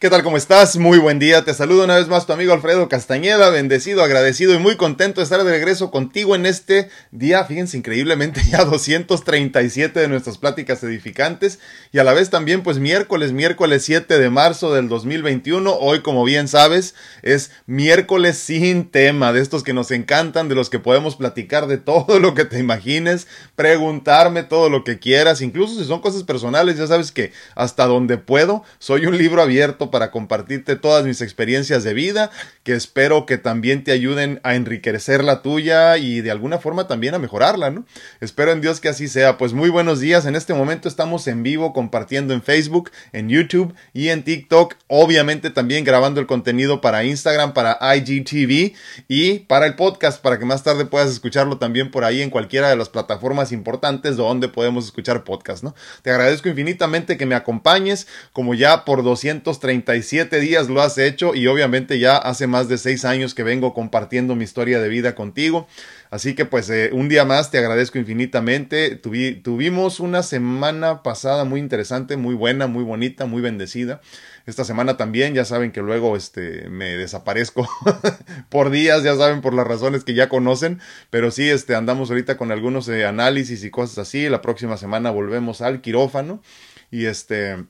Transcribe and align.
¿Qué 0.00 0.10
tal? 0.10 0.22
¿Cómo 0.22 0.36
estás? 0.36 0.76
Muy 0.76 0.98
buen 0.98 1.18
día. 1.18 1.44
Te 1.44 1.52
saludo 1.52 1.82
una 1.82 1.96
vez 1.96 2.06
más 2.06 2.24
tu 2.24 2.32
amigo 2.32 2.52
Alfredo 2.52 2.88
Castañeda, 2.88 3.50
bendecido, 3.50 4.04
agradecido 4.04 4.54
y 4.54 4.58
muy 4.60 4.76
contento 4.76 5.20
de 5.20 5.24
estar 5.24 5.42
de 5.42 5.50
regreso 5.50 5.90
contigo 5.90 6.36
en 6.36 6.46
este 6.46 6.88
día, 7.10 7.44
fíjense, 7.44 7.76
increíblemente 7.76 8.40
ya 8.48 8.58
237 8.64 9.98
de 9.98 10.06
nuestras 10.06 10.38
pláticas 10.38 10.84
edificantes 10.84 11.58
y 11.90 11.98
a 11.98 12.04
la 12.04 12.12
vez 12.12 12.30
también 12.30 12.62
pues 12.62 12.78
miércoles, 12.78 13.32
miércoles 13.32 13.82
7 13.86 14.20
de 14.20 14.30
marzo 14.30 14.72
del 14.72 14.88
2021. 14.88 15.68
Hoy, 15.80 15.98
como 16.02 16.22
bien 16.22 16.46
sabes, 16.46 16.94
es 17.22 17.50
miércoles 17.66 18.38
sin 18.38 18.92
tema, 18.92 19.32
de 19.32 19.40
estos 19.40 19.64
que 19.64 19.72
nos 19.72 19.90
encantan, 19.90 20.48
de 20.48 20.54
los 20.54 20.70
que 20.70 20.78
podemos 20.78 21.16
platicar 21.16 21.66
de 21.66 21.78
todo 21.78 22.20
lo 22.20 22.34
que 22.34 22.44
te 22.44 22.60
imagines, 22.60 23.26
preguntarme 23.56 24.44
todo 24.44 24.70
lo 24.70 24.84
que 24.84 25.00
quieras, 25.00 25.40
incluso 25.40 25.76
si 25.76 25.84
son 25.84 26.00
cosas 26.00 26.22
personales, 26.22 26.78
ya 26.78 26.86
sabes 26.86 27.10
que 27.10 27.32
hasta 27.56 27.86
donde 27.86 28.16
puedo, 28.16 28.62
soy 28.78 29.04
un 29.04 29.18
libro 29.18 29.42
abierto 29.42 29.87
para 29.90 30.10
compartirte 30.10 30.76
todas 30.76 31.04
mis 31.04 31.20
experiencias 31.20 31.84
de 31.84 31.94
vida, 31.94 32.30
que 32.62 32.74
espero 32.74 33.26
que 33.26 33.38
también 33.38 33.84
te 33.84 33.92
ayuden 33.92 34.40
a 34.42 34.54
enriquecer 34.54 35.24
la 35.24 35.42
tuya 35.42 35.96
y 35.96 36.20
de 36.20 36.30
alguna 36.30 36.58
forma 36.58 36.86
también 36.86 37.14
a 37.14 37.18
mejorarla, 37.18 37.70
¿no? 37.70 37.84
Espero 38.20 38.52
en 38.52 38.60
Dios 38.60 38.80
que 38.80 38.88
así 38.88 39.08
sea. 39.08 39.38
Pues 39.38 39.52
muy 39.52 39.70
buenos 39.70 40.00
días. 40.00 40.26
En 40.26 40.36
este 40.36 40.54
momento 40.54 40.88
estamos 40.88 41.26
en 41.26 41.42
vivo 41.42 41.72
compartiendo 41.72 42.34
en 42.34 42.42
Facebook, 42.42 42.90
en 43.12 43.28
YouTube 43.28 43.74
y 43.92 44.08
en 44.08 44.22
TikTok. 44.22 44.74
Obviamente 44.86 45.50
también 45.50 45.84
grabando 45.84 46.20
el 46.20 46.26
contenido 46.26 46.80
para 46.80 47.04
Instagram, 47.04 47.52
para 47.52 47.78
IGTV 47.96 48.74
y 49.08 49.38
para 49.40 49.66
el 49.66 49.74
podcast, 49.76 50.20
para 50.20 50.38
que 50.38 50.44
más 50.44 50.62
tarde 50.62 50.84
puedas 50.84 51.10
escucharlo 51.10 51.58
también 51.58 51.90
por 51.90 52.04
ahí 52.04 52.22
en 52.22 52.30
cualquiera 52.30 52.68
de 52.68 52.76
las 52.76 52.88
plataformas 52.88 53.52
importantes 53.52 54.16
donde 54.16 54.48
podemos 54.48 54.84
escuchar 54.84 55.24
podcast, 55.24 55.62
¿no? 55.62 55.74
Te 56.02 56.10
agradezco 56.10 56.48
infinitamente 56.48 57.16
que 57.16 57.26
me 57.26 57.34
acompañes, 57.34 58.06
como 58.32 58.54
ya 58.54 58.84
por 58.84 59.02
230 59.02 59.77
37 59.82 60.40
días 60.40 60.68
lo 60.68 60.80
has 60.82 60.98
hecho 60.98 61.34
y 61.34 61.46
obviamente 61.46 61.98
ya 61.98 62.16
hace 62.16 62.46
más 62.46 62.68
de 62.68 62.78
6 62.78 63.04
años 63.04 63.34
que 63.34 63.42
vengo 63.42 63.74
compartiendo 63.74 64.34
mi 64.34 64.44
historia 64.44 64.80
de 64.80 64.88
vida 64.88 65.14
contigo. 65.14 65.66
Así 66.10 66.34
que 66.34 66.44
pues 66.46 66.70
eh, 66.70 66.90
un 66.92 67.08
día 67.08 67.24
más 67.24 67.50
te 67.50 67.58
agradezco 67.58 67.98
infinitamente. 67.98 68.96
tuvimos 68.96 70.00
una 70.00 70.22
semana 70.22 71.02
pasada 71.02 71.44
muy 71.44 71.60
interesante, 71.60 72.16
muy 72.16 72.34
buena, 72.34 72.66
muy 72.66 72.82
bonita, 72.84 73.26
muy 73.26 73.42
bendecida. 73.42 74.00
Esta 74.46 74.64
semana 74.64 74.96
también, 74.96 75.34
ya 75.34 75.44
saben 75.44 75.72
que 75.72 75.82
luego 75.82 76.16
este, 76.16 76.70
me 76.70 76.96
desaparezco 76.96 77.68
por 78.48 78.70
días, 78.70 79.02
ya 79.02 79.14
saben 79.16 79.42
por 79.42 79.52
las 79.52 79.66
razones 79.66 80.04
que 80.04 80.14
ya 80.14 80.30
conocen, 80.30 80.80
pero 81.10 81.30
sí 81.30 81.50
este, 81.50 81.74
andamos 81.74 82.08
ahorita 82.08 82.38
con 82.38 82.50
algunos 82.50 82.88
eh, 82.88 83.04
análisis 83.04 83.62
y 83.62 83.70
cosas 83.70 83.98
así. 83.98 84.28
La 84.30 84.40
próxima 84.40 84.78
semana 84.78 85.10
volvemos 85.10 85.60
al 85.60 85.82
quirófano 85.82 86.42
y 86.90 87.04
este 87.04 87.66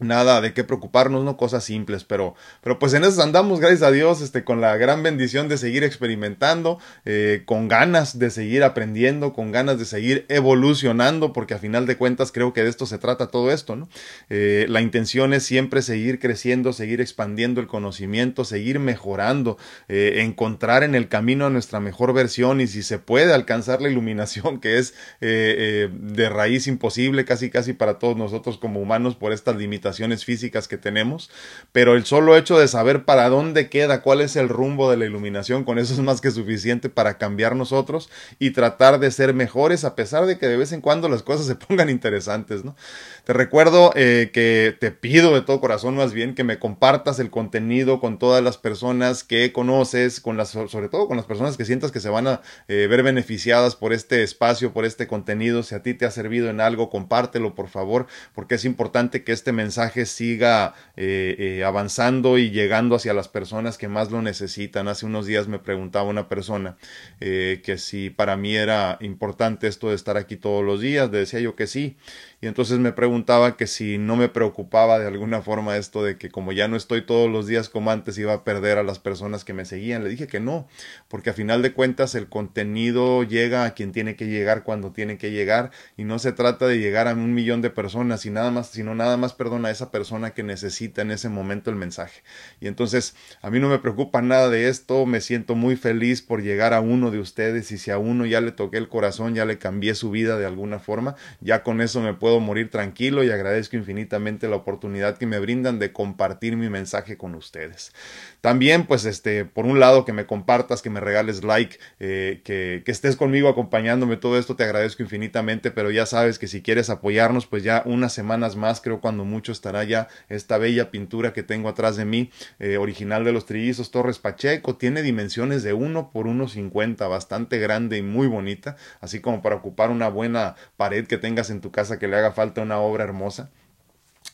nada 0.00 0.40
de 0.40 0.52
qué 0.52 0.64
preocuparnos, 0.64 1.24
¿no? 1.24 1.36
Cosas 1.36 1.64
simples, 1.64 2.04
pero, 2.04 2.34
pero 2.62 2.78
pues 2.78 2.94
en 2.94 3.04
eso 3.04 3.22
andamos, 3.22 3.60
gracias 3.60 3.82
a 3.82 3.90
Dios, 3.90 4.20
este, 4.20 4.44
con 4.44 4.60
la 4.60 4.76
gran 4.76 5.02
bendición 5.02 5.48
de 5.48 5.58
seguir 5.58 5.84
experimentando, 5.84 6.78
eh, 7.04 7.42
con 7.44 7.68
ganas 7.68 8.18
de 8.18 8.30
seguir 8.30 8.64
aprendiendo, 8.64 9.32
con 9.32 9.52
ganas 9.52 9.78
de 9.78 9.84
seguir 9.84 10.26
evolucionando, 10.28 11.32
porque 11.32 11.54
a 11.54 11.58
final 11.58 11.86
de 11.86 11.96
cuentas 11.96 12.32
creo 12.32 12.52
que 12.52 12.62
de 12.62 12.70
esto 12.70 12.86
se 12.86 12.98
trata 12.98 13.28
todo 13.28 13.50
esto, 13.50 13.76
¿no? 13.76 13.88
Eh, 14.28 14.66
la 14.68 14.80
intención 14.80 15.34
es 15.34 15.44
siempre 15.44 15.82
seguir 15.82 16.18
creciendo, 16.18 16.72
seguir 16.72 17.00
expandiendo 17.00 17.60
el 17.60 17.66
conocimiento, 17.66 18.44
seguir 18.44 18.78
mejorando, 18.78 19.58
eh, 19.88 20.22
encontrar 20.22 20.82
en 20.82 20.94
el 20.94 21.08
camino 21.08 21.46
a 21.46 21.50
nuestra 21.50 21.80
mejor 21.80 22.12
versión 22.12 22.60
y 22.60 22.66
si 22.66 22.82
se 22.82 22.98
puede 22.98 23.32
alcanzar 23.32 23.82
la 23.82 23.88
iluminación 23.88 24.60
que 24.60 24.78
es 24.78 24.94
de 25.20 26.28
raíz 26.30 26.66
imposible 26.66 27.24
casi 27.24 27.50
casi 27.50 27.72
para 27.72 27.98
todos 27.98 28.16
nosotros 28.16 28.58
como 28.58 28.80
humanos 28.80 29.16
por 29.16 29.32
estas 29.32 29.56
limitaciones 29.56 29.89
físicas 30.24 30.68
que 30.68 30.78
tenemos, 30.78 31.30
pero 31.72 31.94
el 31.94 32.04
solo 32.04 32.36
hecho 32.36 32.58
de 32.58 32.68
saber 32.68 33.04
para 33.04 33.28
dónde 33.28 33.68
queda, 33.68 34.02
cuál 34.02 34.20
es 34.20 34.36
el 34.36 34.48
rumbo 34.48 34.90
de 34.90 34.96
la 34.96 35.06
iluminación, 35.06 35.64
con 35.64 35.78
eso 35.78 35.94
es 35.94 36.00
más 36.00 36.20
que 36.20 36.30
suficiente 36.30 36.88
para 36.88 37.18
cambiar 37.18 37.56
nosotros 37.56 38.10
y 38.38 38.50
tratar 38.50 38.98
de 39.00 39.10
ser 39.10 39.34
mejores 39.34 39.84
a 39.84 39.94
pesar 39.94 40.26
de 40.26 40.38
que 40.38 40.46
de 40.46 40.56
vez 40.56 40.72
en 40.72 40.80
cuando 40.80 41.08
las 41.08 41.22
cosas 41.22 41.46
se 41.46 41.54
pongan 41.66 41.90
interesantes, 41.90 42.64
¿no? 42.64 42.76
Te 43.24 43.32
recuerdo 43.32 43.92
eh, 43.94 44.30
que 44.32 44.76
te 44.78 44.90
pido 44.90 45.34
de 45.34 45.42
todo 45.42 45.60
corazón 45.60 45.96
más 45.96 46.12
bien 46.12 46.34
que 46.34 46.44
me 46.44 46.58
compartas 46.58 47.18
el 47.18 47.30
contenido 47.30 48.00
con 48.00 48.18
todas 48.18 48.42
las 48.42 48.58
personas 48.58 49.24
que 49.24 49.52
conoces, 49.52 50.20
con 50.20 50.36
las, 50.36 50.50
sobre 50.50 50.88
todo 50.88 51.06
con 51.06 51.16
las 51.16 51.26
personas 51.26 51.56
que 51.56 51.64
sientas 51.64 51.92
que 51.92 52.00
se 52.00 52.08
van 52.08 52.26
a 52.26 52.42
eh, 52.68 52.86
ver 52.88 53.02
beneficiadas 53.02 53.76
por 53.76 53.92
este 53.92 54.22
espacio, 54.22 54.72
por 54.72 54.84
este 54.84 55.06
contenido. 55.06 55.62
Si 55.62 55.74
a 55.74 55.82
ti 55.82 55.94
te 55.94 56.06
ha 56.06 56.10
servido 56.10 56.50
en 56.50 56.60
algo, 56.60 56.90
compártelo 56.90 57.54
por 57.54 57.68
favor, 57.68 58.06
porque 58.34 58.56
es 58.56 58.64
importante 58.64 59.24
que 59.24 59.32
este 59.32 59.52
mensaje 59.52 59.79
siga 60.04 60.74
eh, 60.96 61.62
avanzando 61.64 62.38
y 62.38 62.50
llegando 62.50 62.96
hacia 62.96 63.14
las 63.14 63.28
personas 63.28 63.78
que 63.78 63.88
más 63.88 64.10
lo 64.10 64.20
necesitan. 64.22 64.88
Hace 64.88 65.06
unos 65.06 65.26
días 65.26 65.48
me 65.48 65.58
preguntaba 65.58 66.08
una 66.08 66.28
persona 66.28 66.76
que 67.20 67.76
si 67.78 68.10
para 68.10 68.36
mí 68.36 68.54
era 68.56 68.98
importante 69.00 69.68
esto 69.68 69.88
de 69.88 69.94
estar 69.94 70.16
aquí 70.16 70.36
todos 70.36 70.64
los 70.64 70.80
días, 70.80 71.10
le 71.10 71.18
decía 71.18 71.40
yo 71.40 71.56
que 71.56 71.66
sí 71.66 71.96
y 72.42 72.46
entonces 72.46 72.78
me 72.78 72.92
preguntaba 72.92 73.58
que 73.58 73.66
si 73.66 73.98
no 73.98 74.16
me 74.16 74.30
preocupaba 74.30 74.98
de 74.98 75.06
alguna 75.06 75.42
forma 75.42 75.76
esto 75.76 76.02
de 76.02 76.16
que 76.16 76.30
como 76.30 76.52
ya 76.52 76.68
no 76.68 76.76
estoy 76.76 77.02
todos 77.02 77.30
los 77.30 77.46
días 77.46 77.68
como 77.68 77.90
antes 77.90 78.16
iba 78.16 78.32
a 78.32 78.44
perder 78.44 78.78
a 78.78 78.82
las 78.82 78.98
personas 78.98 79.44
que 79.44 79.52
me 79.52 79.66
seguían. 79.66 80.02
Le 80.04 80.08
dije 80.08 80.26
que 80.26 80.40
no, 80.40 80.66
porque 81.08 81.30
a 81.30 81.34
final 81.34 81.60
de 81.60 81.74
cuentas 81.74 82.14
el 82.14 82.30
contenido 82.30 83.24
llega 83.24 83.66
a 83.66 83.74
quien 83.74 83.92
tiene 83.92 84.16
que 84.16 84.26
llegar 84.26 84.62
cuando 84.64 84.90
tiene 84.90 85.18
que 85.18 85.32
llegar 85.32 85.70
y 85.98 86.04
no 86.04 86.18
se 86.18 86.32
trata 86.32 86.66
de 86.66 86.78
llegar 86.78 87.08
a 87.08 87.12
un 87.12 87.34
millón 87.34 87.60
de 87.60 87.68
personas 87.68 88.24
y 88.24 88.30
nada 88.30 88.50
más, 88.50 88.70
sino 88.70 88.94
nada 88.94 89.18
más, 89.18 89.34
perdón, 89.34 89.66
a 89.66 89.70
esa 89.70 89.90
persona 89.90 90.30
que 90.30 90.42
necesita 90.42 91.02
en 91.02 91.10
ese 91.10 91.28
momento 91.28 91.68
el 91.68 91.76
mensaje. 91.76 92.22
Y 92.58 92.68
entonces 92.68 93.14
a 93.42 93.50
mí 93.50 93.60
no 93.60 93.68
me 93.68 93.80
preocupa 93.80 94.22
nada 94.22 94.48
de 94.48 94.70
esto, 94.70 95.04
me 95.04 95.20
siento 95.20 95.56
muy 95.56 95.76
feliz 95.76 96.22
por 96.22 96.42
llegar 96.42 96.72
a 96.72 96.80
uno 96.80 97.10
de 97.10 97.18
ustedes 97.18 97.70
y 97.70 97.76
si 97.76 97.90
a 97.90 97.98
uno 97.98 98.24
ya 98.24 98.40
le 98.40 98.52
toqué 98.52 98.78
el 98.78 98.88
corazón, 98.88 99.34
ya 99.34 99.44
le 99.44 99.58
cambié 99.58 99.94
su 99.94 100.10
vida 100.10 100.38
de 100.38 100.46
alguna 100.46 100.78
forma, 100.78 101.16
ya 101.42 101.62
con 101.62 101.82
eso 101.82 102.00
me 102.00 102.14
puedo 102.14 102.29
morir 102.38 102.70
tranquilo 102.70 103.24
y 103.24 103.30
agradezco 103.30 103.76
infinitamente 103.76 104.46
la 104.46 104.56
oportunidad 104.56 105.18
que 105.18 105.26
me 105.26 105.40
brindan 105.40 105.80
de 105.80 105.92
compartir 105.92 106.56
mi 106.56 106.68
mensaje 106.68 107.16
con 107.16 107.34
ustedes. 107.34 107.92
También, 108.40 108.86
pues, 108.86 109.04
este, 109.04 109.44
por 109.44 109.66
un 109.66 109.80
lado, 109.80 110.04
que 110.04 110.12
me 110.12 110.26
compartas, 110.26 110.82
que 110.82 110.90
me 110.90 111.00
regales 111.00 111.44
like, 111.44 111.78
eh, 111.98 112.40
que, 112.44 112.82
que 112.84 112.90
estés 112.90 113.16
conmigo 113.16 113.48
acompañándome, 113.48 114.16
todo 114.16 114.38
esto 114.38 114.56
te 114.56 114.64
agradezco 114.64 115.02
infinitamente, 115.02 115.70
pero 115.70 115.90
ya 115.90 116.06
sabes 116.06 116.38
que 116.38 116.46
si 116.46 116.62
quieres 116.62 116.88
apoyarnos, 116.88 117.46
pues 117.46 117.62
ya 117.62 117.82
unas 117.84 118.12
semanas 118.12 118.56
más, 118.56 118.80
creo 118.80 119.00
cuando 119.00 119.24
mucho 119.24 119.52
estará 119.52 119.84
ya 119.84 120.08
esta 120.28 120.56
bella 120.58 120.90
pintura 120.90 121.32
que 121.32 121.42
tengo 121.42 121.68
atrás 121.68 121.96
de 121.96 122.04
mí, 122.04 122.30
eh, 122.58 122.78
original 122.78 123.24
de 123.24 123.32
los 123.32 123.46
trillizos 123.46 123.90
Torres 123.90 124.18
Pacheco, 124.18 124.76
tiene 124.76 125.02
dimensiones 125.02 125.62
de 125.62 125.74
1 125.74 126.10
por 126.10 126.26
1,50, 126.26 127.08
bastante 127.08 127.58
grande 127.58 127.98
y 127.98 128.02
muy 128.02 128.26
bonita, 128.26 128.76
así 129.00 129.20
como 129.20 129.42
para 129.42 129.56
ocupar 129.56 129.90
una 129.90 130.08
buena 130.08 130.56
pared 130.76 131.06
que 131.06 131.18
tengas 131.18 131.50
en 131.50 131.60
tu 131.60 131.70
casa 131.70 131.98
que 131.98 132.08
le 132.08 132.16
haga 132.16 132.32
falta 132.32 132.62
una 132.62 132.78
obra 132.78 133.04
hermosa 133.04 133.50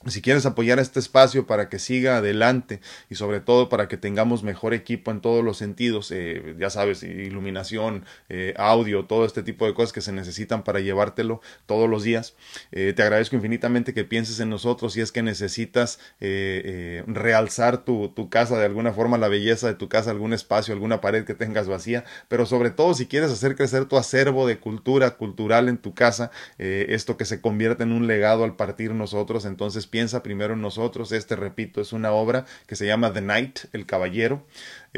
si 0.09 0.22
quieres 0.22 0.47
apoyar 0.47 0.78
este 0.78 1.00
espacio 1.00 1.47
para 1.47 1.69
que 1.69 1.78
siga 1.78 2.19
adelante 2.19 2.81
y 3.11 3.17
sobre 3.17 3.41
todo 3.41 3.69
para 3.69 3.89
que 3.89 3.97
tengamos 3.97 4.43
mejor 4.43 4.75
equipo 4.75 5.11
en 5.11 5.21
todos 5.21 5.44
los 5.44 5.56
sentidos, 5.56 6.11
eh, 6.12 6.55
ya 6.59 6.71
sabes, 6.71 7.03
iluminación, 7.03 8.05
eh, 8.28 8.55
audio, 8.56 9.05
todo 9.05 9.25
este 9.25 9.43
tipo 9.43 9.66
de 9.66 9.75
cosas 9.75 9.93
que 9.93 10.00
se 10.00 10.12
necesitan 10.12 10.62
para 10.62 10.81
llevártelo 10.81 11.41
todos 11.66 11.89
los 11.89 12.03
días, 12.03 12.34
eh, 12.72 12.93
te 12.95 13.03
agradezco 13.03 13.37
infinitamente 13.37 13.95
que 13.95 14.05
pienses 14.05 14.41
en 14.41 14.50
nosotros 14.50 14.93
si 14.93 15.00
es 15.00 15.12
que 15.12 15.22
necesitas 15.22 15.99
realzar 16.21 17.84
tu, 17.84 18.09
tu, 18.09 18.28
casa 18.28 18.59
de 18.59 18.65
alguna 18.65 18.93
forma, 18.93 19.19
la 19.19 19.28
belleza 19.28 19.66
de 19.66 19.75
tu 19.75 19.89
casa, 19.89 20.11
algún 20.11 20.33
espacio, 20.33 20.75
alguna 20.75 21.00
pared 21.00 21.25
que 21.25 21.34
tengas 21.34 21.69
vacía, 21.69 22.05
pero 22.28 22.47
sobre 22.47 22.71
todo 22.71 22.95
si 22.95 23.06
quieres 23.06 23.31
hacer 23.31 23.56
crecer 23.56 23.87
tu 23.87 23.97
acervo 23.97 24.47
de 24.47 24.59
cultura 24.59 25.16
cultural 25.16 25.69
en 25.69 25.78
tu 25.78 25.95
casa, 25.95 26.31
esto 26.59 27.16
que 27.16 27.25
se 27.25 27.41
convierte 27.41 27.84
en 27.84 27.93
un 27.93 28.06
legado 28.06 28.45
al 28.45 28.56
partir 28.56 28.92
nosotros, 28.92 29.45
entonces 29.45 29.86
piensa 29.97 30.22
primero 30.22 30.53
en 30.53 30.60
nosotros. 30.60 31.10
Este, 31.10 31.37
repito, 31.37 31.81
es 31.81 31.95
una 31.95 32.13
obra 32.13 32.45
que 32.66 32.77
se 32.77 32.87
llama 32.87 33.15
The 33.15 33.22
Knight, 33.22 33.60
el 33.72 33.87
Caballero. 33.87 34.45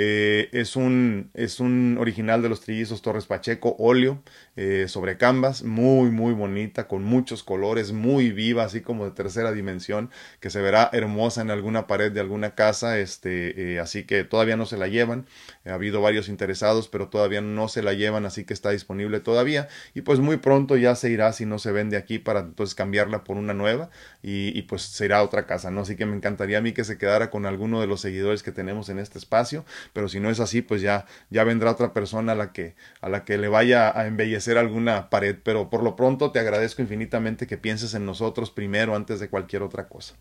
Eh, 0.00 0.48
es, 0.52 0.76
un, 0.76 1.32
es 1.34 1.58
un 1.58 1.96
original 1.98 2.40
de 2.40 2.48
los 2.48 2.60
trillizos 2.60 3.02
Torres 3.02 3.26
Pacheco, 3.26 3.74
óleo, 3.80 4.22
eh, 4.54 4.84
sobre 4.86 5.16
canvas, 5.16 5.64
muy, 5.64 6.12
muy 6.12 6.34
bonita, 6.34 6.86
con 6.86 7.02
muchos 7.02 7.42
colores, 7.42 7.90
muy 7.90 8.30
viva, 8.30 8.62
así 8.62 8.80
como 8.80 9.06
de 9.06 9.10
tercera 9.10 9.50
dimensión, 9.50 10.10
que 10.38 10.50
se 10.50 10.60
verá 10.62 10.88
hermosa 10.92 11.42
en 11.42 11.50
alguna 11.50 11.88
pared 11.88 12.12
de 12.12 12.20
alguna 12.20 12.54
casa, 12.54 13.00
este, 13.00 13.74
eh, 13.74 13.80
así 13.80 14.04
que 14.04 14.22
todavía 14.22 14.56
no 14.56 14.66
se 14.66 14.76
la 14.76 14.86
llevan. 14.86 15.26
Ha 15.66 15.74
habido 15.74 16.00
varios 16.00 16.28
interesados, 16.28 16.86
pero 16.86 17.08
todavía 17.08 17.40
no 17.40 17.66
se 17.66 17.82
la 17.82 17.92
llevan, 17.92 18.24
así 18.24 18.44
que 18.44 18.54
está 18.54 18.70
disponible 18.70 19.18
todavía. 19.18 19.66
Y 19.94 20.02
pues 20.02 20.20
muy 20.20 20.36
pronto 20.36 20.76
ya 20.76 20.94
se 20.94 21.10
irá 21.10 21.32
si 21.32 21.44
no 21.44 21.58
se 21.58 21.72
vende 21.72 21.96
aquí 21.96 22.20
para 22.20 22.40
entonces 22.40 22.76
cambiarla 22.76 23.24
por 23.24 23.36
una 23.36 23.52
nueva 23.52 23.90
y, 24.22 24.62
pues 24.62 24.82
será 24.82 25.24
otra 25.24 25.46
casa, 25.46 25.72
¿no? 25.72 25.80
Así 25.80 25.96
que 25.96 26.06
me 26.06 26.14
encantaría 26.14 26.58
a 26.58 26.60
mí 26.60 26.72
que 26.72 26.84
se 26.84 26.98
quedara 26.98 27.30
con 27.30 27.46
alguno 27.46 27.80
de 27.80 27.88
los 27.88 28.00
seguidores 28.00 28.44
que 28.44 28.52
tenemos 28.52 28.88
en 28.90 29.00
este 29.00 29.18
espacio 29.18 29.64
pero 29.92 30.08
si 30.08 30.20
no 30.20 30.30
es 30.30 30.40
así, 30.40 30.62
pues 30.62 30.80
ya, 30.82 31.06
ya 31.30 31.44
vendrá 31.44 31.70
otra 31.70 31.92
persona 31.92 32.32
a 32.32 32.34
la 32.34 32.52
que, 32.52 32.74
a 33.00 33.08
la 33.08 33.24
que 33.24 33.38
le 33.38 33.48
vaya 33.48 33.98
a 33.98 34.06
embellecer 34.06 34.58
alguna 34.58 35.10
pared, 35.10 35.36
pero 35.42 35.70
por 35.70 35.82
lo 35.82 35.96
pronto 35.96 36.30
te 36.32 36.38
agradezco 36.38 36.82
infinitamente 36.82 37.46
que 37.46 37.58
pienses 37.58 37.94
en 37.94 38.06
nosotros 38.06 38.50
primero 38.50 38.94
antes 38.94 39.20
de 39.20 39.28
cualquier 39.28 39.62
otra 39.62 39.88
cosa. 39.88 40.14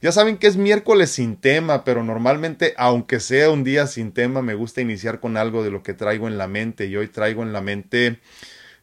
Ya 0.00 0.12
saben 0.12 0.36
que 0.36 0.46
es 0.46 0.56
miércoles 0.56 1.10
sin 1.10 1.36
tema, 1.36 1.84
pero 1.84 2.04
normalmente, 2.04 2.74
aunque 2.76 3.20
sea 3.20 3.50
un 3.50 3.64
día 3.64 3.86
sin 3.86 4.12
tema, 4.12 4.42
me 4.42 4.54
gusta 4.54 4.80
iniciar 4.80 5.20
con 5.20 5.36
algo 5.36 5.62
de 5.62 5.70
lo 5.70 5.82
que 5.82 5.94
traigo 5.94 6.28
en 6.28 6.38
la 6.38 6.48
mente 6.48 6.86
y 6.86 6.96
hoy 6.96 7.08
traigo 7.08 7.42
en 7.42 7.52
la 7.52 7.60
mente... 7.60 8.20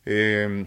Eh, 0.06 0.66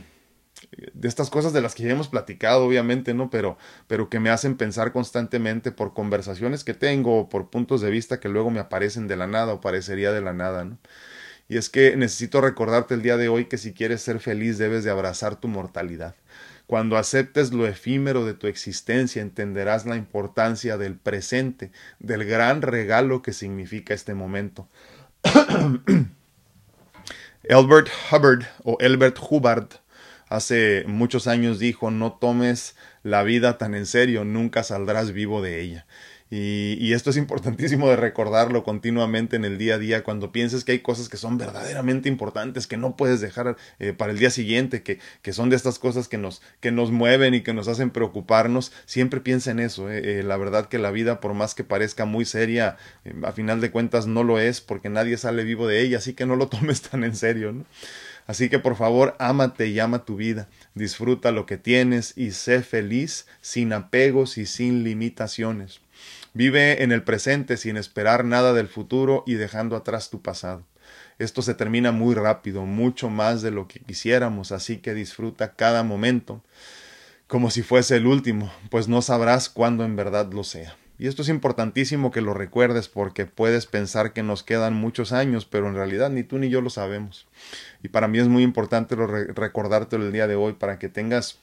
de 0.93 1.09
estas 1.09 1.31
cosas 1.31 1.53
de 1.53 1.61
las 1.61 1.75
que 1.75 1.85
ya 1.85 1.91
hemos 1.91 2.09
platicado, 2.09 2.65
obviamente, 2.65 3.15
¿no? 3.15 3.31
Pero, 3.31 3.59
pero 3.87 4.09
que 4.09 4.21
me 4.21 4.31
hacen 4.31 4.57
pensar 4.57 4.93
constantemente 4.93 5.73
por 5.73 5.95
conversaciones 5.95 6.65
que 6.65 6.75
tengo 6.75 7.21
o 7.21 7.29
por 7.29 7.51
puntos 7.51 7.81
de 7.81 7.91
vista 7.91 8.21
que 8.21 8.29
luego 8.29 8.51
me 8.51 8.61
aparecen 8.61 9.09
de 9.09 9.17
la 9.17 9.27
nada 9.27 9.55
o 9.55 9.61
parecería 9.61 10.13
de 10.13 10.21
la 10.21 10.33
nada, 10.33 10.65
¿no? 10.65 10.79
Y 11.49 11.57
es 11.57 11.71
que 11.71 11.97
necesito 11.97 12.41
recordarte 12.41 12.95
el 12.95 13.03
día 13.03 13.17
de 13.17 13.29
hoy 13.29 13.47
que 13.47 13.57
si 13.57 13.73
quieres 13.73 14.03
ser 14.03 14.21
feliz 14.21 14.59
debes 14.59 14.85
de 14.85 14.91
abrazar 14.91 15.37
tu 15.37 15.49
mortalidad. 15.49 16.15
Cuando 16.67 16.99
aceptes 16.99 17.55
lo 17.55 17.67
efímero 17.67 18.27
de 18.27 18.35
tu 18.35 18.47
existencia, 18.47 19.23
entenderás 19.23 19.87
la 19.87 19.97
importancia 19.97 20.77
del 20.77 20.97
presente, 20.97 21.73
del 21.99 22.27
gran 22.27 22.61
regalo 22.61 23.23
que 23.23 23.33
significa 23.33 23.95
este 23.95 24.13
momento. 24.13 24.69
Albert 27.51 27.89
Hubbard 28.13 28.45
o 28.65 28.77
Albert 28.81 29.19
Hubbard 29.31 29.69
hace 30.29 30.85
muchos 30.87 31.27
años 31.27 31.59
dijo, 31.59 31.91
no 31.91 32.13
tomes 32.13 32.77
la 33.03 33.23
vida 33.23 33.59
tan 33.59 33.75
en 33.75 33.87
serio, 33.87 34.25
nunca 34.25 34.63
saldrás 34.63 35.13
vivo 35.13 35.43
de 35.43 35.61
ella. 35.61 35.87
Y, 36.31 36.93
esto 36.93 37.09
es 37.09 37.17
importantísimo 37.17 37.89
de 37.89 37.97
recordarlo 37.97 38.63
continuamente 38.63 39.37
en 39.37 39.47
el 39.47 39.57
día 39.57 39.77
a 39.77 39.79
día 39.79 40.05
cuando 40.05 40.31
pienses 40.31 40.63
que 40.63 40.73
hay 40.73 40.81
cosas 40.81 41.09
que 41.09 41.17
son 41.17 41.39
verdaderamente 41.39 42.11
importantes, 42.11 42.67
que 42.67 42.77
no 42.77 42.97
puedes 42.97 43.21
dejar 43.21 43.57
eh, 43.79 43.95
para 43.95 44.13
el 44.13 44.19
día 44.19 44.29
siguiente, 44.29 44.83
que, 44.83 44.99
que, 45.23 45.33
son 45.33 45.49
de 45.49 45.57
estas 45.57 45.79
cosas 45.79 46.07
que 46.07 46.19
nos, 46.19 46.43
que 46.61 46.71
nos 46.71 46.91
mueven 46.91 47.33
y 47.33 47.41
que 47.41 47.55
nos 47.55 47.67
hacen 47.67 47.91
preocuparnos, 47.91 48.73
siempre 48.85 49.21
piensa 49.21 49.53
en 49.53 49.61
eso. 49.61 49.91
Eh, 49.91 50.19
eh, 50.21 50.23
la 50.23 50.37
verdad 50.37 50.69
que 50.69 50.79
la 50.79 50.91
vida, 50.91 51.21
por 51.21 51.33
más 51.33 51.55
que 51.55 51.65
parezca 51.65 52.05
muy 52.05 52.27
seria, 52.27 52.77
a 53.23 53.33
final 53.33 53.63
de 53.63 53.71
cuentas 53.71 54.07
no 54.07 54.23
lo 54.23 54.39
es 54.39 54.61
porque 54.61 54.91
nadie 54.91 55.17
sale 55.17 55.45
vivo 55.45 55.67
de 55.67 55.81
ella, 55.81 55.97
así 55.97 56.13
que 56.13 56.27
no 56.27 56.37
lo 56.37 56.49
tomes 56.49 56.83
tan 56.83 57.05
en 57.05 57.17
serio. 57.17 57.53
¿no? 57.53 57.65
Así 58.29 58.51
que 58.51 58.59
por 58.59 58.77
favor, 58.77 59.17
ámate 59.19 59.69
y 59.69 59.81
ama 59.81 60.05
tu 60.05 60.17
vida, 60.17 60.49
disfruta 60.75 61.33
lo 61.33 61.47
que 61.47 61.57
tienes 61.57 62.13
y 62.15 62.33
sé 62.33 62.63
feliz 62.63 63.27
sin 63.41 63.73
apegos 63.73 64.37
y 64.37 64.45
sin 64.45 64.85
limitaciones. 64.85 65.81
Vive 66.35 66.83
en 66.83 66.93
el 66.93 67.03
presente 67.03 67.57
sin 67.57 67.79
esperar 67.79 68.27
nada 68.27 68.53
del 68.53 68.69
futuro 68.69 69.25
y 69.27 69.35
dejando 69.35 69.77
atrás 69.77 70.11
tu 70.11 70.21
pasado. 70.21 70.63
Esto 71.19 71.41
se 71.41 71.55
termina 71.55 71.91
muy 71.91 72.15
rápido, 72.15 72.67
mucho 72.67 73.09
más 73.09 73.41
de 73.41 73.51
lo 73.51 73.67
que 73.67 73.81
quisiéramos, 73.81 74.53
así 74.53 74.77
que 74.77 74.93
disfruta 74.93 75.55
cada 75.55 75.83
momento 75.83 76.45
como 77.29 77.51
si 77.51 77.63
fuese 77.63 77.97
el 77.97 78.07
último, 78.07 78.53
pues 78.71 78.89
no 78.89 79.01
sabrás 79.01 79.49
cuándo 79.49 79.85
en 79.85 79.97
verdad 79.97 80.31
lo 80.33 80.45
sea. 80.45 80.77
Y 80.99 81.07
esto 81.07 81.23
es 81.23 81.29
importantísimo 81.29 82.11
que 82.11 82.21
lo 82.21 82.35
recuerdes 82.35 82.89
porque 82.89 83.25
puedes 83.25 83.67
pensar 83.67 84.13
que 84.13 84.25
nos 84.25 84.43
quedan 84.43 84.75
muchos 84.75 85.13
años, 85.13 85.45
pero 85.47 85.69
en 85.69 85.75
realidad 85.75 86.11
ni 86.11 86.25
tú 86.25 86.39
ni 86.39 86.49
yo 86.49 86.61
lo 86.61 86.71
sabemos. 86.71 87.29
Y 87.85 87.89
para 87.89 88.09
mí 88.09 88.19
es 88.19 88.27
muy 88.27 88.43
importante 88.43 88.97
recordártelo 88.97 90.05
el 90.05 90.13
día 90.13 90.27
de 90.27 90.35
hoy 90.35 90.55
para 90.55 90.81
que 90.81 90.89
tengas 90.89 91.39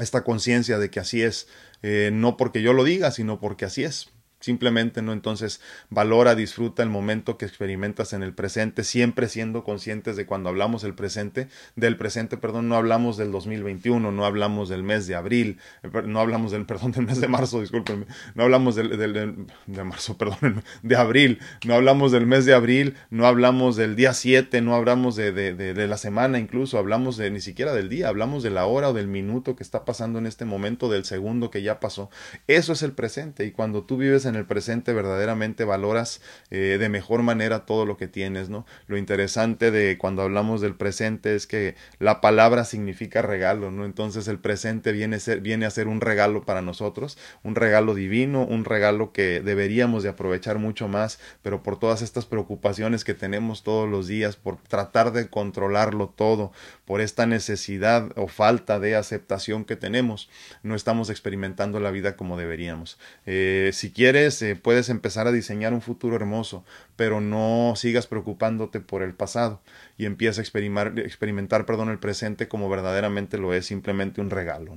esta 0.00 0.24
conciencia 0.24 0.78
de 0.78 0.88
que 0.90 0.98
así 0.98 1.22
es, 1.22 1.46
eh, 1.82 2.10
no 2.12 2.38
porque 2.38 2.62
yo 2.62 2.72
lo 2.72 2.84
diga, 2.84 3.10
sino 3.10 3.38
porque 3.38 3.66
así 3.66 3.84
es. 3.84 4.13
Simplemente, 4.44 5.00
¿no? 5.00 5.14
Entonces, 5.14 5.62
valora, 5.88 6.34
disfruta 6.34 6.82
el 6.82 6.90
momento 6.90 7.38
que 7.38 7.46
experimentas 7.46 8.12
en 8.12 8.22
el 8.22 8.34
presente, 8.34 8.84
siempre 8.84 9.26
siendo 9.26 9.64
conscientes 9.64 10.16
de 10.16 10.26
cuando 10.26 10.50
hablamos 10.50 10.82
del 10.82 10.92
presente, 10.92 11.48
del 11.76 11.96
presente, 11.96 12.36
perdón, 12.36 12.68
no 12.68 12.76
hablamos 12.76 13.16
del 13.16 13.32
2021, 13.32 14.12
no 14.12 14.26
hablamos 14.26 14.68
del 14.68 14.82
mes 14.82 15.06
de 15.06 15.14
abril, 15.14 15.58
eh, 15.82 15.88
no 16.04 16.20
hablamos 16.20 16.52
del, 16.52 16.66
perdón, 16.66 16.92
del 16.92 17.06
mes 17.06 17.22
de 17.22 17.28
marzo, 17.28 17.62
discúlpenme, 17.62 18.04
no 18.34 18.42
hablamos 18.42 18.74
del, 18.74 18.98
del, 18.98 19.46
de 19.66 19.84
marzo, 19.84 20.18
perdón, 20.18 20.62
de 20.82 20.94
abril, 20.94 21.38
no 21.64 21.72
hablamos 21.72 22.12
del 22.12 22.26
mes 22.26 22.44
de 22.44 22.52
abril, 22.52 22.96
no 23.08 23.26
hablamos 23.26 23.76
del 23.76 23.96
día 23.96 24.12
7, 24.12 24.60
no 24.60 24.74
hablamos 24.74 25.16
de, 25.16 25.32
de, 25.32 25.54
de 25.54 25.88
la 25.88 25.96
semana 25.96 26.38
incluso, 26.38 26.76
hablamos 26.76 27.16
de 27.16 27.30
ni 27.30 27.40
siquiera 27.40 27.72
del 27.72 27.88
día, 27.88 28.08
hablamos 28.08 28.42
de 28.42 28.50
la 28.50 28.66
hora 28.66 28.90
o 28.90 28.92
del 28.92 29.08
minuto 29.08 29.56
que 29.56 29.62
está 29.62 29.86
pasando 29.86 30.18
en 30.18 30.26
este 30.26 30.44
momento, 30.44 30.90
del 30.90 31.06
segundo 31.06 31.50
que 31.50 31.62
ya 31.62 31.80
pasó. 31.80 32.10
Eso 32.46 32.74
es 32.74 32.82
el 32.82 32.92
presente 32.92 33.46
y 33.46 33.50
cuando 33.50 33.84
tú 33.84 33.96
vives 33.96 34.26
en 34.26 34.33
en 34.34 34.40
el 34.40 34.46
presente 34.46 34.92
verdaderamente 34.92 35.64
valoras 35.64 36.20
eh, 36.50 36.76
de 36.78 36.88
mejor 36.88 37.22
manera 37.22 37.66
todo 37.66 37.86
lo 37.86 37.96
que 37.96 38.08
tienes, 38.08 38.48
¿no? 38.48 38.66
Lo 38.86 38.98
interesante 38.98 39.70
de 39.70 39.96
cuando 39.98 40.22
hablamos 40.22 40.60
del 40.60 40.74
presente 40.74 41.34
es 41.34 41.46
que 41.46 41.76
la 41.98 42.20
palabra 42.20 42.64
significa 42.64 43.22
regalo, 43.22 43.70
¿no? 43.70 43.84
Entonces 43.84 44.28
el 44.28 44.38
presente 44.38 44.92
viene 44.92 45.20
ser, 45.20 45.40
viene 45.40 45.66
a 45.66 45.70
ser 45.70 45.88
un 45.88 46.00
regalo 46.00 46.44
para 46.44 46.62
nosotros, 46.62 47.16
un 47.42 47.54
regalo 47.54 47.94
divino, 47.94 48.44
un 48.44 48.64
regalo 48.64 49.12
que 49.12 49.40
deberíamos 49.40 50.02
de 50.02 50.10
aprovechar 50.10 50.58
mucho 50.58 50.88
más, 50.88 51.18
pero 51.42 51.62
por 51.62 51.78
todas 51.78 52.02
estas 52.02 52.26
preocupaciones 52.26 53.04
que 53.04 53.14
tenemos 53.14 53.62
todos 53.62 53.88
los 53.88 54.06
días, 54.06 54.36
por 54.36 54.56
tratar 54.56 55.12
de 55.12 55.28
controlarlo 55.28 56.08
todo, 56.08 56.52
por 56.84 57.00
esta 57.00 57.26
necesidad 57.26 58.10
o 58.16 58.28
falta 58.28 58.78
de 58.78 58.96
aceptación 58.96 59.64
que 59.64 59.76
tenemos, 59.76 60.28
no 60.62 60.74
estamos 60.74 61.10
experimentando 61.10 61.80
la 61.80 61.90
vida 61.90 62.16
como 62.16 62.36
deberíamos. 62.36 62.98
Eh, 63.26 63.70
si 63.72 63.90
quieres 63.90 64.40
eh, 64.42 64.56
puedes, 64.56 64.88
empezar 64.88 65.26
a 65.26 65.32
diseñar 65.32 65.72
un 65.72 65.80
futuro 65.80 66.16
hermoso, 66.16 66.64
pero 66.96 67.20
no 67.20 67.74
sigas 67.76 68.06
preocupándote 68.06 68.80
por 68.80 69.02
el 69.02 69.14
pasado 69.14 69.60
y 69.96 70.06
empieza 70.06 70.40
a 70.40 70.42
experimentar, 70.42 70.98
experimentar 70.98 71.66
perdón, 71.66 71.90
el 71.90 71.98
presente 71.98 72.48
como 72.48 72.68
verdaderamente 72.68 73.38
lo 73.38 73.54
es, 73.54 73.66
simplemente 73.66 74.20
un 74.20 74.30
regalo. 74.30 74.76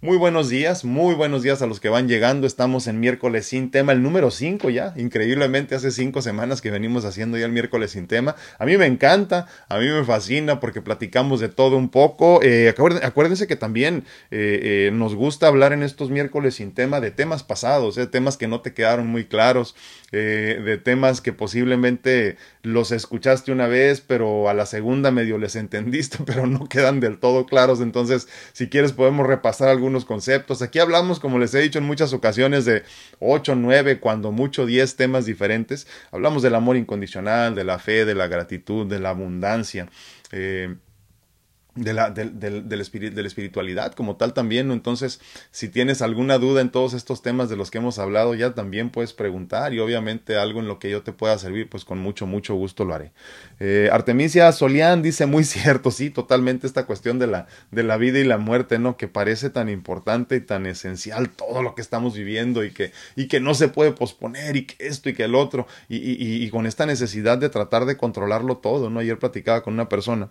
Muy 0.00 0.16
buenos 0.16 0.48
días, 0.48 0.84
muy 0.84 1.14
buenos 1.14 1.42
días 1.42 1.62
a 1.62 1.66
los 1.66 1.78
que 1.78 1.88
van 1.88 2.08
llegando. 2.08 2.46
Estamos 2.46 2.86
en 2.86 2.98
miércoles 2.98 3.46
sin 3.46 3.70
tema, 3.70 3.92
el 3.92 4.02
número 4.02 4.30
5 4.30 4.70
ya. 4.70 4.92
Increíblemente 4.96 5.74
hace 5.74 5.90
cinco 5.90 6.22
semanas 6.22 6.60
que 6.60 6.70
venimos 6.70 7.04
haciendo 7.04 7.38
ya 7.38 7.46
el 7.46 7.52
miércoles 7.52 7.92
sin 7.92 8.06
tema. 8.06 8.34
A 8.58 8.66
mí 8.66 8.76
me 8.76 8.86
encanta, 8.86 9.46
a 9.68 9.78
mí 9.78 9.86
me 9.86 10.04
fascina 10.04 10.58
porque 10.58 10.82
platicamos 10.82 11.40
de 11.40 11.48
todo 11.48 11.76
un 11.76 11.90
poco. 11.90 12.40
Eh, 12.42 12.74
acuérdense, 13.02 13.46
que 13.46 13.56
también 13.56 14.04
eh, 14.30 14.90
nos 14.92 15.14
gusta 15.14 15.46
hablar 15.46 15.72
en 15.72 15.82
estos 15.82 16.10
miércoles 16.10 16.56
sin 16.56 16.72
tema 16.72 17.00
de 17.00 17.10
temas 17.10 17.42
pasados, 17.42 17.98
temas 18.10 18.36
que 18.36 18.48
no 18.48 18.60
te 18.60 18.74
quedan 18.74 19.06
muy 19.06 19.26
claros, 19.26 19.74
eh, 20.12 20.60
de 20.64 20.78
temas 20.78 21.20
que 21.20 21.32
posiblemente 21.32 21.55
los 22.62 22.92
escuchaste 22.92 23.52
una 23.52 23.66
vez, 23.66 24.00
pero 24.00 24.48
a 24.48 24.54
la 24.54 24.66
segunda 24.66 25.10
medio 25.10 25.38
les 25.38 25.56
entendiste, 25.56 26.18
pero 26.26 26.46
no 26.46 26.68
quedan 26.68 27.00
del 27.00 27.18
todo 27.18 27.46
claros. 27.46 27.80
Entonces, 27.80 28.28
si 28.52 28.68
quieres, 28.68 28.92
podemos 28.92 29.26
repasar 29.26 29.68
algunos 29.68 30.04
conceptos. 30.04 30.62
Aquí 30.62 30.78
hablamos, 30.78 31.20
como 31.20 31.38
les 31.38 31.54
he 31.54 31.60
dicho 31.60 31.78
en 31.78 31.84
muchas 31.84 32.12
ocasiones, 32.12 32.64
de 32.64 32.82
8, 33.20 33.54
9, 33.54 34.00
cuando 34.00 34.32
mucho 34.32 34.66
10 34.66 34.96
temas 34.96 35.26
diferentes. 35.26 35.86
Hablamos 36.10 36.42
del 36.42 36.54
amor 36.54 36.76
incondicional, 36.76 37.54
de 37.54 37.64
la 37.64 37.78
fe, 37.78 38.04
de 38.04 38.14
la 38.14 38.26
gratitud, 38.26 38.86
de 38.86 39.00
la 39.00 39.10
abundancia. 39.10 39.88
Eh, 40.32 40.74
de 41.76 41.92
la, 41.92 42.10
del, 42.10 42.38
del 42.40 42.68
de 42.68 42.76
la 42.76 43.28
espiritualidad 43.28 43.92
como 43.92 44.16
tal 44.16 44.32
también. 44.32 44.70
Entonces, 44.70 45.20
si 45.50 45.68
tienes 45.68 46.02
alguna 46.02 46.38
duda 46.38 46.62
en 46.62 46.70
todos 46.70 46.94
estos 46.94 47.22
temas 47.22 47.48
de 47.48 47.56
los 47.56 47.70
que 47.70 47.78
hemos 47.78 47.98
hablado, 47.98 48.34
ya 48.34 48.54
también 48.54 48.90
puedes 48.90 49.12
preguntar 49.12 49.74
y 49.74 49.78
obviamente 49.78 50.36
algo 50.36 50.60
en 50.60 50.68
lo 50.68 50.78
que 50.78 50.90
yo 50.90 51.02
te 51.02 51.12
pueda 51.12 51.38
servir, 51.38 51.68
pues 51.68 51.84
con 51.84 51.98
mucho, 51.98 52.26
mucho 52.26 52.54
gusto 52.54 52.84
lo 52.84 52.94
haré. 52.94 53.12
Eh, 53.60 53.88
Artemisia 53.92 54.50
Solián 54.52 55.02
dice 55.02 55.26
muy 55.26 55.44
cierto, 55.44 55.90
sí, 55.90 56.10
totalmente 56.10 56.66
esta 56.66 56.86
cuestión 56.86 57.18
de 57.18 57.26
la, 57.26 57.46
de 57.70 57.82
la 57.82 57.96
vida 57.96 58.18
y 58.18 58.24
la 58.24 58.38
muerte, 58.38 58.78
¿no? 58.78 58.96
Que 58.96 59.08
parece 59.08 59.50
tan 59.50 59.68
importante 59.68 60.36
y 60.36 60.40
tan 60.40 60.66
esencial 60.66 61.30
todo 61.30 61.62
lo 61.62 61.74
que 61.74 61.82
estamos 61.82 62.16
viviendo 62.16 62.64
y 62.64 62.70
que, 62.72 62.92
y 63.14 63.28
que 63.28 63.40
no 63.40 63.54
se 63.54 63.68
puede 63.68 63.92
posponer 63.92 64.56
y 64.56 64.66
que 64.66 64.86
esto 64.86 65.10
y 65.10 65.14
que 65.14 65.24
el 65.24 65.34
otro 65.34 65.66
y, 65.88 65.96
y, 65.96 66.44
y 66.44 66.50
con 66.50 66.66
esta 66.66 66.86
necesidad 66.86 67.38
de 67.38 67.50
tratar 67.50 67.84
de 67.84 67.96
controlarlo 67.96 68.56
todo, 68.58 68.88
¿no? 68.88 69.00
Ayer 69.00 69.18
platicaba 69.18 69.62
con 69.62 69.74
una 69.74 69.88
persona 69.88 70.30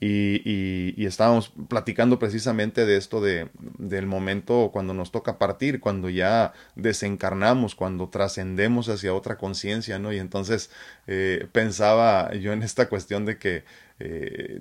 y, 0.00 0.92
y, 1.00 1.06
estábamos 1.06 1.52
platicando 1.68 2.18
precisamente 2.18 2.84
de 2.84 2.96
esto 2.96 3.20
de, 3.20 3.48
del 3.78 4.06
momento 4.06 4.70
cuando 4.72 4.92
nos 4.92 5.12
toca 5.12 5.38
partir, 5.38 5.80
cuando 5.80 6.10
ya 6.10 6.52
desencarnamos, 6.74 7.74
cuando 7.74 8.08
trascendemos 8.08 8.88
hacia 8.88 9.14
otra 9.14 9.38
conciencia, 9.38 9.98
¿no? 9.98 10.12
Y 10.12 10.18
entonces 10.18 10.70
eh, 11.06 11.48
pensaba 11.52 12.34
yo 12.34 12.52
en 12.52 12.62
esta 12.62 12.88
cuestión 12.88 13.24
de 13.24 13.38
que 13.38 13.64
eh, 14.00 14.60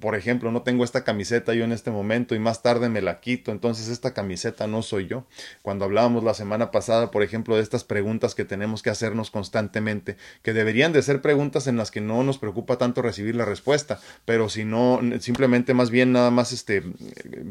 por 0.00 0.14
ejemplo, 0.14 0.50
no 0.52 0.62
tengo 0.62 0.84
esta 0.84 1.04
camiseta 1.04 1.54
yo 1.54 1.64
en 1.64 1.72
este 1.72 1.90
momento 1.90 2.34
y 2.34 2.38
más 2.38 2.62
tarde 2.62 2.88
me 2.88 3.02
la 3.02 3.20
quito, 3.20 3.52
entonces 3.52 3.88
esta 3.88 4.14
camiseta 4.14 4.66
no 4.66 4.82
soy 4.82 5.06
yo. 5.06 5.26
Cuando 5.62 5.84
hablábamos 5.84 6.24
la 6.24 6.34
semana 6.34 6.70
pasada, 6.70 7.10
por 7.10 7.22
ejemplo, 7.22 7.56
de 7.56 7.62
estas 7.62 7.84
preguntas 7.84 8.34
que 8.34 8.44
tenemos 8.44 8.82
que 8.82 8.90
hacernos 8.90 9.30
constantemente, 9.30 10.16
que 10.42 10.52
deberían 10.52 10.92
de 10.92 11.02
ser 11.02 11.20
preguntas 11.20 11.66
en 11.66 11.76
las 11.76 11.90
que 11.90 12.00
no 12.00 12.22
nos 12.22 12.38
preocupa 12.38 12.78
tanto 12.78 13.02
recibir 13.02 13.36
la 13.36 13.44
respuesta, 13.44 14.00
pero 14.24 14.48
si 14.48 14.64
no, 14.64 15.00
simplemente 15.20 15.74
más 15.74 15.90
bien 15.90 16.12
nada 16.12 16.30
más 16.30 16.52
este, 16.52 16.82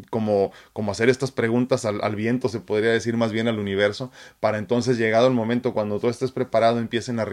como, 0.10 0.52
como 0.74 0.92
hacer 0.92 1.10
estas 1.10 1.32
preguntas 1.32 1.86
al, 1.86 2.02
al 2.04 2.16
viento, 2.16 2.50
se 2.50 2.60
podría 2.60 2.92
decir 2.92 3.18
más 3.18 3.32
bien 3.32 3.48
al 3.48 3.60
universo, 3.60 4.12
para 4.40 4.58
entonces 4.58 4.98
llegado 4.98 5.28
el 5.28 5.34
momento 5.34 5.74
cuando 5.74 6.00
tú 6.00 6.10
estés 6.10 6.32
preparado 6.32 6.80
empiecen 6.80 7.20
a, 7.20 7.26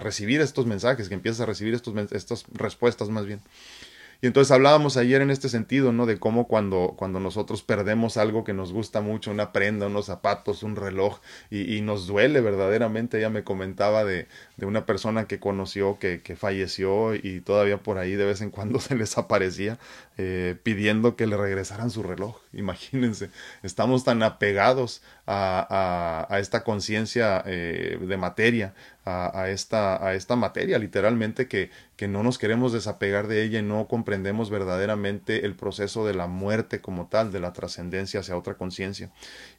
recibir 0.00 0.40
estos 0.40 0.66
mensajes, 0.66 1.08
que 1.08 1.14
empieces 1.14 1.40
a 1.40 1.46
recibir 1.46 1.74
estos, 1.74 1.94
estos 2.12 2.44
respuestas 2.52 3.08
más 3.08 3.26
bien. 3.26 3.40
Y 4.22 4.26
entonces 4.26 4.50
hablábamos 4.50 4.98
ayer 4.98 5.22
en 5.22 5.30
este 5.30 5.48
sentido, 5.48 5.92
¿no? 5.92 6.04
De 6.04 6.18
cómo 6.18 6.46
cuando, 6.46 6.94
cuando 6.96 7.20
nosotros 7.20 7.62
perdemos 7.62 8.18
algo 8.18 8.44
que 8.44 8.52
nos 8.52 8.70
gusta 8.70 9.00
mucho, 9.00 9.30
una 9.30 9.50
prenda, 9.52 9.86
unos 9.86 10.06
zapatos, 10.06 10.62
un 10.62 10.76
reloj, 10.76 11.20
y, 11.50 11.80
nos 11.80 12.06
duele 12.06 12.42
verdaderamente. 12.42 13.16
Ella 13.18 13.30
me 13.30 13.44
comentaba 13.44 14.04
de, 14.04 14.28
de 14.58 14.66
una 14.66 14.84
persona 14.84 15.24
que 15.26 15.40
conoció 15.40 15.98
que, 15.98 16.20
que, 16.20 16.36
falleció 16.36 17.14
y 17.14 17.40
todavía 17.40 17.78
por 17.78 17.96
ahí 17.96 18.14
de 18.14 18.26
vez 18.26 18.42
en 18.42 18.50
cuando 18.50 18.78
se 18.80 18.94
les 18.94 19.16
aparecía 19.16 19.78
eh, 20.18 20.54
pidiendo 20.62 21.16
que 21.16 21.26
le 21.26 21.38
regresaran 21.38 21.90
su 21.90 22.02
reloj. 22.02 22.36
Imagínense, 22.52 23.30
estamos 23.62 24.04
tan 24.04 24.22
apegados 24.22 25.02
a, 25.26 26.26
a, 26.28 26.34
a 26.34 26.40
esta 26.40 26.64
conciencia 26.64 27.42
eh, 27.46 27.98
de 28.00 28.16
materia, 28.16 28.74
a, 29.04 29.42
a, 29.42 29.50
esta, 29.50 30.04
a 30.04 30.14
esta 30.14 30.36
materia 30.36 30.78
literalmente 30.78 31.46
que, 31.46 31.70
que 31.96 32.08
no 32.08 32.22
nos 32.22 32.38
queremos 32.38 32.72
desapegar 32.72 33.28
de 33.28 33.42
ella 33.42 33.58
y 33.58 33.62
no 33.62 33.86
comprendemos 33.86 34.48
verdaderamente 34.48 35.44
el 35.44 35.54
proceso 35.54 36.06
de 36.06 36.14
la 36.14 36.26
muerte 36.26 36.80
como 36.80 37.08
tal, 37.08 37.30
de 37.30 37.40
la 37.40 37.52
trascendencia 37.52 38.20
hacia 38.20 38.38
otra 38.38 38.54
conciencia. 38.54 39.10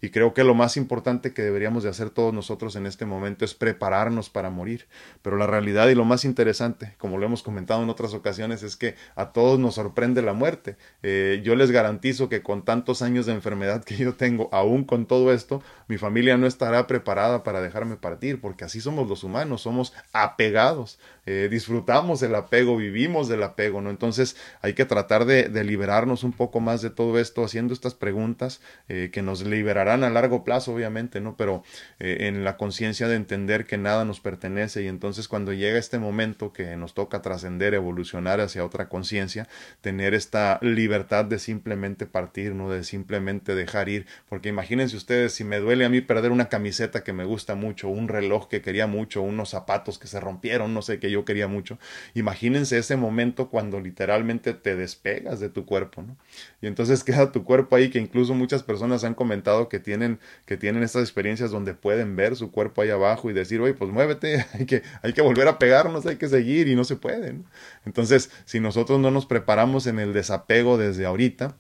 Y 0.02 0.10
creo 0.10 0.34
que 0.34 0.44
lo 0.44 0.56
más 0.56 0.76
importante 0.76 1.34
que 1.34 1.44
deberíamos 1.44 1.84
de 1.84 1.90
hacer 1.90 2.10
todos 2.10 2.34
nosotros 2.34 2.76
en 2.76 2.88
este 2.88 3.06
momento 3.06 3.46
es 3.46 3.54
prepararnos 3.54 4.32
para 4.32 4.50
morir. 4.50 4.88
Pero 5.22 5.38
la 5.38 5.46
realidad 5.48 5.88
y 5.90 5.96
lo 5.96 6.04
más 6.04 6.26
interesante, 6.26 6.96
como 6.98 7.20
lo 7.20 7.28
hemos 7.28 7.44
comentado 7.44 7.84
en 7.84 7.90
otras 7.90 8.14
ocasiones, 8.14 8.64
es 8.64 8.76
que 8.76 8.96
a 9.16 9.34
todos 9.34 9.60
nos 9.60 9.76
sorprende 9.76 10.24
la 10.24 10.34
muerte. 10.34 10.78
Eh, 11.04 11.42
yo 11.44 11.56
les 11.56 11.70
garantizo 11.70 12.28
que 12.28 12.42
con 12.42 12.66
tantos 12.82 13.04
años 13.04 13.28
de 13.28 13.34
enfermedad 13.34 13.84
que 13.84 13.96
yo 13.96 14.16
tengo, 14.16 14.50
aún 14.52 14.86
con 14.86 15.06
todo 15.06 15.32
esto, 15.32 15.62
mi 15.88 16.00
familia 16.00 16.36
no 16.36 16.48
estará 16.48 16.88
preparada 16.88 17.44
para 17.44 17.62
dejarme 17.62 17.96
partir, 17.96 18.42
porque 18.42 18.64
así 18.64 18.82
somos 18.82 19.08
los 19.08 19.24
humanos, 19.24 19.62
somos 19.62 19.94
apegados, 20.14 20.98
eh, 21.28 21.48
disfrutamos 21.52 22.24
el 22.24 22.34
apego, 22.34 22.78
vivimos 22.78 23.28
del 23.28 23.44
apego, 23.44 23.82
¿no? 23.82 23.92
Entonces 23.92 24.36
hay 24.64 24.74
que 24.74 24.86
tratar 24.86 25.26
de, 25.26 25.48
de 25.50 25.64
liberarnos 25.64 26.24
un 26.24 26.32
poco 26.32 26.60
más 26.60 26.82
de 26.82 26.90
todo 26.90 27.20
esto, 27.20 27.44
haciendo 27.44 27.72
estas 27.76 27.94
preguntas 27.94 28.62
eh, 28.90 29.12
que 29.14 29.22
nos 29.22 29.46
liberarán 29.46 30.04
a 30.04 30.10
largo 30.10 30.44
plazo, 30.44 30.74
obviamente, 30.74 31.22
¿no? 31.22 31.38
Pero 31.38 31.62
eh, 32.00 32.18
en 32.22 32.44
la 32.44 32.58
conciencia 32.58 33.08
de 33.08 33.16
entender 33.16 33.68
que 33.68 33.78
nada 33.78 34.06
nos 34.06 34.20
pertenece 34.20 34.82
y 34.82 34.88
entonces 34.88 35.28
cuando 35.28 35.54
llega 35.54 35.78
este 35.78 36.00
momento 36.00 36.52
que 36.52 36.76
nos 36.78 36.96
toca 36.96 37.22
trascender, 37.22 37.76
evolucionar 37.76 38.42
hacia 38.42 38.66
otra 38.66 38.90
conciencia, 38.90 39.48
tener 39.82 40.16
esta 40.16 40.58
libertad 40.64 41.26
de 41.26 41.38
simplemente 41.38 42.08
partir, 42.08 42.56
¿no? 42.56 42.71
De 42.72 42.84
simplemente 42.84 43.56
dejar 43.56 43.90
ir, 43.90 44.06
porque 44.30 44.50
imagínense 44.50 44.96
ustedes 44.96 45.34
si 45.34 45.44
me 45.44 45.60
duele 45.60 45.86
a 45.86 45.90
mí 45.90 46.02
perder 46.02 46.32
una 46.32 46.50
camiseta 46.50 47.04
que 47.04 47.14
me 47.14 47.26
gusta 47.26 47.56
mucho, 47.56 47.90
un 47.90 48.08
reloj 48.08 48.48
que 48.48 48.62
quería 48.62 48.88
mucho, 48.88 49.22
unos 49.22 49.50
zapatos 49.50 50.00
que 50.00 50.08
se 50.08 50.20
rompieron, 50.20 50.74
no 50.74 50.82
sé, 50.82 51.00
que 51.00 51.12
yo 51.12 51.26
quería 51.26 51.48
mucho, 51.48 51.78
imagínense 52.14 52.78
ese 52.78 52.96
momento 52.96 53.50
cuando 53.50 53.80
literalmente 53.80 54.54
te 54.54 54.76
despegas 54.76 55.40
de 55.40 55.50
tu 55.50 55.66
cuerpo, 55.66 56.02
¿no? 56.02 56.18
Y 56.62 56.68
entonces 56.68 57.04
queda 57.04 57.32
tu 57.32 57.44
cuerpo 57.44 57.76
ahí 57.76 57.90
que 57.90 58.00
incluso 58.00 58.34
muchas 58.34 58.64
personas 58.64 59.04
han 59.04 59.14
comentado 59.14 59.70
que 59.70 59.80
tienen 59.80 60.20
que 60.46 60.58
tienen 60.58 60.84
estas 60.84 61.04
experiencias 61.04 61.52
donde 61.52 61.74
pueden 61.74 62.16
ver 62.16 62.36
su 62.36 62.52
cuerpo 62.52 62.82
ahí 62.82 62.90
abajo 62.90 63.30
y 63.30 63.34
decir, 63.34 63.62
"Oye, 63.62 63.74
pues 63.74 63.92
muévete, 63.92 64.46
hay 64.54 64.66
que 64.66 64.84
hay 65.02 65.14
que 65.14 65.22
volver 65.22 65.48
a 65.48 65.60
pegarnos, 65.60 66.06
hay 66.06 66.18
que 66.18 66.28
seguir 66.28 66.68
y 66.68 66.76
no 66.76 66.84
se 66.84 66.96
puede." 66.96 67.34
¿no? 67.34 67.44
Entonces, 67.86 68.32
si 68.46 68.60
nosotros 68.60 69.00
no 69.00 69.12
nos 69.12 69.26
preparamos 69.26 69.88
en 69.88 70.00
el 70.00 70.14
desapego 70.14 70.78
desde 70.78 71.06
ahorita, 71.06 71.58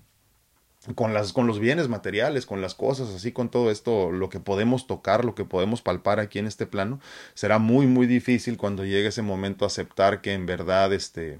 con 0.95 1.13
las 1.13 1.33
con 1.33 1.47
los 1.47 1.59
bienes 1.59 1.87
materiales, 1.89 2.45
con 2.45 2.61
las 2.61 2.75
cosas, 2.75 3.09
así 3.09 3.31
con 3.31 3.49
todo 3.49 3.71
esto, 3.71 4.11
lo 4.11 4.29
que 4.29 4.39
podemos 4.39 4.87
tocar, 4.87 5.25
lo 5.25 5.35
que 5.35 5.45
podemos 5.45 5.81
palpar 5.81 6.19
aquí 6.19 6.39
en 6.39 6.47
este 6.47 6.65
plano, 6.65 6.99
será 7.33 7.59
muy 7.59 7.87
muy 7.87 8.07
difícil 8.07 8.57
cuando 8.57 8.83
llegue 8.85 9.07
ese 9.07 9.21
momento 9.21 9.65
aceptar 9.65 10.21
que 10.21 10.33
en 10.33 10.45
verdad 10.45 10.91
este 10.93 11.39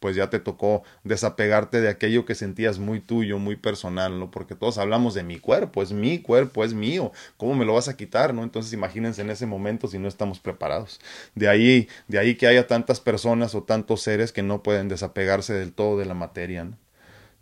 pues 0.00 0.16
ya 0.16 0.30
te 0.30 0.38
tocó 0.38 0.82
desapegarte 1.04 1.80
de 1.80 1.88
aquello 1.88 2.24
que 2.24 2.34
sentías 2.34 2.78
muy 2.78 3.00
tuyo, 3.00 3.38
muy 3.38 3.56
personal, 3.56 4.18
¿no? 4.18 4.30
Porque 4.30 4.54
todos 4.54 4.78
hablamos 4.78 5.14
de 5.14 5.24
mi 5.24 5.38
cuerpo, 5.38 5.82
es 5.82 5.92
mi 5.92 6.20
cuerpo, 6.20 6.64
es 6.64 6.72
mío, 6.72 7.12
¿cómo 7.36 7.54
me 7.54 7.64
lo 7.64 7.74
vas 7.74 7.88
a 7.88 7.96
quitar, 7.96 8.32
no? 8.34 8.42
Entonces 8.44 8.72
imagínense 8.72 9.22
en 9.22 9.30
ese 9.30 9.46
momento 9.46 9.88
si 9.88 9.98
no 9.98 10.08
estamos 10.08 10.38
preparados. 10.40 11.00
De 11.34 11.48
ahí, 11.48 11.88
de 12.06 12.18
ahí 12.18 12.36
que 12.36 12.46
haya 12.46 12.66
tantas 12.66 13.00
personas 13.00 13.54
o 13.54 13.62
tantos 13.64 14.02
seres 14.02 14.32
que 14.32 14.42
no 14.42 14.62
pueden 14.62 14.88
desapegarse 14.88 15.52
del 15.54 15.72
todo 15.72 15.98
de 15.98 16.06
la 16.06 16.14
materia, 16.14 16.64
¿no? 16.64 16.78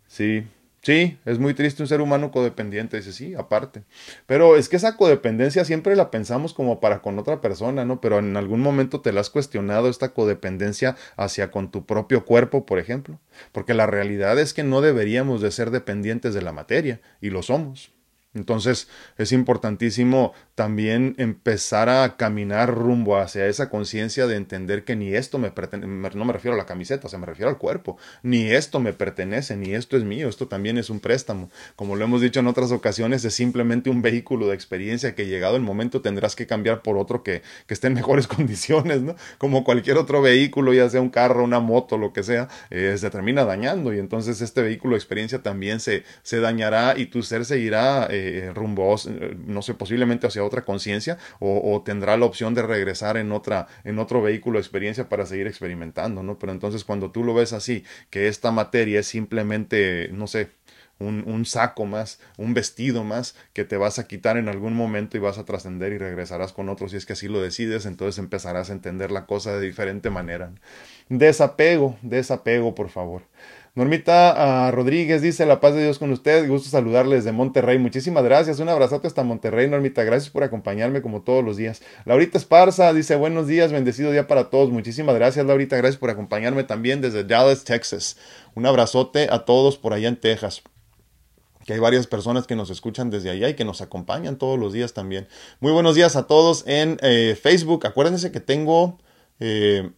Sí, 0.07 0.45
Sí, 0.87 1.19
es 1.25 1.37
muy 1.37 1.53
triste 1.53 1.83
un 1.83 1.89
ser 1.89 1.99
humano 1.99 2.31
codependiente, 2.31 2.95
dice, 2.95 3.11
sí, 3.11 3.35
aparte. 3.35 3.83
Pero 4.25 4.55
es 4.55 4.69
que 4.69 4.77
esa 4.77 4.95
codependencia 4.95 5.65
siempre 5.65 5.97
la 5.97 6.09
pensamos 6.11 6.53
como 6.53 6.79
para 6.79 7.01
con 7.01 7.19
otra 7.19 7.41
persona, 7.41 7.83
¿no? 7.83 7.99
Pero 7.99 8.19
en 8.19 8.37
algún 8.37 8.61
momento 8.61 9.01
te 9.01 9.11
la 9.11 9.19
has 9.19 9.29
cuestionado 9.29 9.89
esta 9.89 10.13
codependencia 10.13 10.95
hacia 11.17 11.51
con 11.51 11.71
tu 11.71 11.85
propio 11.85 12.23
cuerpo, 12.23 12.65
por 12.65 12.79
ejemplo. 12.79 13.19
Porque 13.51 13.73
la 13.73 13.85
realidad 13.85 14.39
es 14.39 14.53
que 14.53 14.63
no 14.63 14.79
deberíamos 14.79 15.41
de 15.41 15.51
ser 15.51 15.71
dependientes 15.71 16.33
de 16.33 16.41
la 16.41 16.53
materia, 16.53 17.01
y 17.19 17.31
lo 17.31 17.43
somos. 17.43 17.91
Entonces 18.37 18.87
es 19.17 19.31
importantísimo 19.31 20.33
también 20.55 21.15
empezar 21.17 21.89
a 21.89 22.17
caminar 22.17 22.73
rumbo 22.73 23.17
hacia 23.17 23.47
esa 23.47 23.69
conciencia 23.69 24.27
de 24.27 24.35
entender 24.35 24.83
que 24.83 24.95
ni 24.95 25.13
esto 25.13 25.37
me 25.37 25.51
pertenece, 25.51 26.17
no 26.17 26.25
me 26.25 26.33
refiero 26.33 26.55
a 26.55 26.57
la 26.57 26.65
camiseta, 26.65 27.07
o 27.07 27.09
sea, 27.09 27.19
me 27.19 27.25
refiero 27.25 27.49
al 27.49 27.57
cuerpo, 27.57 27.97
ni 28.23 28.49
esto 28.51 28.79
me 28.79 28.93
pertenece, 28.93 29.55
ni 29.55 29.73
esto 29.73 29.97
es 29.97 30.03
mío, 30.03 30.29
esto 30.29 30.47
también 30.47 30.77
es 30.77 30.89
un 30.89 30.99
préstamo. 30.99 31.49
Como 31.75 31.95
lo 31.95 32.05
hemos 32.05 32.21
dicho 32.21 32.39
en 32.39 32.47
otras 32.47 32.71
ocasiones, 32.71 33.23
es 33.25 33.33
simplemente 33.33 33.89
un 33.89 34.01
vehículo 34.01 34.47
de 34.47 34.55
experiencia 34.55 35.15
que 35.15 35.27
llegado 35.27 35.55
el 35.55 35.61
momento 35.61 36.01
tendrás 36.01 36.35
que 36.35 36.47
cambiar 36.47 36.81
por 36.81 36.97
otro 36.97 37.23
que, 37.23 37.41
que 37.67 37.73
esté 37.73 37.87
en 37.87 37.93
mejores 37.93 38.27
condiciones, 38.37 39.01
¿no? 39.01 39.15
Como 39.37 39.63
cualquier 39.63 39.97
otro 39.97 40.21
vehículo, 40.21 40.73
ya 40.73 40.89
sea 40.89 41.01
un 41.01 41.09
carro, 41.09 41.43
una 41.43 41.59
moto, 41.59 41.97
lo 41.97 42.13
que 42.13 42.23
sea, 42.23 42.47
eh, 42.69 42.95
se 42.97 43.09
termina 43.09 43.45
dañando 43.45 43.93
y 43.93 43.99
entonces 43.99 44.41
este 44.41 44.61
vehículo 44.61 44.93
de 44.93 44.97
experiencia 44.97 45.41
también 45.43 45.79
se, 45.79 46.03
se 46.23 46.39
dañará 46.39 46.97
y 46.97 47.07
tu 47.07 47.23
ser 47.23 47.45
seguirá 47.45 48.07
eh, 48.09 48.26
rumbo, 48.53 48.95
no 49.45 49.61
sé, 49.61 49.73
posiblemente 49.73 50.27
hacia 50.27 50.43
otra 50.43 50.65
conciencia 50.65 51.17
o, 51.39 51.73
o, 51.73 51.81
tendrá 51.83 52.17
la 52.17 52.25
opción 52.25 52.53
de 52.53 52.63
regresar 52.63 53.17
en 53.17 53.31
otra 53.31 53.67
en 53.83 53.99
otro 53.99 54.21
vehículo 54.21 54.57
de 54.57 54.61
experiencia 54.61 55.09
para 55.09 55.25
seguir 55.25 55.47
experimentando, 55.47 56.23
¿no? 56.23 56.39
Pero 56.39 56.51
entonces 56.51 56.83
cuando 56.83 57.11
tú 57.11 57.23
lo 57.23 57.33
ves 57.33 57.53
así, 57.53 57.83
que 58.09 58.27
esta 58.27 58.51
materia 58.51 58.99
es 58.99 59.07
simplemente, 59.07 60.09
no 60.13 60.27
sé, 60.27 60.49
un, 60.99 61.23
un, 61.27 61.45
saco 61.45 61.85
más, 61.85 62.19
un 62.37 62.53
vestido 62.53 63.03
más 63.03 63.35
que 63.53 63.63
te 63.65 63.77
vas 63.77 63.99
a 63.99 64.07
quitar 64.07 64.37
en 64.37 64.49
algún 64.49 64.73
momento 64.73 65.17
y 65.17 65.19
vas 65.19 65.37
a 65.37 65.45
trascender 65.45 65.93
y 65.93 65.97
regresarás 65.97 66.53
con 66.53 66.69
otro 66.69 66.89
si 66.89 66.97
es 66.97 67.05
que 67.05 67.13
así 67.13 67.27
lo 67.27 67.41
decides, 67.41 67.85
entonces 67.85 68.17
empezarás 68.17 68.69
a 68.69 68.73
entender 68.73 69.11
la 69.11 69.25
cosa 69.25 69.55
de 69.55 69.65
diferente 69.65 70.09
manera. 70.09 70.51
Desapego, 71.09 71.97
desapego, 72.01 72.73
por 72.75 72.89
favor. 72.89 73.23
Normita 73.77 74.69
uh, 74.69 74.75
Rodríguez 74.75 75.21
dice, 75.21 75.45
la 75.45 75.59
paz 75.59 75.75
de 75.75 75.83
Dios 75.83 75.99
con 75.99 76.09
ustedes, 76.09 76.49
gusto 76.49 76.67
saludarles 76.67 77.23
de 77.25 77.31
Monterrey. 77.31 77.77
Muchísimas 77.77 78.23
gracias, 78.23 78.59
un 78.59 78.69
abrazote 78.69 79.05
hasta 79.05 79.23
Monterrey, 79.23 79.69
Normita. 79.69 80.03
Gracias 80.03 80.31
por 80.31 80.41
acompañarme 80.41 81.03
como 81.03 81.21
todos 81.21 81.45
los 81.45 81.57
días. 81.57 81.83
Laurita 82.03 82.39
Esparza 82.39 82.91
dice, 82.91 83.15
buenos 83.17 83.45
días, 83.45 83.71
bendecido 83.71 84.11
día 84.11 84.25
para 84.27 84.49
todos. 84.49 84.71
Muchísimas 84.71 85.13
gracias, 85.13 85.45
Laurita. 85.45 85.77
Gracias 85.77 85.99
por 85.99 86.09
acompañarme 86.09 86.63
también 86.63 87.01
desde 87.01 87.23
Dallas, 87.23 87.65
Texas. 87.65 88.17
Un 88.55 88.65
abrazote 88.65 89.27
a 89.29 89.45
todos 89.45 89.77
por 89.77 89.93
allá 89.93 90.07
en 90.07 90.15
Texas 90.15 90.63
que 91.67 91.73
hay 91.73 91.79
varias 91.79 92.07
personas 92.07 92.47
que 92.47 92.55
nos 92.55 92.71
escuchan 92.71 93.11
desde 93.11 93.29
allá 93.29 93.47
y 93.47 93.53
que 93.53 93.65
nos 93.65 93.81
acompañan 93.81 94.39
todos 94.39 94.57
los 94.57 94.73
días 94.73 94.93
también. 94.93 95.27
Muy 95.59 95.71
buenos 95.71 95.93
días 95.93 96.15
a 96.15 96.25
todos 96.25 96.63
en 96.65 96.97
eh, 97.03 97.37
Facebook. 97.39 97.85
Acuérdense 97.85 98.31
que 98.31 98.39
tengo... 98.39 98.97
Eh, 99.39 99.91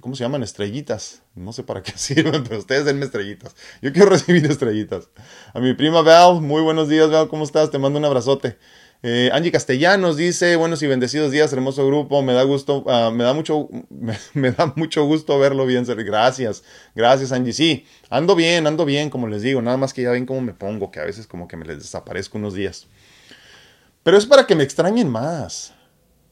¿Cómo 0.00 0.14
se 0.14 0.24
llaman? 0.24 0.42
Estrellitas. 0.42 1.22
No 1.34 1.52
sé 1.52 1.62
para 1.62 1.82
qué 1.82 1.92
sirven, 1.96 2.44
pero 2.44 2.58
ustedes 2.58 2.84
denme 2.84 3.04
estrellitas. 3.04 3.56
Yo 3.82 3.92
quiero 3.92 4.08
recibir 4.10 4.44
estrellitas. 4.46 5.08
A 5.52 5.60
mi 5.60 5.74
prima 5.74 6.02
Val, 6.02 6.40
muy 6.40 6.62
buenos 6.62 6.88
días, 6.88 7.10
Val, 7.10 7.28
¿cómo 7.28 7.44
estás? 7.44 7.70
Te 7.70 7.78
mando 7.78 7.98
un 7.98 8.04
abrazote. 8.04 8.58
Eh, 9.00 9.30
Angie 9.32 9.52
Castellanos 9.52 10.16
dice, 10.16 10.56
buenos 10.56 10.82
y 10.82 10.88
bendecidos 10.88 11.30
días, 11.30 11.52
hermoso 11.52 11.86
grupo, 11.86 12.20
me 12.20 12.32
da 12.32 12.42
gusto, 12.42 12.78
uh, 12.78 13.12
me 13.12 13.22
da 13.22 13.32
mucho, 13.32 13.68
me, 13.90 14.18
me, 14.34 14.50
da 14.50 14.72
mucho 14.74 15.04
gusto 15.04 15.38
verlo 15.38 15.66
bien, 15.66 15.84
gracias, 15.86 16.64
gracias 16.96 17.30
Angie, 17.30 17.52
sí, 17.52 17.86
ando 18.10 18.34
bien, 18.34 18.66
ando 18.66 18.84
bien, 18.84 19.08
como 19.08 19.28
les 19.28 19.42
digo, 19.42 19.62
nada 19.62 19.76
más 19.76 19.94
que 19.94 20.02
ya 20.02 20.10
ven 20.10 20.26
cómo 20.26 20.40
me 20.40 20.52
pongo, 20.52 20.90
que 20.90 20.98
a 20.98 21.04
veces 21.04 21.28
como 21.28 21.46
que 21.46 21.56
me 21.56 21.64
les 21.64 21.78
desaparezco 21.78 22.38
unos 22.38 22.54
días, 22.54 22.88
pero 24.02 24.16
es 24.16 24.26
para 24.26 24.48
que 24.48 24.56
me 24.56 24.64
extrañen 24.64 25.08
más, 25.08 25.74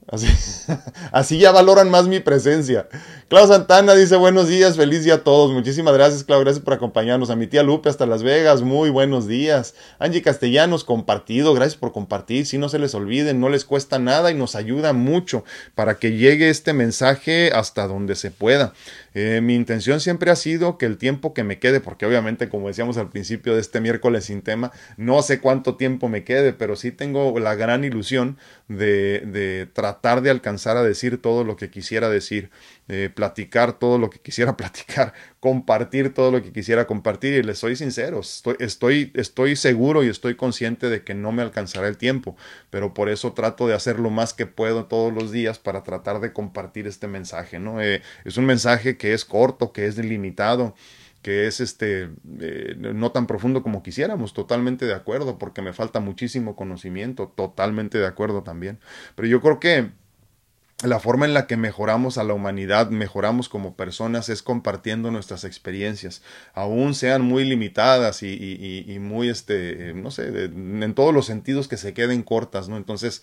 Así, 0.08 0.28
así 1.12 1.38
ya 1.38 1.50
valoran 1.50 1.90
más 1.90 2.06
mi 2.06 2.20
presencia. 2.20 2.88
Clau 3.28 3.48
Santana 3.48 3.94
dice 3.94 4.14
buenos 4.14 4.46
días, 4.46 4.76
feliz 4.76 5.02
día 5.02 5.14
a 5.14 5.25
todos. 5.25 5.50
Muchísimas 5.50 5.94
gracias, 5.94 6.22
Clau, 6.22 6.40
gracias 6.40 6.64
por 6.64 6.75
acompañarnos. 6.75 7.30
A 7.30 7.36
mi 7.36 7.48
tía 7.48 7.64
Lupe 7.64 7.88
hasta 7.88 8.06
Las 8.06 8.22
Vegas, 8.22 8.62
muy 8.62 8.88
buenos 8.88 9.26
días. 9.26 9.75
Angie 9.98 10.22
Castellanos, 10.22 10.84
compartido, 10.84 11.54
gracias 11.54 11.76
por 11.76 11.90
compartir. 11.90 12.46
Si 12.46 12.56
no 12.56 12.68
se 12.68 12.78
les 12.78 12.94
olviden, 12.94 13.40
no 13.40 13.48
les 13.48 13.64
cuesta 13.64 13.98
nada 13.98 14.30
y 14.30 14.34
nos 14.34 14.54
ayuda 14.54 14.92
mucho 14.92 15.44
para 15.75 15.96
que 15.96 16.12
llegue 16.12 16.50
este 16.50 16.72
mensaje 16.72 17.50
hasta 17.52 17.88
donde 17.88 18.14
se 18.14 18.30
pueda. 18.30 18.75
Eh, 19.18 19.40
mi 19.40 19.54
intención 19.54 19.99
siempre 19.99 20.30
ha 20.30 20.37
sido 20.37 20.76
que 20.76 20.85
el 20.85 20.99
tiempo 20.99 21.32
que 21.32 21.42
me 21.42 21.58
quede, 21.58 21.80
porque 21.80 22.04
obviamente 22.04 22.50
como 22.50 22.68
decíamos 22.68 22.99
al 22.99 23.08
principio 23.08 23.54
de 23.54 23.62
este 23.62 23.80
miércoles 23.80 24.26
sin 24.26 24.42
tema, 24.42 24.73
no 24.99 25.23
sé 25.23 25.40
cuánto 25.40 25.76
tiempo 25.76 26.11
me 26.11 26.23
quede, 26.23 26.52
pero 26.52 26.76
sí 26.76 26.92
tengo 26.92 27.38
la 27.38 27.54
gran 27.54 27.82
ilusión 27.82 28.37
de, 28.68 29.20
de 29.20 29.68
tratar 29.73 30.20
de 30.20 30.28
alcanzar 30.28 30.76
a 30.76 30.82
decir 30.82 31.23
todo 31.23 31.44
lo 31.44 31.56
que 31.56 31.70
quisiera 31.70 32.11
decir 32.11 32.50
platicar 33.14 33.78
todo 33.78 33.99
lo 33.99 34.11
que 34.11 34.21
quisiera 34.21 34.57
platicar, 34.57 35.12
compartir 35.40 36.14
todo 36.14 36.31
lo 36.31 36.43
que 36.43 36.52
quisiera 36.52 36.87
compartir 36.87 37.35
y 37.35 37.43
les 37.43 37.59
soy 37.59 37.75
sincero, 37.75 38.21
estoy, 38.21 38.57
estoy, 38.61 39.12
estoy 39.14 39.57
seguro 39.57 40.05
y 40.05 40.09
estoy 40.09 40.37
consciente 40.37 40.88
de 40.88 41.02
que 41.02 41.14
no 41.14 41.33
me 41.33 41.43
alcanzará 41.43 41.88
el 41.88 41.97
tiempo, 41.97 42.37
pero 42.71 42.95
por 42.95 43.09
eso 43.09 43.33
trato 43.33 43.66
de 43.66 43.75
hacer 43.75 43.99
lo 43.99 44.11
más 44.11 44.35
que 44.35 44.47
puedo 44.47 44.87
todos 44.87 45.12
los 45.12 45.33
días 45.33 45.59
para 45.59 45.83
tratar 45.83 46.21
de 46.21 46.33
compartir 46.33 46.87
este 46.87 47.09
mensaje, 47.09 47.59
¿no? 47.59 47.81
Eh, 47.81 48.02
es 48.25 48.37
un 48.37 48.47
mensaje 48.47 48.97
que 48.97 49.14
es 49.14 49.25
corto, 49.25 49.73
que 49.73 49.87
es 49.87 49.97
delimitado, 49.97 50.75
que 51.23 51.47
es 51.47 51.61
este 51.61 52.11
eh, 52.40 52.76
no 52.78 53.11
tan 53.12 53.26
profundo 53.26 53.62
como 53.62 53.83
quisiéramos, 53.83 54.33
totalmente 54.33 54.87
de 54.87 54.95
acuerdo, 54.95 55.38
porque 55.38 55.62
me 55.62 55.73
falta 55.73 56.00
muchísimo 56.00 56.55
conocimiento, 56.55 57.33
totalmente 57.35 57.99
de 57.99 58.07
acuerdo 58.07 58.43
también. 58.43 58.78
Pero 59.16 59.28
yo 59.28 59.40
creo 59.40 59.59
que 59.59 59.90
la 60.85 61.00
forma 61.00 61.25
en 61.25 61.33
la 61.33 61.47
que 61.47 61.56
mejoramos 61.56 62.18
a 62.18 62.25
la 62.25 62.35
humanidad, 62.35 62.90
mejoramos 62.90 63.49
como 63.49 63.76
personas, 63.76 64.28
es 64.28 64.42
compartiendo 64.42 65.11
nuestras 65.11 65.45
experiencias, 65.45 66.23
aún 66.52 66.95
sean 66.95 67.23
muy 67.23 67.45
limitadas 67.45 68.23
y, 68.23 68.28
y, 68.28 68.85
y 68.87 68.99
muy, 68.99 69.30
este, 69.30 69.95
no 69.95 70.11
sé, 70.11 70.45
en 70.45 70.95
todos 70.95 71.14
los 71.14 71.25
sentidos 71.26 71.66
que 71.68 71.78
se 71.78 71.95
queden 71.95 72.23
cortas, 72.23 72.68
¿no? 72.68 72.76
Entonces, 72.76 73.23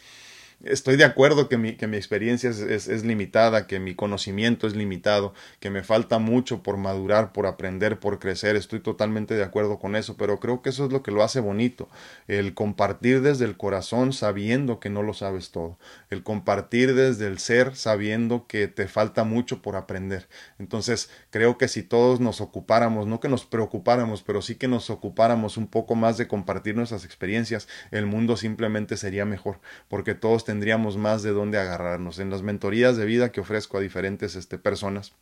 estoy 0.64 0.96
de 0.96 1.04
acuerdo 1.04 1.50
que 1.50 1.58
mi, 1.58 1.74
que 1.74 1.88
mi 1.88 1.98
experiencia 1.98 2.50
es, 2.50 2.60
es, 2.60 3.04
limitada, 3.04 3.68
que 3.68 3.80
mi 3.80 3.96
conocimiento 3.96 4.68
es 4.68 4.76
limitado, 4.76 5.34
que 5.60 5.70
me 5.70 5.84
falta 5.84 6.20
mucho 6.20 6.64
por 6.64 6.78
madurar, 6.78 7.34
por 7.34 7.46
aprender, 7.46 8.00
por 8.00 8.20
crecer. 8.20 8.56
Estoy 8.56 8.80
totalmente 8.80 9.36
de 9.36 9.44
acuerdo 9.44 9.80
con 9.80 9.96
eso, 9.96 10.18
pero 10.18 10.40
creo 10.40 10.62
que 10.62 10.70
eso 10.70 10.86
es 10.86 10.92
lo 10.92 11.04
que 11.04 11.12
lo 11.12 11.24
hace 11.24 11.40
bonito. 11.40 11.90
El 12.28 12.54
compartir 12.54 13.22
desde 13.22 13.46
el 13.46 13.58
corazón 13.58 14.14
sabiendo 14.14 14.80
que 14.80 14.90
no 14.90 15.04
lo 15.04 15.14
sabes 15.14 15.52
todo. 15.52 15.78
El 16.10 16.24
compartir 16.24 16.96
desde 16.96 17.28
el 17.28 17.40
ser 17.40 17.76
sabiendo 17.76 18.48
que 18.48 18.68
te 18.68 18.88
falta 18.88 19.24
mucho 19.24 19.62
por 19.62 19.76
aprender. 19.76 20.28
Entonces, 20.60 21.10
creo 21.30 21.58
que 21.58 21.68
si 21.68 21.84
todos 21.84 22.20
nos 22.20 22.42
ocupáramos, 22.42 23.08
no 23.08 23.20
que 23.20 23.30
nos 23.30 23.46
preocupáramos, 23.46 24.24
pero 24.24 24.42
sí 24.42 24.56
que 24.56 24.68
nos 24.68 24.90
ocupáramos 24.90 25.58
un 25.58 25.68
poco 25.68 25.96
más 25.96 26.18
de 26.18 26.28
compartir 26.28 26.76
nuestras 26.76 27.06
experiencias, 27.06 27.68
el 27.92 28.06
mundo 28.06 28.38
simplemente 28.38 28.98
sería 28.98 29.26
mejor, 29.26 29.60
porque 29.88 30.16
todos 30.16 30.46
tendríamos 30.54 30.98
más 30.98 31.24
de 31.24 31.32
dónde 31.32 31.58
agarrarnos. 31.58 32.20
En 32.20 32.30
las 32.30 32.44
mentorías 32.44 32.96
de 32.96 33.06
vida 33.06 33.32
que 33.32 33.42
ofrezco 33.42 33.80
a 33.80 33.82
diferentes 33.82 34.36
este, 34.36 34.60
personas, 34.60 35.14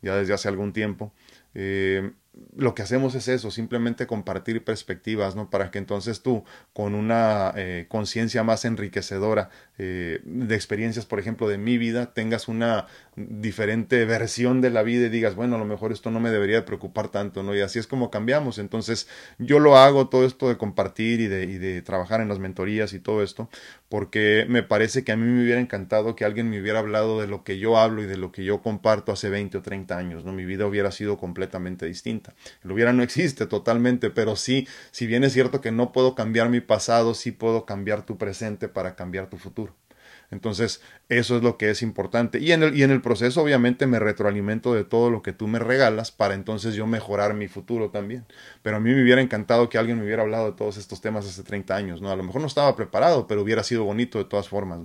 ya 0.00 0.16
desde 0.16 0.32
hace 0.32 0.48
algún 0.48 0.72
tiempo, 0.72 1.12
eh, 1.52 2.12
lo 2.56 2.74
que 2.74 2.80
hacemos 2.80 3.14
es 3.14 3.28
eso, 3.28 3.50
simplemente 3.50 4.06
compartir 4.06 4.64
perspectivas, 4.64 5.36
¿no? 5.36 5.50
Para 5.50 5.70
que 5.70 5.76
entonces 5.76 6.22
tú, 6.22 6.44
con 6.72 6.94
una 6.94 7.52
eh, 7.56 7.84
conciencia 7.90 8.42
más 8.42 8.64
enriquecedora 8.64 9.50
eh, 9.76 10.22
de 10.24 10.54
experiencias, 10.54 11.04
por 11.04 11.18
ejemplo, 11.18 11.46
de 11.46 11.58
mi 11.58 11.76
vida, 11.76 12.14
tengas 12.14 12.48
una 12.48 12.86
diferente 13.28 14.04
versión 14.04 14.60
de 14.60 14.70
la 14.70 14.82
vida 14.82 15.06
y 15.06 15.08
digas, 15.08 15.34
bueno, 15.34 15.56
a 15.56 15.58
lo 15.58 15.64
mejor 15.64 15.92
esto 15.92 16.10
no 16.10 16.20
me 16.20 16.30
debería 16.30 16.64
preocupar 16.64 17.08
tanto, 17.08 17.42
¿no? 17.42 17.54
Y 17.54 17.60
así 17.60 17.78
es 17.78 17.86
como 17.86 18.10
cambiamos. 18.10 18.58
Entonces, 18.58 19.08
yo 19.38 19.58
lo 19.58 19.76
hago 19.76 20.08
todo 20.08 20.24
esto 20.24 20.48
de 20.48 20.56
compartir 20.56 21.20
y 21.20 21.26
de, 21.28 21.44
y 21.44 21.58
de 21.58 21.82
trabajar 21.82 22.20
en 22.20 22.28
las 22.28 22.38
mentorías 22.38 22.92
y 22.92 23.00
todo 23.00 23.22
esto, 23.22 23.48
porque 23.88 24.46
me 24.48 24.62
parece 24.62 25.04
que 25.04 25.12
a 25.12 25.16
mí 25.16 25.26
me 25.26 25.42
hubiera 25.42 25.60
encantado 25.60 26.16
que 26.16 26.24
alguien 26.24 26.50
me 26.50 26.60
hubiera 26.60 26.78
hablado 26.78 27.20
de 27.20 27.26
lo 27.26 27.44
que 27.44 27.58
yo 27.58 27.76
hablo 27.78 28.02
y 28.02 28.06
de 28.06 28.16
lo 28.16 28.32
que 28.32 28.44
yo 28.44 28.62
comparto 28.62 29.12
hace 29.12 29.30
20 29.30 29.58
o 29.58 29.62
30 29.62 29.96
años, 29.96 30.24
¿no? 30.24 30.32
Mi 30.32 30.44
vida 30.44 30.66
hubiera 30.66 30.90
sido 30.92 31.18
completamente 31.18 31.86
distinta. 31.86 32.34
El 32.64 32.72
hubiera 32.72 32.92
no 32.92 33.02
existe 33.02 33.46
totalmente, 33.46 34.10
pero 34.10 34.36
sí, 34.36 34.66
si 34.90 35.06
bien 35.06 35.24
es 35.24 35.32
cierto 35.32 35.60
que 35.60 35.72
no 35.72 35.92
puedo 35.92 36.14
cambiar 36.14 36.48
mi 36.48 36.60
pasado, 36.60 37.14
sí 37.14 37.32
puedo 37.32 37.66
cambiar 37.66 38.04
tu 38.06 38.18
presente 38.18 38.68
para 38.68 38.94
cambiar 38.96 39.28
tu 39.28 39.36
futuro. 39.38 39.79
Entonces, 40.30 40.80
eso 41.08 41.36
es 41.36 41.42
lo 41.42 41.56
que 41.58 41.70
es 41.70 41.82
importante. 41.82 42.38
Y 42.38 42.52
en, 42.52 42.62
el, 42.62 42.76
y 42.76 42.82
en 42.82 42.90
el 42.90 43.02
proceso, 43.02 43.42
obviamente, 43.42 43.86
me 43.86 43.98
retroalimento 43.98 44.74
de 44.74 44.84
todo 44.84 45.10
lo 45.10 45.22
que 45.22 45.32
tú 45.32 45.48
me 45.48 45.58
regalas 45.58 46.12
para 46.12 46.34
entonces 46.34 46.74
yo 46.74 46.86
mejorar 46.86 47.34
mi 47.34 47.48
futuro 47.48 47.90
también. 47.90 48.24
Pero 48.62 48.76
a 48.76 48.80
mí 48.80 48.90
me 48.92 49.02
hubiera 49.02 49.20
encantado 49.20 49.68
que 49.68 49.78
alguien 49.78 49.98
me 49.98 50.04
hubiera 50.04 50.22
hablado 50.22 50.50
de 50.50 50.56
todos 50.56 50.76
estos 50.76 51.00
temas 51.00 51.26
hace 51.26 51.42
30 51.42 51.74
años, 51.74 52.00
¿no? 52.00 52.10
A 52.10 52.16
lo 52.16 52.22
mejor 52.22 52.40
no 52.40 52.46
estaba 52.46 52.76
preparado, 52.76 53.26
pero 53.26 53.42
hubiera 53.42 53.64
sido 53.64 53.84
bonito 53.84 54.18
de 54.18 54.24
todas 54.24 54.48
formas. 54.48 54.80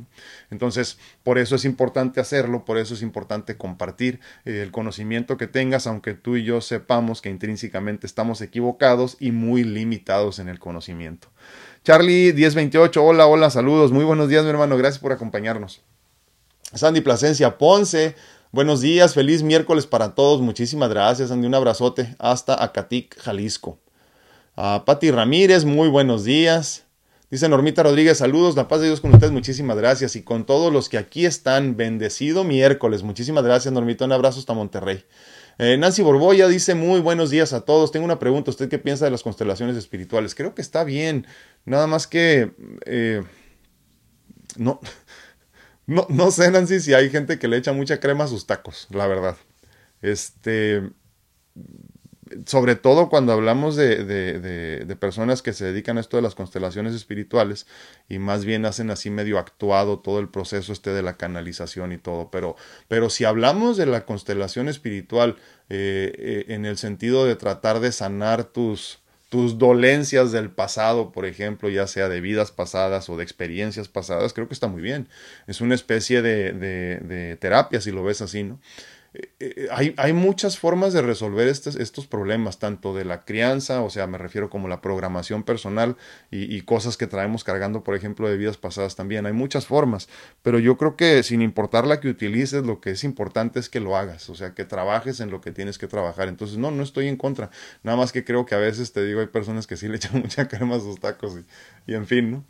Entonces, 0.49 0.97
por 1.23 1.37
eso 1.37 1.55
es 1.55 1.65
importante 1.65 2.19
hacerlo, 2.19 2.65
por 2.65 2.77
eso 2.77 2.93
es 2.93 3.01
importante 3.01 3.55
compartir 3.55 4.19
eh, 4.45 4.61
el 4.63 4.71
conocimiento 4.71 5.37
que 5.37 5.47
tengas, 5.47 5.85
aunque 5.87 6.13
tú 6.13 6.37
y 6.37 6.43
yo 6.43 6.61
sepamos 6.61 7.21
que 7.21 7.29
intrínsecamente 7.29 8.07
estamos 8.07 8.41
equivocados 8.41 9.17
y 9.19 9.31
muy 9.31 9.63
limitados 9.63 10.39
en 10.39 10.49
el 10.49 10.59
conocimiento. 10.59 11.29
Charlie 11.85 12.33
1028, 12.33 13.03
hola, 13.03 13.27
hola, 13.27 13.51
saludos, 13.51 13.91
muy 13.91 14.03
buenos 14.05 14.27
días 14.27 14.43
mi 14.43 14.49
hermano, 14.49 14.75
gracias 14.75 14.99
por 14.99 15.11
acompañarnos. 15.11 15.83
Sandy 16.73 17.01
Plasencia 17.01 17.59
Ponce, 17.59 18.15
buenos 18.51 18.81
días, 18.81 19.13
feliz 19.13 19.43
miércoles 19.43 19.85
para 19.85 20.15
todos, 20.15 20.41
muchísimas 20.41 20.89
gracias 20.89 21.29
Sandy, 21.29 21.45
un 21.45 21.53
abrazote 21.53 22.15
hasta 22.17 22.63
Acatic, 22.63 23.21
Jalisco. 23.21 23.77
A 24.55 24.83
Pati 24.83 25.11
Ramírez, 25.11 25.63
muy 25.63 25.87
buenos 25.87 26.23
días. 26.23 26.85
Dice 27.29 27.47
Normita 27.49 27.83
Rodríguez, 27.83 28.17
saludos, 28.17 28.55
la 28.55 28.67
paz 28.67 28.79
de 28.79 28.87
Dios 28.87 28.99
con 28.99 29.13
ustedes, 29.13 29.31
muchísimas 29.31 29.77
gracias. 29.77 30.15
Y 30.15 30.23
con 30.23 30.47
todos 30.47 30.73
los 30.73 30.89
que 30.89 30.97
aquí 30.97 31.27
están, 31.27 31.77
bendecido 31.77 32.43
miércoles, 32.43 33.03
muchísimas 33.03 33.43
gracias 33.43 33.71
Normita, 33.71 34.05
un 34.05 34.11
abrazo 34.11 34.39
hasta 34.39 34.53
Monterrey. 34.53 35.05
Eh, 35.57 35.77
Nancy 35.77 36.01
Borboya 36.01 36.47
dice 36.47 36.75
muy 36.75 36.99
buenos 36.99 37.29
días 37.29 37.53
a 37.53 37.61
todos. 37.61 37.91
Tengo 37.91 38.05
una 38.05 38.19
pregunta. 38.19 38.51
¿Usted 38.51 38.69
qué 38.69 38.79
piensa 38.79 39.05
de 39.05 39.11
las 39.11 39.23
constelaciones 39.23 39.77
espirituales? 39.77 40.35
Creo 40.35 40.53
que 40.53 40.61
está 40.61 40.83
bien. 40.83 41.25
Nada 41.65 41.87
más 41.87 42.07
que... 42.07 42.51
Eh, 42.85 43.23
no, 44.57 44.79
no, 45.85 46.07
no 46.09 46.31
sé, 46.31 46.51
Nancy, 46.51 46.79
si 46.79 46.93
hay 46.93 47.09
gente 47.09 47.39
que 47.39 47.47
le 47.47 47.57
echa 47.57 47.73
mucha 47.73 47.99
crema 47.99 48.25
a 48.25 48.27
sus 48.27 48.45
tacos, 48.45 48.87
la 48.91 49.07
verdad. 49.07 49.37
Este 50.01 50.83
sobre 52.45 52.75
todo 52.75 53.09
cuando 53.09 53.33
hablamos 53.33 53.75
de, 53.75 54.03
de, 54.03 54.95
personas 54.95 55.41
que 55.41 55.53
se 55.53 55.65
dedican 55.65 55.97
a 55.97 56.01
esto 56.01 56.17
de 56.17 56.23
las 56.23 56.35
constelaciones 56.35 56.93
espirituales 56.95 57.67
y 58.09 58.17
más 58.17 58.45
bien 58.45 58.65
hacen 58.65 58.89
así 58.89 59.09
medio 59.09 59.37
actuado 59.37 59.99
todo 59.99 60.19
el 60.19 60.29
proceso 60.29 60.73
este 60.73 60.91
de 60.91 61.03
la 61.03 61.17
canalización 61.17 61.91
y 61.91 61.97
todo. 61.97 62.31
Pero, 62.31 62.55
pero 62.87 63.09
si 63.09 63.25
hablamos 63.25 63.77
de 63.77 63.85
la 63.85 64.05
constelación 64.05 64.69
espiritual 64.69 65.35
eh, 65.69 66.13
eh, 66.17 66.45
en 66.53 66.65
el 66.65 66.77
sentido 66.77 67.25
de 67.25 67.35
tratar 67.35 67.79
de 67.79 67.91
sanar 67.91 68.45
tus, 68.45 68.99
tus 69.29 69.59
dolencias 69.59 70.31
del 70.31 70.49
pasado, 70.49 71.11
por 71.11 71.25
ejemplo, 71.25 71.69
ya 71.69 71.85
sea 71.85 72.09
de 72.09 72.21
vidas 72.21 72.51
pasadas 72.51 73.09
o 73.09 73.17
de 73.17 73.23
experiencias 73.23 73.87
pasadas, 73.87 74.33
creo 74.33 74.47
que 74.47 74.53
está 74.55 74.67
muy 74.67 74.81
bien. 74.81 75.09
Es 75.45 75.61
una 75.61 75.75
especie 75.75 76.21
de, 76.23 76.53
de, 76.53 76.97
de 76.99 77.35
terapia, 77.35 77.81
si 77.81 77.91
lo 77.91 78.03
ves 78.03 78.21
así, 78.21 78.43
¿no? 78.43 78.59
Eh, 79.15 79.29
eh, 79.39 79.67
hay, 79.71 79.93
hay, 79.97 80.13
muchas 80.13 80.57
formas 80.59 80.91
de 80.91 81.01
resolver 81.01 81.47
estos, 81.47 81.75
estos, 81.75 82.05
problemas, 82.05 82.59
tanto 82.59 82.93
de 82.93 83.05
la 83.05 83.23
crianza, 83.23 83.81
o 83.81 83.89
sea, 83.89 84.07
me 84.07 84.17
refiero 84.17 84.49
como 84.49 84.67
la 84.67 84.81
programación 84.81 85.43
personal 85.43 85.95
y, 86.31 86.61
cosas 86.61 86.97
que 86.97 87.07
traemos 87.07 87.43
cargando, 87.43 87.83
por 87.83 87.95
ejemplo, 87.95 88.27
de 88.27 88.37
vidas 88.37 88.57
pasadas 88.57 88.95
también. 88.95 89.25
Hay 89.25 89.33
muchas 89.33 89.67
formas, 89.67 90.09
pero 90.41 90.59
yo 90.59 90.77
creo 90.77 90.97
que 90.97 91.23
sin 91.23 91.41
importar 91.41 91.87
la 91.87 91.99
que 91.99 92.09
utilices, 92.09 92.65
lo 92.65 92.81
que 92.81 92.91
es 92.91 93.03
importante 93.03 93.59
es 93.59 93.69
que 93.69 93.79
lo 93.79 93.95
hagas, 93.95 94.29
o 94.29 94.35
sea, 94.35 94.53
que 94.53 94.65
trabajes 94.65 95.19
en 95.19 95.29
lo 95.31 95.41
que 95.41 95.51
tienes 95.51 95.77
que 95.77 95.87
trabajar. 95.87 96.27
Entonces, 96.27 96.57
no, 96.57 96.71
no 96.71 96.83
estoy 96.83 97.07
en 97.07 97.15
contra, 97.17 97.51
nada 97.83 97.97
más 97.97 98.11
que 98.11 98.25
creo 98.25 98.45
que 98.45 98.55
a 98.55 98.59
veces 98.59 98.91
te 98.91 99.03
digo, 99.05 99.21
hay 99.21 99.27
personas 99.27 99.67
que 99.67 99.77
sí 99.77 99.87
le 99.87 99.97
echan 99.97 100.19
mucha 100.21 100.47
crema 100.47 100.75
a 100.75 100.79
sus 100.79 100.99
tacos 100.99 101.37
y, 101.87 101.91
y 101.91 101.95
en 101.95 102.05
fin, 102.07 102.31
¿no? 102.31 102.43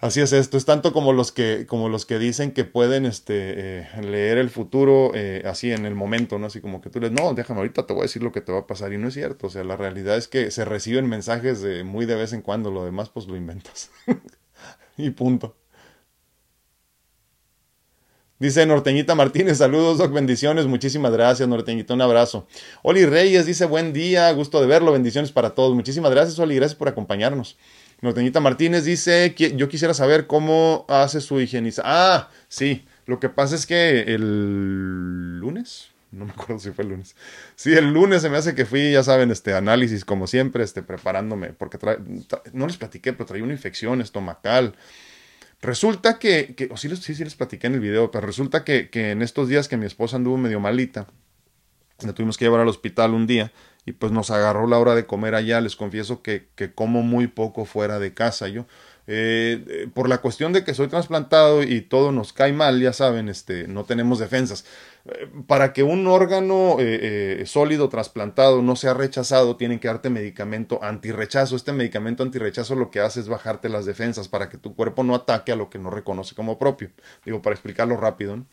Así 0.00 0.20
es 0.20 0.32
esto, 0.32 0.56
es 0.56 0.64
tanto 0.64 0.92
como 0.92 1.12
los 1.12 1.32
que, 1.32 1.66
como 1.66 1.88
los 1.88 2.06
que 2.06 2.20
dicen 2.20 2.52
que 2.52 2.64
pueden 2.64 3.04
este, 3.04 3.80
eh, 3.80 3.88
leer 4.00 4.38
el 4.38 4.48
futuro 4.48 5.10
eh, 5.14 5.42
así 5.44 5.72
en 5.72 5.86
el 5.86 5.96
momento, 5.96 6.38
¿no? 6.38 6.46
Así 6.46 6.60
como 6.60 6.80
que 6.80 6.88
tú 6.88 7.00
les, 7.00 7.10
no, 7.10 7.34
déjame, 7.34 7.58
ahorita 7.58 7.84
te 7.84 7.94
voy 7.94 8.02
a 8.02 8.04
decir 8.04 8.22
lo 8.22 8.30
que 8.30 8.40
te 8.40 8.52
va 8.52 8.60
a 8.60 8.66
pasar. 8.68 8.92
Y 8.92 8.98
no 8.98 9.08
es 9.08 9.14
cierto, 9.14 9.48
o 9.48 9.50
sea, 9.50 9.64
la 9.64 9.76
realidad 9.76 10.16
es 10.16 10.28
que 10.28 10.52
se 10.52 10.64
reciben 10.64 11.08
mensajes 11.08 11.62
de 11.62 11.82
muy 11.82 12.06
de 12.06 12.14
vez 12.14 12.32
en 12.32 12.42
cuando, 12.42 12.70
lo 12.70 12.84
demás 12.84 13.08
pues 13.08 13.26
lo 13.26 13.36
inventas. 13.36 13.90
y 14.96 15.10
punto. 15.10 15.56
Dice 18.38 18.64
Norteñita 18.66 19.16
Martínez, 19.16 19.58
saludos, 19.58 19.98
Doc, 19.98 20.12
bendiciones, 20.12 20.66
muchísimas 20.66 21.10
gracias, 21.10 21.48
Norteñita, 21.48 21.94
un 21.94 22.02
abrazo. 22.02 22.46
Oli 22.82 23.04
Reyes 23.04 23.46
dice, 23.46 23.66
buen 23.66 23.92
día, 23.92 24.30
gusto 24.30 24.60
de 24.60 24.68
verlo, 24.68 24.92
bendiciones 24.92 25.32
para 25.32 25.56
todos. 25.56 25.74
Muchísimas 25.74 26.12
gracias, 26.12 26.38
Oli, 26.38 26.54
gracias 26.54 26.78
por 26.78 26.86
acompañarnos. 26.86 27.58
Norteñita 28.00 28.40
Martínez 28.40 28.84
dice, 28.84 29.34
yo 29.36 29.68
quisiera 29.68 29.92
saber 29.92 30.26
cómo 30.26 30.86
hace 30.88 31.20
su 31.20 31.40
higienización. 31.40 31.86
Ah, 31.88 32.30
sí, 32.48 32.86
lo 33.06 33.18
que 33.18 33.28
pasa 33.28 33.56
es 33.56 33.66
que 33.66 34.02
el 34.02 35.40
lunes, 35.40 35.90
no 36.12 36.24
me 36.24 36.30
acuerdo 36.30 36.60
si 36.60 36.70
fue 36.70 36.84
el 36.84 36.90
lunes. 36.90 37.16
Sí, 37.56 37.72
el 37.72 37.92
lunes 37.92 38.22
se 38.22 38.30
me 38.30 38.36
hace 38.36 38.54
que 38.54 38.66
fui, 38.66 38.92
ya 38.92 39.02
saben, 39.02 39.32
este 39.32 39.52
análisis 39.52 40.04
como 40.04 40.28
siempre, 40.28 40.62
este 40.62 40.82
preparándome, 40.82 41.48
porque 41.48 41.78
no 42.52 42.66
les 42.68 42.76
platiqué, 42.76 43.12
pero 43.12 43.26
traía 43.26 43.42
una 43.42 43.52
infección 43.52 44.00
estomacal. 44.00 44.76
Resulta 45.60 46.20
que, 46.20 46.68
o 46.70 46.76
sí, 46.76 46.88
sí, 46.96 47.16
sí 47.16 47.24
les 47.24 47.34
platiqué 47.34 47.66
en 47.66 47.74
el 47.74 47.80
video, 47.80 48.12
pero 48.12 48.24
resulta 48.24 48.62
que, 48.62 48.90
que 48.90 49.10
en 49.10 49.22
estos 49.22 49.48
días 49.48 49.66
que 49.66 49.76
mi 49.76 49.86
esposa 49.86 50.16
anduvo 50.16 50.36
medio 50.36 50.60
malita, 50.60 51.08
la 52.06 52.12
tuvimos 52.12 52.38
que 52.38 52.44
llevar 52.44 52.60
al 52.60 52.68
hospital 52.68 53.12
un 53.12 53.26
día 53.26 53.50
y 53.88 53.92
pues 53.92 54.12
nos 54.12 54.30
agarró 54.30 54.66
la 54.66 54.78
hora 54.78 54.94
de 54.94 55.06
comer 55.06 55.34
allá. 55.34 55.62
Les 55.62 55.74
confieso 55.74 56.20
que, 56.22 56.48
que 56.54 56.72
como 56.74 57.02
muy 57.02 57.26
poco 57.26 57.64
fuera 57.64 57.98
de 57.98 58.12
casa 58.12 58.48
yo. 58.48 58.66
Eh, 59.10 59.64
eh, 59.66 59.88
por 59.94 60.06
la 60.06 60.18
cuestión 60.18 60.52
de 60.52 60.64
que 60.64 60.74
soy 60.74 60.88
trasplantado 60.88 61.62
y 61.62 61.80
todo 61.80 62.12
nos 62.12 62.34
cae 62.34 62.52
mal, 62.52 62.78
ya 62.78 62.92
saben, 62.92 63.30
este, 63.30 63.66
no 63.66 63.84
tenemos 63.84 64.18
defensas. 64.18 64.66
Eh, 65.06 65.30
para 65.46 65.72
que 65.72 65.82
un 65.82 66.06
órgano 66.06 66.76
sólido 67.46 67.88
trasplantado 67.88 68.60
no 68.60 68.76
sea 68.76 68.92
rechazado, 68.92 69.56
tienen 69.56 69.78
que 69.78 69.88
darte 69.88 70.10
medicamento 70.10 70.80
antirrechazo. 70.82 71.56
Este 71.56 71.72
medicamento 71.72 72.22
antirrechazo 72.22 72.74
lo 72.74 72.90
que 72.90 73.00
hace 73.00 73.20
es 73.20 73.28
bajarte 73.28 73.70
las 73.70 73.86
defensas 73.86 74.28
para 74.28 74.50
que 74.50 74.58
tu 74.58 74.74
cuerpo 74.74 75.02
no 75.02 75.14
ataque 75.14 75.52
a 75.52 75.56
lo 75.56 75.70
que 75.70 75.78
no 75.78 75.88
reconoce 75.88 76.34
como 76.34 76.58
propio. 76.58 76.90
Digo, 77.24 77.40
para 77.40 77.54
explicarlo 77.54 77.96
rápido. 77.96 78.36
¿no? 78.36 78.46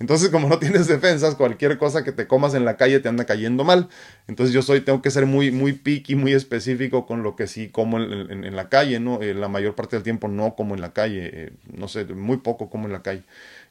Entonces, 0.00 0.30
como 0.30 0.48
no 0.48 0.58
tienes 0.58 0.86
defensas, 0.86 1.34
cualquier 1.34 1.78
cosa 1.78 2.04
que 2.04 2.12
te 2.12 2.26
comas 2.26 2.54
en 2.54 2.64
la 2.64 2.76
calle 2.76 3.00
te 3.00 3.08
anda 3.08 3.24
cayendo 3.24 3.64
mal. 3.64 3.88
Entonces, 4.26 4.54
yo 4.54 4.62
soy, 4.62 4.80
tengo 4.80 5.02
que 5.02 5.10
ser 5.10 5.26
muy, 5.26 5.50
muy 5.50 5.72
picky, 5.72 6.14
muy 6.14 6.32
específico 6.32 7.06
con 7.06 7.22
lo 7.22 7.36
que 7.36 7.46
sí 7.46 7.68
como 7.68 7.98
en, 7.98 8.56
la 8.56 8.68
calle, 8.68 9.00
¿no? 9.00 9.22
Eh, 9.22 9.34
la 9.34 9.48
mayor 9.48 9.74
parte 9.74 9.96
del 9.96 10.02
tiempo 10.02 10.28
no 10.28 10.54
como 10.54 10.74
en 10.74 10.80
la 10.80 10.92
calle, 10.92 11.30
eh, 11.32 11.52
no 11.72 11.88
sé, 11.88 12.04
muy 12.06 12.38
poco 12.38 12.70
como 12.70 12.86
en 12.86 12.92
la 12.92 13.02
calle. 13.02 13.22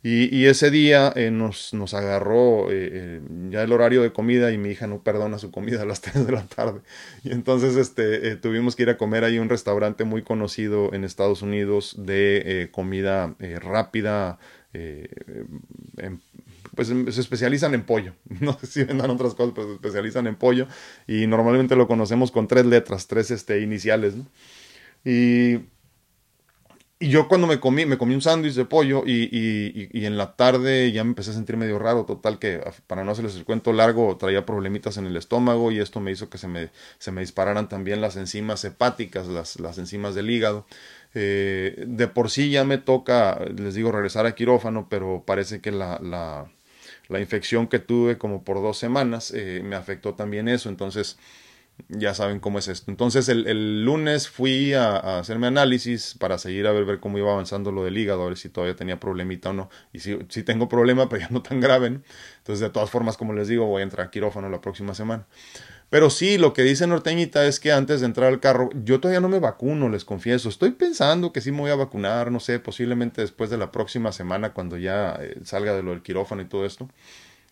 Y, 0.06 0.48
ese 0.48 0.70
día 0.70 1.14
eh, 1.16 1.32
nos, 1.32 1.74
nos 1.74 1.94
agarró 1.94 2.68
ya 3.50 3.64
el 3.64 3.72
horario 3.72 4.02
de 4.02 4.12
comida 4.12 4.52
y 4.52 4.58
mi 4.58 4.72
hija 4.72 4.86
no 4.86 5.02
perdona 5.02 5.40
su 5.40 5.50
comida 5.50 5.84
a 5.84 5.86
las 5.86 6.02
3 6.02 6.26
de 6.26 6.32
la 6.34 6.46
tarde. 6.46 6.82
Y 7.24 7.32
entonces 7.32 7.78
este, 7.78 8.36
tuvimos 8.36 8.76
que 8.76 8.84
ir 8.84 8.90
a 8.90 8.98
comer 8.98 9.24
ahí 9.24 9.38
a 9.38 9.42
un 9.42 9.48
restaurante 9.48 10.04
muy 10.04 10.22
conocido 10.22 10.94
en 10.94 11.06
Estados 11.06 11.42
Unidos 11.42 11.96
de 11.98 12.70
comida 12.74 13.34
rápida, 13.62 14.40
eh, 14.74 15.08
pues 16.76 16.88
se 16.88 17.22
especializan 17.22 17.74
en 17.74 17.84
pollo. 17.84 18.14
No 18.42 18.58
sé 18.60 18.68
si 18.68 18.84
vendan 18.84 19.10
otras 19.12 19.36
cosas, 19.36 19.54
pero 19.56 19.68
se 19.68 19.74
especializan 19.74 20.28
en 20.28 20.36
pollo. 20.36 20.68
Y 21.08 21.28
normalmente 21.28 21.76
lo 21.76 21.88
conocemos 21.88 22.32
con 22.32 22.48
tres 22.48 22.66
letras, 22.66 23.08
tres 23.08 23.32
este, 23.32 23.62
iniciales. 23.62 24.16
Y, 25.06 25.56
y 27.00 27.10
yo 27.10 27.28
cuando 27.28 27.48
me 27.48 27.60
comí, 27.60 27.86
me 27.86 27.98
comí 27.98 28.16
un 28.16 28.22
sándwich 28.22 28.54
de 28.54 28.66
pollo 28.66 29.04
y, 29.06 29.24
y, 29.32 29.90
y, 29.92 30.06
en 30.06 30.18
la 30.18 30.36
tarde 30.36 30.92
ya 30.92 31.04
me 31.04 31.10
empecé 31.10 31.32
a 31.32 31.34
sentir 31.34 31.58
medio 31.58 31.78
raro. 31.78 32.06
Total 32.06 32.40
que 32.40 32.62
para 32.88 33.04
no 33.04 33.12
hacerles 33.12 33.36
el 33.36 33.46
cuento 33.46 33.74
largo, 33.74 34.18
traía 34.18 34.46
problemitas 34.46 34.98
en 34.98 35.06
el 35.06 35.16
estómago 35.18 35.72
y 35.72 35.80
esto 35.80 36.00
me 36.00 36.12
hizo 36.12 36.30
que 36.30 36.38
se 36.38 36.48
me, 36.48 36.72
se 36.98 37.12
me 37.12 37.22
dispararan 37.22 37.70
también 37.70 38.02
las 38.02 38.16
enzimas 38.16 38.64
hepáticas, 38.66 39.28
las, 39.28 39.60
las 39.60 39.78
enzimas 39.78 40.16
del 40.16 40.30
hígado. 40.30 40.66
Eh, 41.16 41.84
de 41.88 42.08
por 42.08 42.30
sí 42.30 42.50
ya 42.50 42.64
me 42.64 42.78
toca, 42.78 43.40
les 43.56 43.76
digo, 43.76 43.92
regresar 43.92 44.26
a 44.26 44.36
quirófano, 44.36 44.88
pero 44.90 45.24
parece 45.26 45.62
que 45.62 45.72
la, 45.72 46.00
la, 46.02 46.52
la 47.08 47.20
infección 47.20 47.68
que 47.68 47.80
tuve 47.80 48.18
como 48.18 48.44
por 48.44 48.62
dos 48.62 48.78
semanas 48.78 49.32
eh, 49.36 49.62
me 49.64 49.76
afectó 49.76 50.16
también 50.16 50.48
eso, 50.48 50.70
entonces 50.70 51.18
ya 51.90 52.14
saben 52.14 52.40
cómo 52.40 52.60
es 52.60 52.68
esto. 52.68 52.92
Entonces 52.92 53.30
el, 53.30 53.84
lunes 53.84 54.30
fui 54.30 54.74
a, 54.74 55.20
hacerme 55.20 55.48
análisis 55.48 56.16
para 56.20 56.38
seguir 56.38 56.68
a 56.68 56.72
ver, 56.72 57.00
cómo 57.00 57.18
iba 57.18 57.32
avanzando 57.32 57.72
lo 57.72 57.84
del 57.84 57.98
hígado, 57.98 58.24
a 58.24 58.28
ver 58.28 58.38
si 58.38 58.50
todavía 58.50 58.76
tenía 58.76 59.00
problemita 59.00 59.50
o 59.50 59.54
no. 59.54 59.70
Y 59.92 60.00
si, 60.00 60.18
si 60.30 60.44
tengo 60.44 60.70
problema, 60.70 61.10
pero 61.10 61.22
ya 61.22 61.30
no 61.30 61.42
tan 61.42 61.60
grave. 61.60 61.88
Entonces 61.88 62.60
de 62.60 62.70
todas 62.70 62.90
formas, 62.90 63.18
como 63.18 63.34
les 63.34 63.48
digo, 63.48 63.66
voy 63.66 63.82
a 63.82 63.84
entrar 63.84 64.08
a 64.08 64.12
quirófano 64.12 64.50
la 64.50 64.62
próxima 64.62 64.94
semana. 64.94 65.28
Pero 65.94 66.10
sí, 66.10 66.40
lo 66.40 66.54
que 66.54 66.64
dice 66.64 66.88
Norteñita 66.88 67.46
es 67.46 67.60
que 67.60 67.72
antes 67.72 68.00
de 68.00 68.08
entrar 68.08 68.30
al 68.30 68.40
carro, 68.40 68.72
yo 68.84 69.00
todavía 69.00 69.22
no 69.22 69.30
me 69.30 69.38
vacuno, 69.38 69.90
les 69.90 70.06
confieso. 70.06 70.50
Estoy 70.50 70.72
pensando 70.72 71.32
que 71.32 71.40
sí 71.40 71.52
me 71.52 71.60
voy 71.60 71.70
a 71.70 71.76
vacunar, 71.76 72.32
no 72.32 72.40
sé, 72.40 72.58
posiblemente 72.58 73.22
después 73.22 73.52
de 73.52 73.60
la 73.60 73.72
próxima 73.72 74.12
semana, 74.12 74.54
cuando 74.54 74.76
ya 74.80 75.16
eh, 75.22 75.36
salga 75.44 75.76
de 75.76 75.84
lo 75.84 75.92
del 75.92 76.02
quirófano 76.02 76.42
y 76.42 76.46
todo 76.46 76.66
esto. 76.66 76.90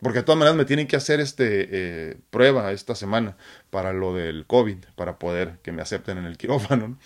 Porque 0.01 0.17
de 0.17 0.23
todas 0.23 0.39
maneras 0.39 0.57
me 0.57 0.65
tienen 0.65 0.87
que 0.87 0.95
hacer 0.95 1.19
este 1.19 1.67
eh, 1.69 2.17
prueba 2.31 2.71
esta 2.71 2.95
semana 2.95 3.37
para 3.69 3.93
lo 3.93 4.15
del 4.15 4.47
COVID, 4.47 4.77
para 4.95 5.19
poder 5.19 5.59
que 5.61 5.71
me 5.71 5.83
acepten 5.83 6.17
en 6.17 6.25
el 6.25 6.37
quirófano. 6.37 6.97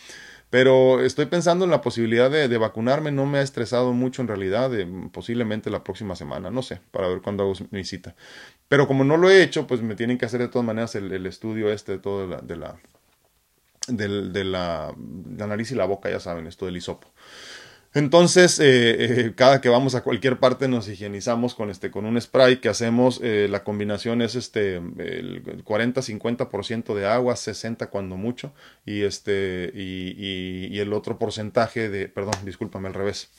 Pero 0.50 1.02
estoy 1.02 1.26
pensando 1.26 1.66
en 1.66 1.72
la 1.72 1.82
posibilidad 1.82 2.32
de, 2.32 2.58
vacunarme, 2.58 3.12
no 3.12 3.26
me 3.26 3.40
ha 3.40 3.42
estresado 3.42 3.92
mucho 3.92 4.22
en 4.22 4.30
realidad, 4.30 4.70
de, 4.70 4.88
posiblemente 5.12 5.70
la 5.70 5.84
próxima 5.84 6.16
semana, 6.16 6.50
no 6.50 6.62
sé, 6.62 6.80
para 6.92 7.10
ver 7.10 7.22
cuándo 7.22 7.44
hago 7.44 7.54
mi 7.72 7.84
cita. 7.84 8.16
Pero 8.68 8.88
como 8.88 9.04
no 9.04 9.18
lo 9.18 9.30
he 9.30 9.44
hecho, 9.44 9.68
pues 9.68 9.82
me 9.82 9.96
tienen 9.96 10.18
que 10.18 10.26
hacer 10.26 10.42
de 10.42 10.48
todas 10.48 10.66
maneras 10.66 10.96
el, 10.96 11.12
el 11.12 11.26
estudio 11.26 11.72
este 11.72 11.94
de 11.94 12.00
todo 12.00 12.28
de 12.28 12.36
la, 12.36 12.42
de 12.42 12.56
la, 12.56 12.78
de, 13.88 14.44
la, 14.44 14.96
la 15.38 15.48
nariz 15.48 15.72
y 15.72 15.76
la 15.76 15.86
boca, 15.86 16.10
ya 16.10 16.20
saben, 16.20 16.48
esto 16.48 16.66
del 16.66 16.78
hisopo. 16.78 17.08
Entonces, 17.96 18.60
eh, 18.60 18.66
eh, 19.00 19.34
cada 19.38 19.62
que 19.62 19.70
vamos 19.70 19.96
a 19.96 20.04
cualquier 20.04 20.38
parte 20.38 20.68
nos 20.68 20.90
higienizamos 20.90 21.56
con 21.56 21.70
este, 21.70 21.92
con 21.92 22.06
un 22.06 22.20
spray 22.20 22.58
que 22.58 22.68
hacemos, 22.68 23.22
eh, 23.24 23.48
la 23.50 23.64
combinación 23.64 24.22
es 24.22 24.36
este, 24.36 24.76
el 24.76 25.64
40-50% 25.64 26.94
de 26.94 27.06
agua, 27.08 27.38
60 27.38 27.88
cuando 27.88 28.18
mucho, 28.18 28.54
y 28.86 29.04
este, 29.04 29.72
y, 29.74 30.78
el 30.78 30.92
otro 30.92 31.18
porcentaje 31.18 31.88
de, 31.88 32.10
perdón, 32.10 32.34
discúlpame 32.44 32.90
al 32.90 32.96
revés, 32.96 33.32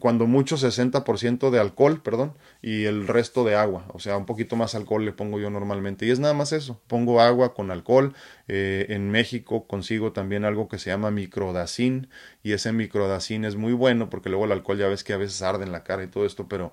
cuando 0.00 0.26
mucho 0.26 0.56
60% 0.56 1.50
de 1.50 1.60
alcohol, 1.60 2.00
perdón, 2.02 2.32
y 2.62 2.84
el 2.84 3.06
resto 3.06 3.44
de 3.44 3.56
agua, 3.56 3.84
o 3.92 3.98
sea, 3.98 4.16
un 4.16 4.24
poquito 4.24 4.56
más 4.56 4.74
alcohol 4.74 5.04
le 5.04 5.12
pongo 5.12 5.38
yo 5.38 5.50
normalmente, 5.50 6.06
y 6.06 6.10
es 6.10 6.18
nada 6.18 6.32
más 6.32 6.52
eso, 6.52 6.80
pongo 6.86 7.20
agua 7.20 7.52
con 7.52 7.70
alcohol, 7.70 8.14
en 8.48 9.10
México 9.10 9.66
consigo 9.66 10.12
también 10.12 10.44
algo 10.44 10.68
que 10.68 10.78
se 10.78 10.90
llama 10.90 11.10
microdacin, 11.10 12.08
y 12.42 12.52
ese 12.52 12.72
microdacin 12.72 13.44
es 13.44 13.56
muy 13.56 13.72
bueno, 13.72 14.10
porque 14.10 14.28
luego 14.28 14.44
el 14.44 14.52
alcohol 14.52 14.78
ya 14.78 14.88
ves 14.88 15.04
que 15.04 15.12
a 15.12 15.18
veces 15.18 15.42
arde 15.42 15.64
en 15.64 15.72
la 15.72 15.84
cara 15.84 16.04
y 16.04 16.08
todo 16.08 16.26
esto, 16.26 16.48
pero 16.48 16.72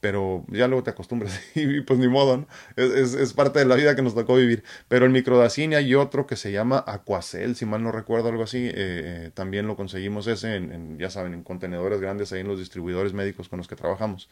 pero 0.00 0.44
ya 0.48 0.68
luego 0.68 0.84
te 0.84 0.90
acostumbras 0.90 1.40
y 1.54 1.80
pues 1.80 1.98
ni 1.98 2.08
modo, 2.08 2.38
¿no? 2.38 2.46
Es, 2.76 3.14
es, 3.14 3.32
parte 3.32 3.58
de 3.58 3.64
la 3.64 3.74
vida 3.74 3.96
que 3.96 4.02
nos 4.02 4.14
tocó 4.14 4.36
vivir. 4.36 4.62
Pero 4.88 5.06
el 5.06 5.10
microdacina 5.10 5.80
y 5.80 5.94
otro 5.94 6.26
que 6.26 6.36
se 6.36 6.52
llama 6.52 6.84
Aquacel, 6.86 7.56
si 7.56 7.66
mal 7.66 7.82
no 7.82 7.90
recuerdo 7.92 8.28
algo 8.28 8.44
así, 8.44 8.66
eh, 8.66 8.72
eh, 8.76 9.30
también 9.34 9.66
lo 9.66 9.76
conseguimos 9.76 10.26
ese 10.26 10.56
en, 10.56 10.98
ya 10.98 11.10
saben, 11.10 11.34
en 11.34 11.42
contenedores 11.42 12.00
grandes 12.00 12.32
ahí 12.32 12.40
en 12.40 12.48
los 12.48 12.58
distribuidores 12.58 13.12
médicos 13.12 13.48
con 13.48 13.58
los 13.58 13.68
que 13.68 13.76
trabajamos 13.76 14.28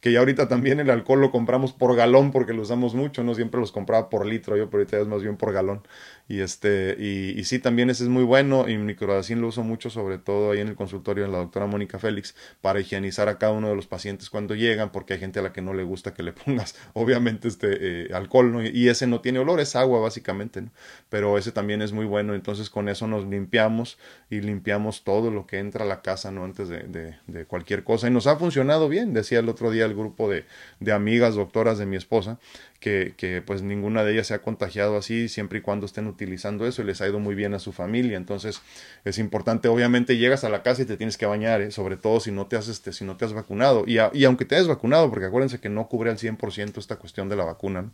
que 0.00 0.12
ya 0.12 0.20
ahorita 0.20 0.48
también 0.48 0.80
el 0.80 0.90
alcohol 0.90 1.20
lo 1.20 1.30
compramos 1.30 1.72
por 1.72 1.94
galón 1.94 2.32
porque 2.32 2.54
lo 2.54 2.62
usamos 2.62 2.94
mucho, 2.94 3.22
no 3.22 3.34
siempre 3.34 3.60
los 3.60 3.70
compraba 3.70 4.08
por 4.08 4.24
litro, 4.26 4.56
yo 4.56 4.70
pero 4.70 4.78
ahorita 4.78 4.98
es 4.98 5.06
más 5.06 5.22
bien 5.22 5.36
por 5.36 5.52
galón. 5.52 5.82
Y 6.30 6.42
este, 6.42 6.94
y, 6.96 7.36
y 7.36 7.42
sí, 7.42 7.58
también 7.58 7.90
ese 7.90 8.04
es 8.04 8.08
muy 8.08 8.22
bueno, 8.22 8.68
y 8.68 8.78
microdacin 8.78 9.40
lo 9.40 9.48
uso 9.48 9.64
mucho, 9.64 9.90
sobre 9.90 10.16
todo 10.16 10.52
ahí 10.52 10.60
en 10.60 10.68
el 10.68 10.76
consultorio 10.76 11.24
de 11.24 11.30
la 11.30 11.38
doctora 11.38 11.66
Mónica 11.66 11.98
Félix, 11.98 12.36
para 12.60 12.78
higienizar 12.78 13.28
a 13.28 13.36
cada 13.36 13.52
uno 13.52 13.68
de 13.68 13.74
los 13.74 13.88
pacientes 13.88 14.30
cuando 14.30 14.54
llegan, 14.54 14.92
porque 14.92 15.14
hay 15.14 15.18
gente 15.18 15.40
a 15.40 15.42
la 15.42 15.52
que 15.52 15.60
no 15.60 15.74
le 15.74 15.82
gusta 15.82 16.14
que 16.14 16.22
le 16.22 16.32
pongas, 16.44 16.76
obviamente, 16.92 17.48
este 17.48 17.66
eh, 17.80 18.14
alcohol, 18.14 18.52
¿no? 18.52 18.64
Y 18.64 18.88
ese 18.88 19.08
no 19.08 19.20
tiene 19.20 19.40
olor, 19.40 19.58
es 19.58 19.74
agua, 19.74 19.98
básicamente, 19.98 20.62
¿no? 20.62 20.70
Pero 21.08 21.36
ese 21.36 21.50
también 21.50 21.82
es 21.82 21.90
muy 21.90 22.06
bueno, 22.06 22.36
entonces 22.36 22.70
con 22.70 22.88
eso 22.88 23.08
nos 23.08 23.26
limpiamos 23.26 23.98
y 24.30 24.40
limpiamos 24.40 25.02
todo 25.02 25.32
lo 25.32 25.48
que 25.48 25.58
entra 25.58 25.84
a 25.84 25.88
la 25.88 26.00
casa, 26.00 26.30
¿no? 26.30 26.44
Antes 26.44 26.68
de, 26.68 26.84
de, 26.84 27.16
de 27.26 27.44
cualquier 27.44 27.82
cosa. 27.82 28.06
Y 28.06 28.12
nos 28.12 28.28
ha 28.28 28.36
funcionado 28.36 28.88
bien, 28.88 29.12
decía 29.14 29.40
el 29.40 29.48
otro 29.48 29.72
día 29.72 29.88
grupo 29.88 30.30
de, 30.30 30.44
de 30.78 30.92
amigas 30.92 31.34
doctoras 31.34 31.78
de 31.78 31.86
mi 31.86 31.96
esposa, 31.96 32.38
que, 32.80 33.42
pues 33.46 33.62
ninguna 33.62 34.04
de 34.04 34.12
ellas 34.12 34.26
se 34.28 34.34
ha 34.34 34.40
contagiado 34.40 34.96
así 34.96 35.28
siempre 35.28 35.58
y 35.58 35.62
cuando 35.62 35.84
estén 35.84 36.06
utilizando 36.06 36.66
eso 36.66 36.80
y 36.80 36.86
les 36.86 37.00
ha 37.02 37.08
ido 37.08 37.20
muy 37.20 37.34
bien 37.34 37.52
a 37.52 37.58
su 37.58 37.72
familia. 37.72 38.16
Entonces 38.16 38.62
es 39.04 39.18
importante, 39.18 39.68
obviamente 39.68 40.16
llegas 40.16 40.44
a 40.44 40.48
la 40.48 40.62
casa 40.62 40.82
y 40.82 40.86
te 40.86 40.96
tienes 40.96 41.18
que 41.18 41.26
bañar, 41.26 41.60
¿eh? 41.60 41.70
sobre 41.70 41.96
todo 41.96 42.20
si 42.20 42.32
no 42.32 42.46
te 42.46 42.56
has, 42.56 42.68
este, 42.68 42.92
si 42.92 43.04
no 43.04 43.16
te 43.18 43.26
has 43.26 43.34
vacunado. 43.34 43.84
Y, 43.86 43.98
y 44.14 44.24
aunque 44.24 44.46
te 44.46 44.54
hayas 44.54 44.68
vacunado, 44.68 45.10
porque 45.10 45.26
acuérdense 45.26 45.60
que 45.60 45.68
no 45.68 45.88
cubre 45.88 46.10
al 46.10 46.18
100% 46.18 46.78
esta 46.78 46.96
cuestión 46.96 47.28
de 47.28 47.36
la 47.36 47.44
vacuna, 47.44 47.90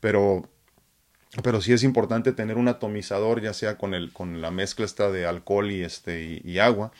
pero 0.00 0.48
pero 1.44 1.60
sí 1.60 1.72
es 1.72 1.84
importante 1.84 2.32
tener 2.32 2.56
un 2.56 2.66
atomizador, 2.66 3.40
ya 3.40 3.52
sea 3.52 3.78
con, 3.78 3.94
el, 3.94 4.12
con 4.12 4.40
la 4.40 4.50
mezcla 4.50 4.84
esta 4.84 5.12
de 5.12 5.26
alcohol 5.26 5.70
y, 5.70 5.82
este, 5.82 6.24
y, 6.24 6.42
y 6.44 6.58
agua, 6.58 6.90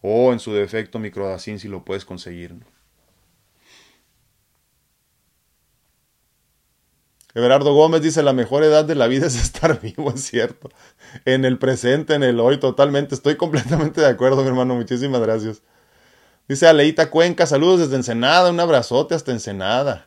o 0.00 0.32
en 0.32 0.38
su 0.38 0.54
defecto 0.54 0.98
microdacin 0.98 1.58
si 1.58 1.68
lo 1.68 1.84
puedes 1.84 2.06
conseguir. 2.06 2.54
¿no? 2.54 2.73
Everardo 7.34 7.74
Gómez 7.74 8.00
dice, 8.02 8.22
la 8.22 8.32
mejor 8.32 8.62
edad 8.62 8.84
de 8.84 8.94
la 8.94 9.08
vida 9.08 9.26
es 9.26 9.34
estar 9.42 9.80
vivo, 9.80 10.12
es 10.12 10.22
cierto. 10.22 10.70
En 11.24 11.44
el 11.44 11.58
presente, 11.58 12.14
en 12.14 12.22
el 12.22 12.40
hoy, 12.40 12.58
totalmente. 12.58 13.14
Estoy 13.14 13.36
completamente 13.36 14.00
de 14.00 14.06
acuerdo, 14.08 14.42
mi 14.42 14.48
hermano. 14.48 14.74
Muchísimas 14.76 15.20
gracias. 15.20 15.62
Dice 16.48 16.66
Aleita 16.68 17.10
Cuenca, 17.10 17.46
saludos 17.46 17.80
desde 17.80 17.96
Ensenada, 17.96 18.50
un 18.50 18.60
abrazote 18.60 19.14
hasta 19.14 19.32
Ensenada. 19.32 20.06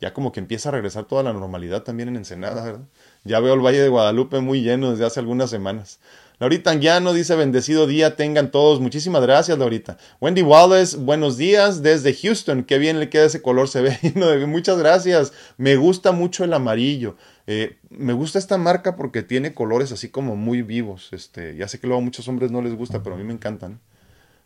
ya 0.00 0.12
como 0.12 0.32
que 0.32 0.40
empieza 0.40 0.68
a 0.68 0.72
regresar 0.72 1.04
toda 1.06 1.22
la 1.22 1.32
normalidad 1.32 1.82
también 1.82 2.08
en 2.10 2.16
Ensenada, 2.16 2.62
¿verdad? 2.64 2.86
Ya 3.24 3.40
veo 3.40 3.54
el 3.54 3.60
Valle 3.64 3.80
de 3.80 3.88
Guadalupe 3.88 4.40
muy 4.40 4.62
lleno 4.62 4.90
desde 4.90 5.06
hace 5.06 5.20
algunas 5.20 5.48
semanas. 5.50 6.00
Laurita 6.38 6.70
Anguiano 6.70 7.14
dice 7.14 7.34
bendecido 7.34 7.86
día 7.86 8.14
tengan 8.14 8.50
todos. 8.50 8.78
Muchísimas 8.78 9.22
gracias, 9.22 9.56
Laurita. 9.56 9.96
Wendy 10.20 10.42
Wallace, 10.42 10.98
buenos 10.98 11.38
días 11.38 11.82
desde 11.82 12.12
Houston. 12.12 12.64
Qué 12.64 12.76
bien 12.76 13.00
le 13.00 13.08
queda 13.08 13.24
ese 13.24 13.40
color, 13.40 13.68
se 13.68 13.80
ve. 13.80 13.98
Muchas 14.46 14.76
gracias. 14.76 15.32
Me 15.56 15.76
gusta 15.76 16.12
mucho 16.12 16.44
el 16.44 16.52
amarillo. 16.52 17.16
Eh, 17.46 17.78
me 17.88 18.12
gusta 18.12 18.38
esta 18.38 18.58
marca 18.58 18.96
porque 18.96 19.22
tiene 19.22 19.54
colores 19.54 19.92
así 19.92 20.10
como 20.10 20.36
muy 20.36 20.60
vivos. 20.60 21.08
Este, 21.12 21.56
ya 21.56 21.68
sé 21.68 21.80
que 21.80 21.86
luego 21.86 22.02
a 22.02 22.04
muchos 22.04 22.28
hombres 22.28 22.50
no 22.50 22.60
les 22.60 22.74
gusta, 22.74 23.02
pero 23.02 23.14
a 23.14 23.18
mí 23.18 23.24
me 23.24 23.32
encantan. 23.32 23.80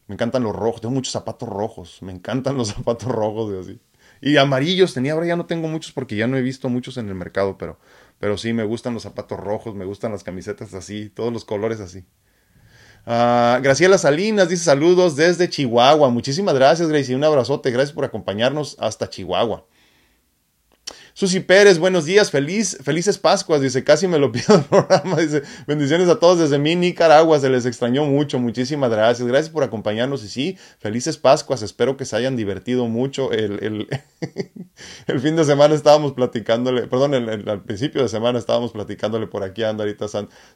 Me 0.06 0.14
encantan 0.14 0.44
los 0.44 0.54
rojos. 0.54 0.82
Tengo 0.82 0.94
muchos 0.94 1.12
zapatos 1.12 1.48
rojos. 1.48 2.02
Me 2.02 2.12
encantan 2.12 2.56
los 2.56 2.68
zapatos 2.74 3.10
rojos 3.10 3.50
de 3.50 3.58
así. 3.58 3.80
Y 4.20 4.36
amarillos 4.36 4.94
tenía, 4.94 5.14
ahora 5.14 5.26
ya 5.26 5.36
no 5.36 5.46
tengo 5.46 5.66
muchos 5.66 5.92
porque 5.92 6.14
ya 6.14 6.26
no 6.26 6.36
he 6.36 6.42
visto 6.42 6.68
muchos 6.68 6.98
en 6.98 7.08
el 7.08 7.14
mercado, 7.14 7.56
pero 7.58 7.78
pero 8.20 8.36
sí, 8.36 8.52
me 8.52 8.64
gustan 8.64 8.92
los 8.92 9.02
zapatos 9.02 9.40
rojos, 9.40 9.74
me 9.74 9.86
gustan 9.86 10.12
las 10.12 10.22
camisetas 10.22 10.74
así, 10.74 11.08
todos 11.08 11.32
los 11.32 11.46
colores 11.46 11.80
así. 11.80 12.04
Uh, 13.06 13.62
Graciela 13.62 13.96
Salinas 13.96 14.50
dice 14.50 14.62
saludos 14.62 15.16
desde 15.16 15.48
Chihuahua. 15.48 16.10
Muchísimas 16.10 16.54
gracias, 16.54 16.90
Gracie. 16.90 17.16
Un 17.16 17.24
abrazote. 17.24 17.70
Gracias 17.70 17.94
por 17.94 18.04
acompañarnos 18.04 18.76
hasta 18.78 19.08
Chihuahua. 19.08 19.64
Susi 21.12 21.40
Pérez, 21.40 21.78
buenos 21.78 22.04
días, 22.04 22.30
feliz, 22.30 22.78
felices 22.82 23.18
Pascuas, 23.18 23.60
dice, 23.60 23.82
casi 23.82 24.06
me 24.06 24.18
lo 24.18 24.30
pido 24.32 24.54
el 24.54 24.62
programa, 24.62 25.16
dice, 25.16 25.42
bendiciones 25.66 26.08
a 26.08 26.18
todos 26.18 26.38
desde 26.38 26.58
mi 26.58 26.76
Nicaragua, 26.76 27.40
se 27.40 27.50
les 27.50 27.66
extrañó 27.66 28.04
mucho, 28.04 28.38
muchísimas 28.38 28.90
gracias, 28.90 29.26
gracias 29.26 29.50
por 29.50 29.64
acompañarnos 29.64 30.22
y 30.24 30.28
sí, 30.28 30.58
felices 30.78 31.18
Pascuas, 31.18 31.62
espero 31.62 31.96
que 31.96 32.04
se 32.04 32.16
hayan 32.16 32.36
divertido 32.36 32.86
mucho, 32.86 33.32
el, 33.32 33.62
el, 33.62 33.88
el 35.08 35.20
fin 35.20 35.34
de 35.34 35.44
semana 35.44 35.74
estábamos 35.74 36.12
platicándole, 36.12 36.86
perdón, 36.86 37.14
al 37.14 37.62
principio 37.62 38.02
de 38.02 38.08
semana 38.08 38.38
estábamos 38.38 38.72
platicándole 38.72 39.26
por 39.26 39.42
aquí, 39.42 39.64
anda 39.64 39.84
ahorita 39.84 40.06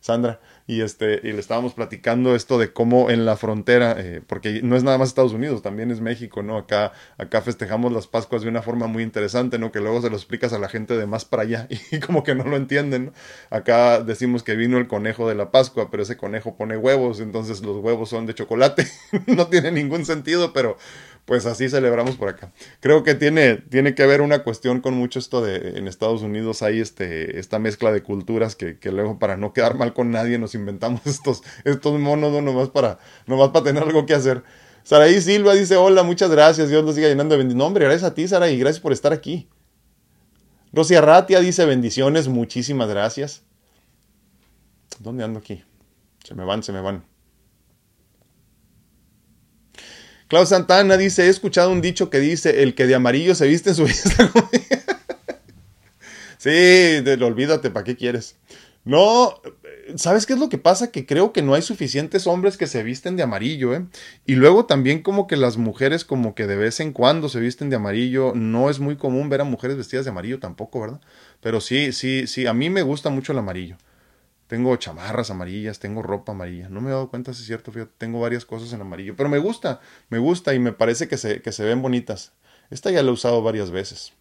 Sandra, 0.00 0.40
y 0.66 0.80
este, 0.80 1.20
y 1.22 1.32
le 1.32 1.40
estábamos 1.40 1.74
platicando 1.74 2.34
esto 2.34 2.58
de 2.58 2.72
cómo 2.72 3.10
en 3.10 3.26
la 3.26 3.36
frontera, 3.36 3.96
eh, 3.98 4.22
porque 4.26 4.60
no 4.62 4.76
es 4.76 4.84
nada 4.84 4.98
más 4.98 5.08
Estados 5.08 5.32
Unidos, 5.32 5.62
también 5.62 5.90
es 5.90 6.00
México, 6.00 6.42
¿no? 6.42 6.56
Acá, 6.56 6.92
acá 7.18 7.42
festejamos 7.42 7.92
las 7.92 8.06
Pascuas 8.06 8.42
de 8.42 8.48
una 8.48 8.62
forma 8.62 8.86
muy 8.86 9.02
interesante, 9.02 9.58
¿no? 9.58 9.72
Que 9.72 9.80
luego 9.80 10.00
se 10.00 10.10
lo 10.10 10.16
a 10.52 10.58
la 10.58 10.68
gente 10.68 10.96
de 10.96 11.06
más 11.06 11.24
para 11.24 11.42
allá 11.42 11.68
y 11.90 12.00
como 12.00 12.22
que 12.22 12.34
no 12.34 12.44
lo 12.44 12.56
entienden. 12.56 13.12
Acá 13.50 14.00
decimos 14.00 14.42
que 14.42 14.56
vino 14.56 14.78
el 14.78 14.88
conejo 14.88 15.28
de 15.28 15.34
la 15.34 15.50
Pascua, 15.50 15.90
pero 15.90 16.02
ese 16.02 16.16
conejo 16.16 16.56
pone 16.56 16.76
huevos, 16.76 17.20
entonces 17.20 17.62
los 17.62 17.78
huevos 17.78 18.08
son 18.08 18.26
de 18.26 18.34
chocolate. 18.34 18.86
no 19.26 19.48
tiene 19.48 19.70
ningún 19.72 20.04
sentido, 20.04 20.52
pero 20.52 20.76
pues 21.24 21.46
así 21.46 21.68
celebramos 21.68 22.16
por 22.16 22.28
acá. 22.28 22.52
Creo 22.80 23.02
que 23.02 23.14
tiene, 23.14 23.56
tiene 23.56 23.94
que 23.94 24.06
ver 24.06 24.20
una 24.20 24.42
cuestión 24.42 24.80
con 24.80 24.94
mucho 24.94 25.18
esto 25.18 25.40
de 25.40 25.78
en 25.78 25.88
Estados 25.88 26.22
Unidos 26.22 26.62
hay 26.62 26.80
este, 26.80 27.38
esta 27.38 27.58
mezcla 27.58 27.92
de 27.92 28.02
culturas 28.02 28.56
que, 28.56 28.78
luego 28.90 29.18
para 29.18 29.36
no 29.36 29.52
quedar 29.52 29.76
mal 29.76 29.94
con 29.94 30.10
nadie 30.10 30.38
nos 30.38 30.54
inventamos 30.54 31.00
estos, 31.06 31.42
estos 31.64 31.98
monos 31.98 32.32
¿no? 32.32 32.42
nomás, 32.42 32.68
para, 32.68 32.98
nomás 33.26 33.50
para 33.50 33.64
tener 33.64 33.82
algo 33.82 34.06
que 34.06 34.14
hacer. 34.14 34.42
Saraí 34.82 35.18
Silva 35.22 35.54
dice, 35.54 35.76
hola, 35.76 36.02
muchas 36.02 36.30
gracias, 36.30 36.68
Dios 36.68 36.84
los 36.84 36.94
siga 36.94 37.08
llenando 37.08 37.32
de 37.34 37.38
bendiciones. 37.38 37.58
No, 37.58 37.66
hombre, 37.66 37.86
gracias 37.86 38.10
a 38.10 38.14
ti, 38.14 38.28
Saraí, 38.28 38.58
gracias 38.58 38.80
por 38.80 38.92
estar 38.92 39.14
aquí. 39.14 39.48
Rosy 40.74 40.96
Arratia 40.96 41.38
dice 41.38 41.64
bendiciones, 41.66 42.26
muchísimas 42.26 42.88
gracias. 42.88 43.42
¿Dónde 44.98 45.22
ando 45.22 45.38
aquí? 45.38 45.62
Se 46.24 46.34
me 46.34 46.44
van, 46.44 46.64
se 46.64 46.72
me 46.72 46.80
van. 46.80 47.04
Klaus 50.26 50.48
Santana 50.48 50.96
dice, 50.96 51.26
he 51.26 51.28
escuchado 51.28 51.70
un 51.70 51.80
dicho 51.80 52.10
que 52.10 52.18
dice, 52.18 52.64
el 52.64 52.74
que 52.74 52.86
de 52.86 52.96
amarillo 52.96 53.36
se 53.36 53.46
viste 53.46 53.70
en 53.70 53.76
su 53.76 53.84
vida. 53.86 54.32
sí, 56.38 57.04
olvídate, 57.22 57.70
¿para 57.70 57.84
qué 57.84 57.94
quieres? 57.94 58.36
No, 58.84 59.40
¿sabes 59.96 60.26
qué 60.26 60.34
es 60.34 60.38
lo 60.38 60.50
que 60.50 60.58
pasa? 60.58 60.90
Que 60.90 61.06
creo 61.06 61.32
que 61.32 61.40
no 61.40 61.54
hay 61.54 61.62
suficientes 61.62 62.26
hombres 62.26 62.58
que 62.58 62.66
se 62.66 62.82
visten 62.82 63.16
de 63.16 63.22
amarillo, 63.22 63.74
¿eh? 63.74 63.86
Y 64.26 64.34
luego 64.34 64.66
también 64.66 65.02
como 65.02 65.26
que 65.26 65.36
las 65.36 65.56
mujeres 65.56 66.04
como 66.04 66.34
que 66.34 66.46
de 66.46 66.56
vez 66.56 66.80
en 66.80 66.92
cuando 66.92 67.30
se 67.30 67.40
visten 67.40 67.70
de 67.70 67.76
amarillo. 67.76 68.32
No 68.34 68.68
es 68.68 68.80
muy 68.80 68.96
común 68.96 69.30
ver 69.30 69.40
a 69.40 69.44
mujeres 69.44 69.78
vestidas 69.78 70.04
de 70.04 70.10
amarillo 70.10 70.38
tampoco, 70.38 70.80
¿verdad? 70.80 71.00
Pero 71.40 71.60
sí, 71.62 71.92
sí, 71.92 72.26
sí, 72.26 72.46
a 72.46 72.52
mí 72.52 72.68
me 72.68 72.82
gusta 72.82 73.08
mucho 73.08 73.32
el 73.32 73.38
amarillo. 73.38 73.78
Tengo 74.48 74.76
chamarras 74.76 75.30
amarillas, 75.30 75.78
tengo 75.78 76.02
ropa 76.02 76.32
amarilla. 76.32 76.68
No 76.68 76.80
me 76.82 76.88
he 76.88 76.92
dado 76.92 77.08
cuenta 77.08 77.32
si 77.32 77.40
es 77.40 77.46
cierto, 77.46 77.72
fíjate, 77.72 77.92
tengo 77.96 78.20
varias 78.20 78.44
cosas 78.44 78.72
en 78.74 78.82
amarillo. 78.82 79.16
Pero 79.16 79.30
me 79.30 79.38
gusta, 79.38 79.80
me 80.10 80.18
gusta 80.18 80.54
y 80.54 80.58
me 80.58 80.72
parece 80.72 81.08
que 81.08 81.16
se, 81.16 81.40
que 81.40 81.52
se 81.52 81.64
ven 81.64 81.80
bonitas. 81.80 82.32
Esta 82.70 82.90
ya 82.90 83.02
la 83.02 83.08
he 83.10 83.12
usado 83.12 83.42
varias 83.42 83.70
veces. 83.70 84.12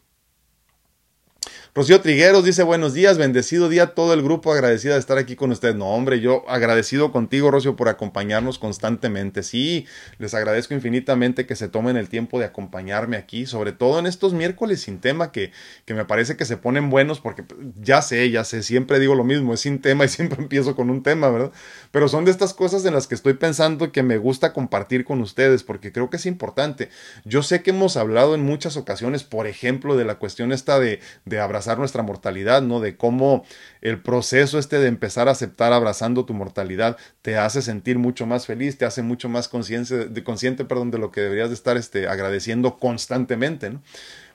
Rocío 1.76 2.02
Trigueros 2.02 2.46
dice 2.46 2.62
buenos 2.62 2.94
días, 2.94 3.18
bendecido 3.18 3.68
día 3.68 3.96
todo 3.96 4.14
el 4.14 4.22
grupo, 4.22 4.54
agradecida 4.54 4.94
de 4.94 5.00
estar 5.00 5.18
aquí 5.18 5.36
con 5.36 5.50
ustedes. 5.50 5.74
No, 5.74 5.88
hombre, 5.88 6.20
yo 6.20 6.48
agradecido 6.48 7.12
contigo, 7.12 7.50
Rocío, 7.50 7.76
por 7.76 7.90
acompañarnos 7.90 8.60
constantemente. 8.60 9.42
Sí, 9.42 9.88
les 10.20 10.36
agradezco 10.36 10.76
infinitamente 10.76 11.48
que 11.48 11.56
se 11.56 11.70
tomen 11.70 11.98
el 11.98 12.10
tiempo 12.10 12.38
de 12.38 12.46
acompañarme 12.46 13.18
aquí, 13.18 13.48
sobre 13.48 13.72
todo 13.72 13.98
en 13.98 14.06
estos 14.06 14.34
miércoles 14.34 14.82
sin 14.82 15.00
tema 15.00 15.32
que, 15.32 15.52
que 15.86 15.96
me 15.96 16.06
parece 16.06 16.38
que 16.38 16.46
se 16.46 16.58
ponen 16.58 16.92
buenos 16.92 17.20
porque 17.20 17.44
ya 17.82 18.04
sé, 18.04 18.30
ya 18.30 18.44
sé, 18.44 18.62
siempre 18.62 19.00
digo 19.00 19.16
lo 19.16 19.24
mismo, 19.24 19.56
es 19.56 19.62
sin 19.62 19.82
tema 19.82 20.06
y 20.06 20.08
siempre 20.10 20.44
empiezo 20.44 20.76
con 20.76 20.92
un 20.92 21.02
tema, 21.02 21.32
¿verdad? 21.32 21.52
Pero 21.90 22.08
son 22.08 22.24
de 22.24 22.30
estas 22.30 22.54
cosas 22.54 22.86
en 22.86 22.94
las 22.94 23.08
que 23.08 23.16
estoy 23.16 23.34
pensando 23.34 23.92
que 23.92 24.04
me 24.04 24.20
gusta 24.20 24.54
compartir 24.54 25.06
con 25.06 25.22
ustedes 25.22 25.64
porque 25.64 25.92
creo 25.92 26.12
que 26.12 26.18
es 26.18 26.28
importante. 26.28 26.90
Yo 27.26 27.42
sé 27.42 27.64
que 27.64 27.72
hemos 27.72 27.98
hablado 27.98 28.36
en 28.36 28.44
muchas 28.44 28.78
ocasiones, 28.78 29.24
por 29.24 29.48
ejemplo, 29.48 29.98
de 29.98 30.06
la 30.06 30.20
cuestión 30.20 30.52
esta 30.52 30.78
de, 30.78 31.00
de 31.26 31.40
abrazar 31.40 31.63
nuestra 31.78 32.04
mortalidad, 32.04 32.62
¿no? 32.62 32.80
De 32.80 32.98
cómo 32.98 33.44
el 33.82 34.02
proceso 34.02 34.60
este 34.60 34.80
de 34.80 34.88
empezar 34.88 35.28
a 35.28 35.32
aceptar 35.32 35.74
abrazando 35.74 36.26
tu 36.26 36.34
mortalidad 36.34 36.98
te 37.22 37.38
hace 37.38 37.62
sentir 37.62 38.00
mucho 38.00 38.26
más 38.26 38.46
feliz, 38.46 38.78
te 38.78 38.86
hace 38.86 39.02
mucho 39.02 39.30
más 39.30 39.48
consciente, 39.48 40.08
de, 40.08 40.24
consciente, 40.24 40.66
perdón, 40.66 40.92
de 40.92 40.98
lo 41.00 41.12
que 41.12 41.22
deberías 41.22 41.50
de 41.50 41.56
estar 41.56 41.78
este, 41.78 42.08
agradeciendo 42.08 42.78
constantemente, 42.78 43.70
¿no? 43.70 43.82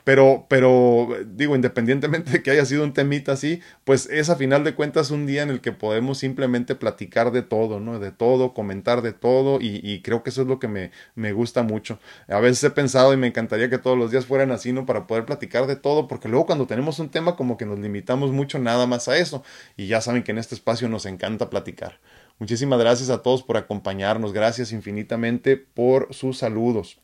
Pero, 0.08 0.46
pero 0.48 1.06
digo, 1.26 1.54
independientemente 1.54 2.30
de 2.30 2.42
que 2.42 2.50
haya 2.50 2.64
sido 2.64 2.82
un 2.82 2.94
temita 2.94 3.32
así, 3.32 3.60
pues 3.84 4.06
es 4.06 4.30
a 4.30 4.36
final 4.36 4.64
de 4.64 4.74
cuentas 4.74 5.10
un 5.10 5.26
día 5.26 5.42
en 5.42 5.50
el 5.50 5.60
que 5.60 5.72
podemos 5.72 6.16
simplemente 6.16 6.74
platicar 6.74 7.30
de 7.30 7.42
todo, 7.42 7.78
¿no? 7.78 7.98
De 7.98 8.10
todo, 8.10 8.54
comentar 8.54 9.02
de 9.02 9.12
todo 9.12 9.60
y, 9.60 9.82
y 9.82 10.00
creo 10.00 10.22
que 10.22 10.30
eso 10.30 10.40
es 10.40 10.48
lo 10.48 10.58
que 10.58 10.66
me, 10.66 10.92
me 11.14 11.32
gusta 11.34 11.62
mucho. 11.62 11.98
A 12.26 12.40
veces 12.40 12.64
he 12.64 12.70
pensado 12.70 13.12
y 13.12 13.18
me 13.18 13.26
encantaría 13.26 13.68
que 13.68 13.76
todos 13.76 13.98
los 13.98 14.10
días 14.10 14.24
fueran 14.24 14.50
así, 14.50 14.72
¿no? 14.72 14.86
Para 14.86 15.06
poder 15.06 15.26
platicar 15.26 15.66
de 15.66 15.76
todo, 15.76 16.08
porque 16.08 16.30
luego 16.30 16.46
cuando 16.46 16.66
tenemos 16.66 16.98
un 17.00 17.10
tema 17.10 17.36
como 17.36 17.58
que 17.58 17.66
nos 17.66 17.78
limitamos 17.78 18.30
mucho 18.32 18.58
nada 18.58 18.86
más 18.86 19.08
a 19.08 19.18
eso 19.18 19.44
y 19.76 19.88
ya 19.88 20.00
saben 20.00 20.22
que 20.22 20.32
en 20.32 20.38
este 20.38 20.54
espacio 20.54 20.88
nos 20.88 21.04
encanta 21.04 21.50
platicar. 21.50 22.00
Muchísimas 22.38 22.80
gracias 22.80 23.10
a 23.10 23.20
todos 23.20 23.42
por 23.42 23.58
acompañarnos, 23.58 24.32
gracias 24.32 24.72
infinitamente 24.72 25.58
por 25.58 26.14
sus 26.14 26.38
saludos. 26.38 26.98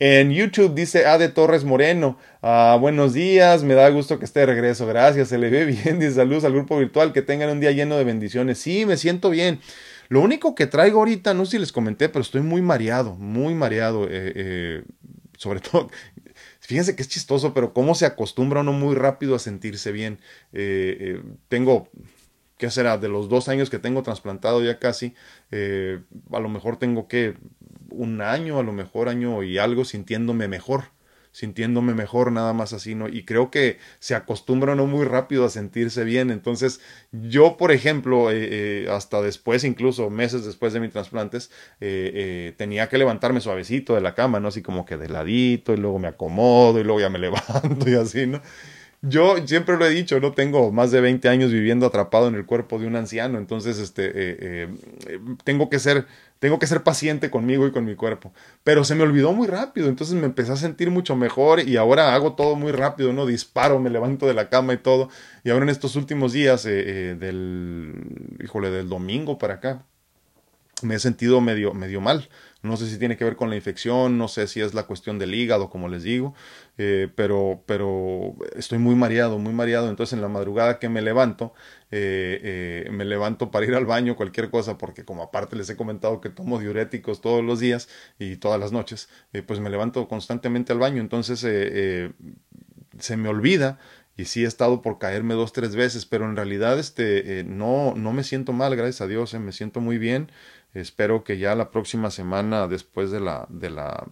En 0.00 0.32
YouTube 0.32 0.74
dice 0.74 1.06
A 1.06 1.18
de 1.18 1.28
Torres 1.28 1.62
Moreno. 1.62 2.18
Ah, 2.42 2.76
buenos 2.80 3.12
días, 3.14 3.62
me 3.62 3.74
da 3.74 3.88
gusto 3.90 4.18
que 4.18 4.24
esté 4.24 4.40
de 4.40 4.46
regreso. 4.46 4.86
Gracias, 4.86 5.28
se 5.28 5.38
le 5.38 5.50
ve 5.50 5.64
bien. 5.84 6.00
Dice 6.00 6.14
saludos 6.14 6.44
al 6.44 6.52
grupo 6.52 6.76
virtual. 6.78 7.12
Que 7.12 7.22
tengan 7.22 7.50
un 7.50 7.60
día 7.60 7.70
lleno 7.70 7.96
de 7.96 8.02
bendiciones. 8.02 8.58
Sí, 8.58 8.86
me 8.86 8.96
siento 8.96 9.30
bien. 9.30 9.60
Lo 10.08 10.20
único 10.20 10.54
que 10.54 10.66
traigo 10.66 10.98
ahorita, 10.98 11.32
no 11.32 11.44
sé 11.44 11.52
si 11.52 11.58
les 11.58 11.72
comenté, 11.72 12.08
pero 12.08 12.22
estoy 12.22 12.42
muy 12.42 12.60
mareado, 12.60 13.14
muy 13.14 13.54
mareado. 13.54 14.04
Eh, 14.06 14.32
eh, 14.34 14.82
sobre 15.38 15.60
todo, 15.70 15.88
fíjense 16.58 16.96
que 16.96 17.02
es 17.02 17.08
chistoso, 17.08 17.54
pero 17.54 17.72
cómo 17.72 17.94
se 17.94 18.04
acostumbra 18.04 18.60
uno 18.60 18.72
muy 18.72 18.96
rápido 18.96 19.36
a 19.36 19.38
sentirse 19.38 19.92
bien. 19.92 20.18
Eh, 20.52 21.22
tengo 21.48 21.88
¿qué 22.58 22.70
será? 22.70 22.98
De 22.98 23.08
los 23.08 23.28
dos 23.28 23.48
años 23.48 23.70
que 23.70 23.78
tengo 23.78 24.02
trasplantado 24.02 24.62
ya 24.62 24.78
casi, 24.78 25.14
a 25.50 26.40
lo 26.40 26.48
mejor 26.48 26.78
tengo 26.78 27.08
que 27.08 27.34
un 27.96 28.20
año, 28.20 28.58
a 28.58 28.62
lo 28.62 28.72
mejor 28.72 29.08
año 29.08 29.42
y 29.42 29.58
algo 29.58 29.84
sintiéndome 29.84 30.48
mejor, 30.48 30.84
sintiéndome 31.34 31.94
mejor 31.94 32.30
nada 32.30 32.52
más 32.52 32.72
así, 32.72 32.94
¿no? 32.94 33.08
Y 33.08 33.24
creo 33.24 33.50
que 33.50 33.78
se 33.98 34.14
acostumbra 34.14 34.76
no 34.76 34.86
muy 34.86 35.04
rápido 35.04 35.44
a 35.44 35.50
sentirse 35.50 36.04
bien. 36.04 36.30
Entonces, 36.30 36.80
yo, 37.10 37.56
por 37.56 37.72
ejemplo, 37.72 38.30
eh, 38.30 38.84
eh, 38.84 38.88
hasta 38.88 39.20
después, 39.20 39.64
incluso 39.64 40.10
meses 40.10 40.44
después 40.44 40.72
de 40.72 40.78
mis 40.78 40.92
trasplantes, 40.92 41.50
eh, 41.80 42.54
tenía 42.56 42.88
que 42.88 42.98
levantarme 42.98 43.40
suavecito 43.40 43.96
de 43.96 44.00
la 44.00 44.14
cama, 44.14 44.38
¿no? 44.38 44.46
Así 44.48 44.62
como 44.62 44.86
que 44.86 44.96
de 44.96 45.08
ladito, 45.08 45.74
y 45.74 45.76
luego 45.76 45.98
me 45.98 46.06
acomodo, 46.06 46.78
y 46.78 46.84
luego 46.84 47.00
ya 47.00 47.10
me 47.10 47.18
levanto 47.18 47.90
y 47.90 47.94
así, 47.94 48.28
¿no? 48.28 48.40
Yo 49.02 49.36
siempre 49.44 49.76
lo 49.76 49.84
he 49.84 49.90
dicho, 49.90 50.20
no 50.20 50.32
tengo 50.32 50.70
más 50.70 50.92
de 50.92 51.00
20 51.00 51.28
años 51.28 51.50
viviendo 51.52 51.84
atrapado 51.84 52.28
en 52.28 52.36
el 52.36 52.46
cuerpo 52.46 52.78
de 52.78 52.86
un 52.86 52.96
anciano, 52.96 53.36
entonces 53.38 53.78
este, 53.78 54.66
tengo 55.44 55.68
que 55.68 55.78
ser 55.78 56.06
tengo 56.38 56.58
que 56.58 56.66
ser 56.66 56.82
paciente 56.82 57.30
conmigo 57.30 57.66
y 57.66 57.72
con 57.72 57.84
mi 57.84 57.94
cuerpo. 57.94 58.32
Pero 58.62 58.84
se 58.84 58.94
me 58.94 59.02
olvidó 59.02 59.32
muy 59.32 59.46
rápido, 59.46 59.88
entonces 59.88 60.14
me 60.14 60.26
empecé 60.26 60.52
a 60.52 60.56
sentir 60.56 60.90
mucho 60.90 61.16
mejor 61.16 61.60
y 61.60 61.76
ahora 61.76 62.14
hago 62.14 62.34
todo 62.34 62.56
muy 62.56 62.72
rápido, 62.72 63.12
¿no? 63.12 63.26
Disparo, 63.26 63.78
me 63.80 63.90
levanto 63.90 64.26
de 64.26 64.34
la 64.34 64.48
cama 64.48 64.74
y 64.74 64.78
todo. 64.78 65.08
Y 65.42 65.50
ahora 65.50 65.64
en 65.64 65.70
estos 65.70 65.96
últimos 65.96 66.32
días, 66.32 66.66
eh, 66.66 66.70
eh, 66.86 67.16
del, 67.18 68.36
híjole, 68.42 68.70
del 68.70 68.88
domingo 68.88 69.38
para 69.38 69.54
acá, 69.54 69.84
me 70.82 70.96
he 70.96 70.98
sentido 70.98 71.40
medio, 71.40 71.72
medio 71.72 72.00
mal. 72.00 72.28
No 72.62 72.76
sé 72.76 72.88
si 72.88 72.98
tiene 72.98 73.16
que 73.16 73.24
ver 73.24 73.36
con 73.36 73.50
la 73.50 73.56
infección, 73.56 74.16
no 74.16 74.28
sé 74.28 74.46
si 74.46 74.60
es 74.60 74.74
la 74.74 74.84
cuestión 74.84 75.18
del 75.18 75.34
hígado, 75.34 75.68
como 75.68 75.88
les 75.88 76.02
digo, 76.02 76.34
eh, 76.76 77.08
pero, 77.14 77.62
pero 77.66 78.34
estoy 78.56 78.78
muy 78.78 78.94
mareado, 78.94 79.38
muy 79.38 79.52
mareado. 79.52 79.88
Entonces 79.88 80.14
en 80.14 80.22
la 80.22 80.28
madrugada 80.28 80.78
que 80.78 80.88
me 80.88 81.02
levanto, 81.02 81.54
eh, 81.90 82.84
eh, 82.86 82.90
me 82.90 83.04
levanto 83.04 83.50
para 83.50 83.66
ir 83.66 83.74
al 83.74 83.86
baño, 83.86 84.16
cualquier 84.16 84.50
cosa, 84.50 84.76
porque 84.78 85.04
como 85.04 85.22
aparte 85.22 85.56
les 85.56 85.70
he 85.70 85.76
comentado 85.76 86.20
que 86.20 86.30
tomo 86.30 86.58
diuréticos 86.58 87.20
todos 87.20 87.44
los 87.44 87.60
días 87.60 87.88
y 88.18 88.36
todas 88.36 88.58
las 88.58 88.72
noches, 88.72 89.08
pues 89.46 89.60
me 89.60 89.70
levanto 89.70 90.08
constantemente 90.08 90.72
al 90.72 90.78
baño. 90.78 91.00
Entonces 91.00 91.40
se 92.98 93.16
me 93.16 93.28
olvida 93.28 93.78
y 94.16 94.26
sí 94.26 94.44
he 94.44 94.46
estado 94.46 94.80
por 94.82 94.98
caerme 94.98 95.34
dos, 95.34 95.52
tres 95.52 95.74
veces, 95.74 96.06
pero 96.06 96.24
en 96.24 96.36
realidad 96.36 96.78
este, 96.78 97.44
no, 97.44 97.94
no 97.96 98.12
me 98.12 98.22
siento 98.22 98.52
mal, 98.52 98.76
gracias 98.76 99.00
a 99.00 99.06
Dios, 99.08 99.34
me 99.34 99.52
siento 99.52 99.80
muy 99.80 99.98
bien. 99.98 100.30
Espero 100.74 101.22
que 101.22 101.38
ya 101.38 101.54
la 101.54 101.70
próxima 101.70 102.10
semana, 102.10 102.66
después 102.66 103.12
de 103.12 103.20
la, 103.20 103.46
de 103.48 103.70
la, 103.70 104.06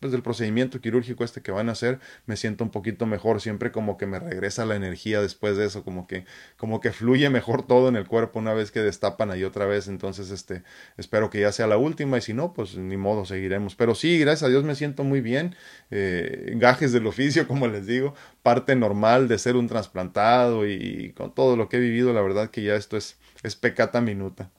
pues 0.00 0.10
del 0.10 0.22
procedimiento 0.22 0.80
quirúrgico 0.80 1.22
este 1.22 1.42
que 1.42 1.52
van 1.52 1.68
a 1.68 1.72
hacer, 1.72 2.00
me 2.26 2.36
siento 2.36 2.64
un 2.64 2.70
poquito 2.70 3.06
mejor. 3.06 3.40
Siempre 3.40 3.70
como 3.70 3.96
que 3.96 4.06
me 4.06 4.18
regresa 4.18 4.66
la 4.66 4.74
energía 4.74 5.20
después 5.20 5.56
de 5.56 5.66
eso, 5.66 5.84
como 5.84 6.08
que, 6.08 6.24
como 6.56 6.80
que 6.80 6.90
fluye 6.90 7.30
mejor 7.30 7.64
todo 7.64 7.88
en 7.88 7.94
el 7.94 8.06
cuerpo 8.08 8.40
una 8.40 8.52
vez 8.52 8.72
que 8.72 8.80
destapan 8.80 9.30
ahí 9.30 9.44
otra 9.44 9.66
vez. 9.66 9.86
Entonces, 9.86 10.30
este, 10.30 10.64
espero 10.96 11.30
que 11.30 11.40
ya 11.40 11.52
sea 11.52 11.68
la 11.68 11.78
última 11.78 12.18
y 12.18 12.20
si 12.20 12.34
no, 12.34 12.52
pues 12.52 12.76
ni 12.76 12.96
modo, 12.96 13.24
seguiremos. 13.24 13.76
Pero 13.76 13.94
sí, 13.94 14.18
gracias 14.18 14.42
a 14.42 14.48
Dios 14.48 14.64
me 14.64 14.74
siento 14.74 15.04
muy 15.04 15.20
bien. 15.20 15.54
Eh, 15.92 16.54
gajes 16.56 16.92
del 16.92 17.06
oficio, 17.06 17.46
como 17.48 17.68
les 17.68 17.86
digo, 17.86 18.14
parte 18.42 18.74
normal 18.74 19.28
de 19.28 19.38
ser 19.38 19.54
un 19.54 19.68
trasplantado 19.68 20.66
y, 20.66 20.72
y 20.72 21.12
con 21.12 21.32
todo 21.32 21.56
lo 21.56 21.68
que 21.68 21.76
he 21.76 21.80
vivido, 21.80 22.12
la 22.12 22.22
verdad 22.22 22.50
que 22.50 22.62
ya 22.64 22.74
esto 22.74 22.96
es, 22.96 23.18
es 23.44 23.54
pecata 23.54 24.00
minuta. 24.00 24.50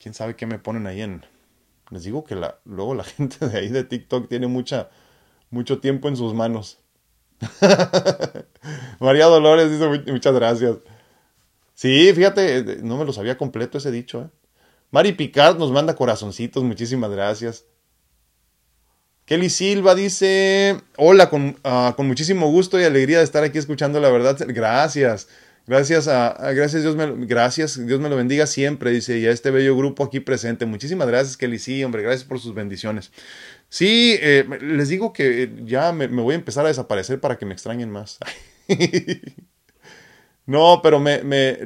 Quién 0.00 0.14
sabe 0.14 0.36
qué 0.36 0.46
me 0.46 0.58
ponen 0.58 0.86
ahí 0.86 1.02
en... 1.02 1.24
Les 1.90 2.04
digo 2.04 2.24
que 2.24 2.34
la, 2.34 2.58
luego 2.64 2.94
la 2.94 3.04
gente 3.16 3.46
de 3.46 3.58
ahí 3.58 3.68
de 3.68 3.84
TikTok 3.84 4.28
tiene 4.28 4.46
mucha, 4.46 4.90
mucho 5.50 5.80
tiempo 5.80 6.08
en 6.08 6.16
sus 6.16 6.34
manos. 6.34 6.78
María 9.00 9.26
Dolores 9.26 9.70
dice 9.70 9.88
muchas 10.12 10.34
gracias. 10.34 10.76
Sí, 11.74 12.12
fíjate, 12.12 12.78
no 12.82 12.98
me 12.98 13.04
lo 13.04 13.12
sabía 13.12 13.38
completo 13.38 13.78
ese 13.78 13.90
dicho. 13.90 14.22
¿eh? 14.22 14.28
Mari 14.90 15.12
Picard 15.12 15.58
nos 15.58 15.72
manda 15.72 15.94
corazoncitos, 15.94 16.62
muchísimas 16.62 17.10
gracias. 17.10 17.64
Kelly 19.24 19.48
Silva 19.48 19.94
dice, 19.94 20.80
hola, 20.96 21.30
con, 21.30 21.56
uh, 21.64 21.94
con 21.94 22.06
muchísimo 22.08 22.50
gusto 22.50 22.80
y 22.80 22.84
alegría 22.84 23.18
de 23.18 23.24
estar 23.24 23.44
aquí 23.44 23.58
escuchando 23.58 24.00
la 24.00 24.10
verdad. 24.10 24.36
Gracias. 24.48 25.28
Gracias 25.66 26.08
a, 26.08 26.52
gracias 26.52 26.82
Dios 26.82 26.96
me, 26.96 27.26
gracias, 27.26 27.86
Dios 27.86 28.00
me 28.00 28.08
lo 28.08 28.16
bendiga 28.16 28.46
siempre, 28.46 28.90
dice, 28.90 29.18
y 29.18 29.26
a 29.26 29.30
este 29.30 29.50
bello 29.50 29.76
grupo 29.76 30.04
aquí 30.04 30.20
presente. 30.20 30.66
Muchísimas 30.66 31.06
gracias, 31.06 31.36
Kelly, 31.36 31.58
sí, 31.58 31.84
hombre, 31.84 32.02
gracias 32.02 32.24
por 32.24 32.40
sus 32.40 32.54
bendiciones. 32.54 33.12
Sí, 33.68 34.16
eh, 34.20 34.44
les 34.60 34.88
digo 34.88 35.12
que 35.12 35.52
ya 35.64 35.92
me, 35.92 36.08
voy 36.08 36.34
a 36.34 36.38
empezar 36.38 36.64
a 36.64 36.68
desaparecer 36.68 37.20
para 37.20 37.38
que 37.38 37.46
me 37.46 37.52
extrañen 37.52 37.90
más. 37.90 38.18
no, 40.46 40.80
pero 40.82 40.98
me, 40.98 41.22
me, 41.22 41.58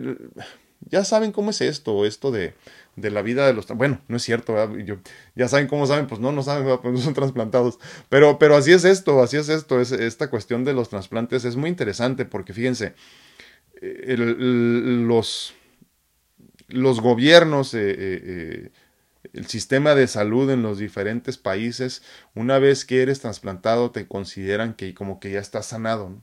ya 0.81 1.05
saben 1.05 1.33
cómo 1.33 1.51
es 1.51 1.61
esto, 1.63 2.05
esto 2.05 2.31
de, 2.31 2.55
de 2.97 3.11
la 3.11 3.23
vida 3.23 3.47
de 3.47 3.53
los 3.53 3.67
bueno 3.69 4.01
no 4.09 4.17
es 4.17 4.23
cierto 4.23 4.55
Yo, 4.79 4.97
ya 5.35 5.49
saben 5.49 5.67
cómo 5.67 5.87
saben 5.87 6.07
pues 6.07 6.21
no 6.21 6.33
no 6.33 6.43
saben 6.43 6.79
pues 6.81 6.95
no 6.95 7.01
son 7.01 7.15
trasplantados 7.15 7.79
pero 8.09 8.39
pero 8.39 8.57
así 8.57 8.73
es 8.73 8.85
esto 8.85 9.23
así 9.23 9.37
es 9.37 9.49
esto 9.49 9.81
es, 9.81 9.93
esta 9.93 10.31
cuestión 10.31 10.65
de 10.65 10.75
los 10.75 10.91
trasplantes 10.91 11.45
es 11.45 11.57
muy 11.57 11.71
interesante 11.71 12.25
porque 12.25 12.53
fíjense 12.53 12.95
los, 13.85 15.55
los 16.69 17.01
gobiernos, 17.01 17.75
eh, 17.75 17.91
eh, 17.91 17.97
eh, 17.99 18.71
el 19.33 19.47
sistema 19.47 19.95
de 19.95 20.07
salud 20.07 20.51
en 20.51 20.63
los 20.63 20.79
diferentes 20.79 21.39
países, 21.39 22.03
una 22.35 22.59
vez 22.59 22.85
que 22.85 23.03
eres 23.03 23.21
trasplantado, 23.21 23.91
te 23.91 24.07
consideran 24.07 24.75
que 24.75 24.95
como 24.95 25.21
que 25.21 25.33
ya 25.33 25.41
estás 25.41 25.67
sanado. 25.67 26.23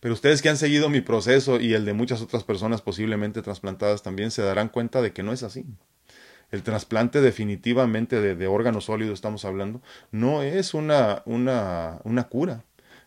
Pero 0.00 0.14
ustedes 0.14 0.42
que 0.42 0.48
han 0.48 0.56
seguido 0.56 0.90
mi 0.90 1.00
proceso 1.00 1.60
y 1.60 1.72
el 1.74 1.84
de 1.84 1.94
muchas 1.94 2.20
otras 2.20 2.44
personas 2.44 2.82
posiblemente 2.82 3.40
trasplantadas 3.40 4.02
también 4.02 4.30
se 4.30 4.42
darán 4.42 4.68
cuenta 4.68 5.00
de 5.00 5.12
que 5.12 5.22
no 5.22 5.32
es 5.32 5.42
así. 5.42 5.64
El 6.50 6.62
trasplante 6.62 7.20
definitivamente 7.20 8.20
de, 8.20 8.36
de 8.36 8.46
órgano 8.46 8.80
sólido, 8.80 9.14
estamos 9.14 9.44
hablando, 9.44 9.80
no 10.12 10.42
es 10.42 10.74
una, 10.74 11.22
una, 11.24 12.00
una 12.04 12.24
cura 12.24 12.64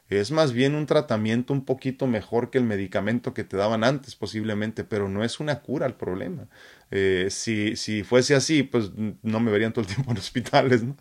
es 0.09 0.31
más 0.31 0.53
bien 0.53 0.75
un 0.75 0.85
tratamiento 0.85 1.53
un 1.53 1.65
poquito 1.65 2.07
mejor 2.07 2.49
que 2.49 2.57
el 2.57 2.63
medicamento 2.63 3.33
que 3.33 3.43
te 3.43 3.57
daban 3.57 3.83
antes 3.83 4.15
posiblemente, 4.15 4.83
pero 4.83 5.09
no 5.09 5.23
es 5.23 5.39
una 5.39 5.59
cura 5.61 5.85
al 5.85 5.95
problema. 5.95 6.47
Eh, 6.89 7.27
si, 7.29 8.03
fuese 8.03 8.33
así, 8.35 8.63
pues 8.63 8.91
no 8.95 9.39
me 9.41 9.51
verían 9.51 9.73
todo 9.73 9.81
el 9.81 9.87
tiempo 9.93 10.11
en 10.11 10.17
hospitales, 10.17 10.83
¿no? 10.83 10.95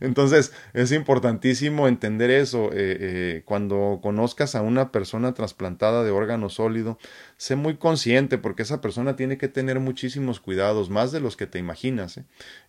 Entonces, 0.00 0.52
es 0.72 0.92
importantísimo 0.92 1.88
entender 1.88 2.30
eso. 2.30 2.70
Eh, 2.72 2.96
eh, 3.00 3.42
cuando 3.44 4.00
conozcas 4.02 4.54
a 4.54 4.62
una 4.62 4.92
persona 4.92 5.34
trasplantada 5.34 6.04
de 6.04 6.10
órgano 6.10 6.48
sólido, 6.48 6.98
sé 7.36 7.56
muy 7.56 7.76
consciente 7.76 8.38
porque 8.38 8.62
esa 8.62 8.80
persona 8.80 9.16
tiene 9.16 9.38
que 9.38 9.48
tener 9.48 9.80
muchísimos 9.80 10.40
cuidados, 10.40 10.90
más 10.90 11.10
de 11.12 11.20
los 11.20 11.36
que 11.36 11.46
te 11.46 11.58
imaginas. 11.58 12.20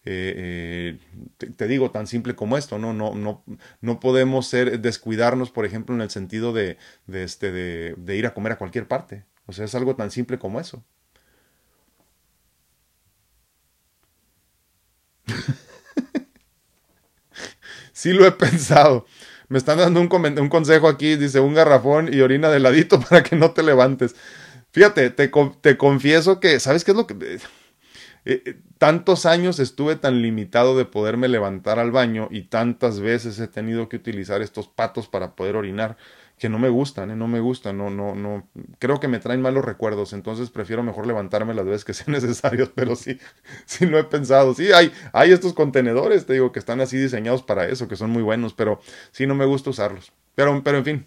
Te, 0.03 0.97
digo, 1.67 1.91
tan 1.91 2.07
simple 2.07 2.35
como 2.35 2.57
esto, 2.57 2.79
¿no? 2.79 2.93
No, 2.93 3.13
no, 3.13 3.43
no 3.81 3.99
podemos 3.99 4.47
ser, 4.47 4.79
descuidarnos, 4.79 5.51
por 5.51 5.65
ejemplo, 5.65 5.95
en 5.95 6.01
el 6.01 6.09
sentido 6.09 6.53
este, 6.57 7.51
de, 7.51 7.95
de 7.97 8.17
ir 8.17 8.25
a 8.25 8.33
comer 8.33 8.53
a 8.53 8.57
cualquier 8.57 8.87
parte. 8.87 9.25
O 9.45 9.53
sea, 9.53 9.65
es 9.65 9.75
algo 9.75 9.95
tan 9.95 10.09
simple 10.09 10.39
como 10.39 10.59
eso. 10.59 10.83
Sí 18.03 18.11
lo 18.11 18.27
he 18.27 18.33
pensado. 18.33 19.05
Me 19.47 19.57
están 19.57 19.77
dando 19.77 20.01
un, 20.01 20.09
consejo 20.09 20.89
aquí, 20.89 21.15
dice 21.15 21.39
un 21.39 21.53
garrafón 21.53 22.13
y 22.13 22.19
orina 22.19 22.49
de 22.49 22.59
ladito 22.59 22.99
para 23.09 23.23
que 23.23 23.37
no 23.37 23.51
te 23.51 23.63
levantes. 23.63 24.13
Fíjate, 24.71 25.09
te, 25.09 25.31
te 25.61 25.77
confieso 25.77 26.41
que, 26.41 26.59
¿sabes 26.59 26.83
qué 26.83 26.91
es 26.91 26.97
lo 26.97 27.07
que... 27.07 27.13
Eh, 27.13 27.39
eh, 28.25 28.59
tantos 28.77 29.25
años 29.25 29.59
estuve 29.59 29.95
tan 29.95 30.21
limitado 30.21 30.77
de 30.77 30.83
poderme 30.83 31.29
levantar 31.29 31.79
al 31.79 31.91
baño 31.91 32.27
y 32.29 32.43
tantas 32.43 32.99
veces 32.99 33.39
he 33.39 33.47
tenido 33.47 33.87
que 33.87 33.95
utilizar 33.95 34.41
estos 34.41 34.67
patos 34.67 35.07
para 35.07 35.35
poder 35.35 35.55
orinar 35.55 35.95
que 36.43 36.49
no 36.49 36.59
me 36.59 36.67
gustan, 36.67 37.09
¿eh? 37.09 37.15
no 37.15 37.29
me 37.29 37.39
gustan, 37.39 37.77
no, 37.77 37.89
no, 37.89 38.15
no, 38.15 38.49
creo 38.77 38.99
que 38.99 39.07
me 39.07 39.19
traen 39.19 39.41
malos 39.41 39.63
recuerdos, 39.63 40.11
entonces 40.11 40.49
prefiero 40.49 40.83
mejor 40.83 41.07
levantarme 41.07 41.53
las 41.53 41.65
veces 41.65 41.85
que 41.85 41.93
sean 41.93 42.11
necesarios, 42.21 42.69
pero 42.75 42.97
sí, 42.97 43.17
sí 43.65 43.85
lo 43.85 43.97
he 43.97 44.03
pensado, 44.03 44.53
sí, 44.53 44.73
hay, 44.73 44.91
hay 45.13 45.31
estos 45.31 45.53
contenedores, 45.53 46.25
te 46.25 46.33
digo, 46.33 46.51
que 46.51 46.59
están 46.59 46.81
así 46.81 46.97
diseñados 46.97 47.43
para 47.43 47.69
eso, 47.69 47.87
que 47.87 47.95
son 47.95 48.09
muy 48.09 48.23
buenos, 48.23 48.53
pero 48.53 48.81
sí 49.13 49.25
no 49.25 49.35
me 49.35 49.45
gusta 49.45 49.69
usarlos, 49.69 50.11
pero, 50.35 50.61
pero 50.65 50.79
en 50.79 50.83
fin. 50.83 51.05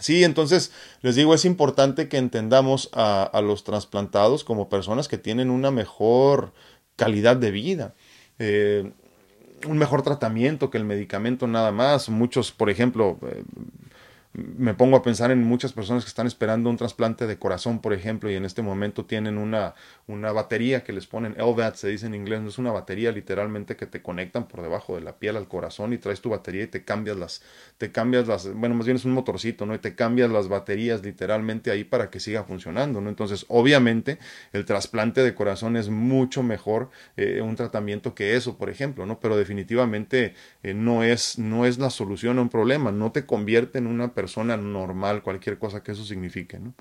Sí, 0.00 0.24
entonces 0.24 0.72
les 1.02 1.14
digo, 1.14 1.32
es 1.32 1.44
importante 1.44 2.08
que 2.08 2.18
entendamos 2.18 2.90
a, 2.94 3.30
los 3.44 3.62
trasplantados 3.62 4.42
como 4.42 4.68
personas 4.68 5.06
que 5.06 5.18
tienen 5.18 5.50
una 5.50 5.70
mejor 5.70 6.52
calidad 6.96 7.36
de 7.36 7.52
vida. 7.52 7.94
Eh, 8.40 8.90
un 9.66 9.78
mejor 9.78 10.02
tratamiento 10.02 10.68
que 10.68 10.78
el 10.78 10.84
medicamento 10.84 11.46
nada 11.46 11.72
más. 11.72 12.10
Muchos, 12.10 12.52
por 12.52 12.68
ejemplo, 12.68 13.18
eh, 13.22 13.42
me 14.36 14.74
pongo 14.74 14.96
a 14.98 15.02
pensar 15.02 15.30
en 15.30 15.42
muchas 15.42 15.72
personas 15.72 16.04
que 16.04 16.08
están 16.08 16.26
esperando 16.26 16.68
un 16.68 16.76
trasplante 16.76 17.26
de 17.26 17.38
corazón, 17.38 17.80
por 17.80 17.94
ejemplo, 17.94 18.30
y 18.30 18.34
en 18.34 18.44
este 18.44 18.60
momento 18.60 19.06
tienen 19.06 19.38
una, 19.38 19.74
una 20.06 20.30
batería 20.30 20.84
que 20.84 20.92
les 20.92 21.06
ponen 21.06 21.34
LVAD, 21.38 21.74
se 21.74 21.88
dice 21.88 22.06
en 22.06 22.14
inglés, 22.14 22.42
no 22.42 22.48
es 22.50 22.58
una 22.58 22.70
batería 22.70 23.12
literalmente 23.12 23.76
que 23.76 23.86
te 23.86 24.02
conectan 24.02 24.46
por 24.46 24.60
debajo 24.60 24.94
de 24.94 25.00
la 25.00 25.16
piel 25.18 25.36
al 25.36 25.48
corazón 25.48 25.94
y 25.94 25.98
traes 25.98 26.20
tu 26.20 26.28
batería 26.28 26.64
y 26.64 26.66
te 26.66 26.84
cambias 26.84 27.16
las, 27.16 27.42
te 27.78 27.90
cambias 27.92 28.28
las, 28.28 28.52
bueno, 28.52 28.74
más 28.74 28.84
bien 28.84 28.96
es 28.96 29.06
un 29.06 29.12
motorcito, 29.12 29.64
¿no? 29.64 29.74
Y 29.74 29.78
te 29.78 29.94
cambias 29.94 30.30
las 30.30 30.48
baterías 30.48 31.02
literalmente 31.02 31.70
ahí 31.70 31.84
para 31.84 32.10
que 32.10 32.20
siga 32.20 32.44
funcionando, 32.44 33.00
¿no? 33.00 33.08
Entonces, 33.08 33.46
obviamente, 33.48 34.18
el 34.52 34.66
trasplante 34.66 35.22
de 35.22 35.34
corazón 35.34 35.76
es 35.78 35.88
mucho 35.88 36.42
mejor 36.42 36.90
eh, 37.16 37.40
un 37.40 37.56
tratamiento 37.56 38.14
que 38.14 38.36
eso, 38.36 38.58
por 38.58 38.68
ejemplo, 38.68 39.06
¿no? 39.06 39.18
Pero 39.18 39.36
definitivamente 39.38 40.34
eh, 40.62 40.74
no, 40.74 41.02
es, 41.02 41.38
no 41.38 41.64
es 41.64 41.78
la 41.78 41.88
solución 41.88 42.38
a 42.38 42.42
un 42.42 42.50
problema, 42.50 42.92
no 42.92 43.12
te 43.12 43.24
convierte 43.24 43.78
en 43.78 43.86
una 43.86 44.12
persona 44.12 44.25
persona 44.26 44.56
normal, 44.56 45.22
cualquier 45.22 45.56
cosa 45.58 45.84
que 45.84 45.92
eso 45.92 46.04
signifique, 46.04 46.58
¿no? 46.58 46.74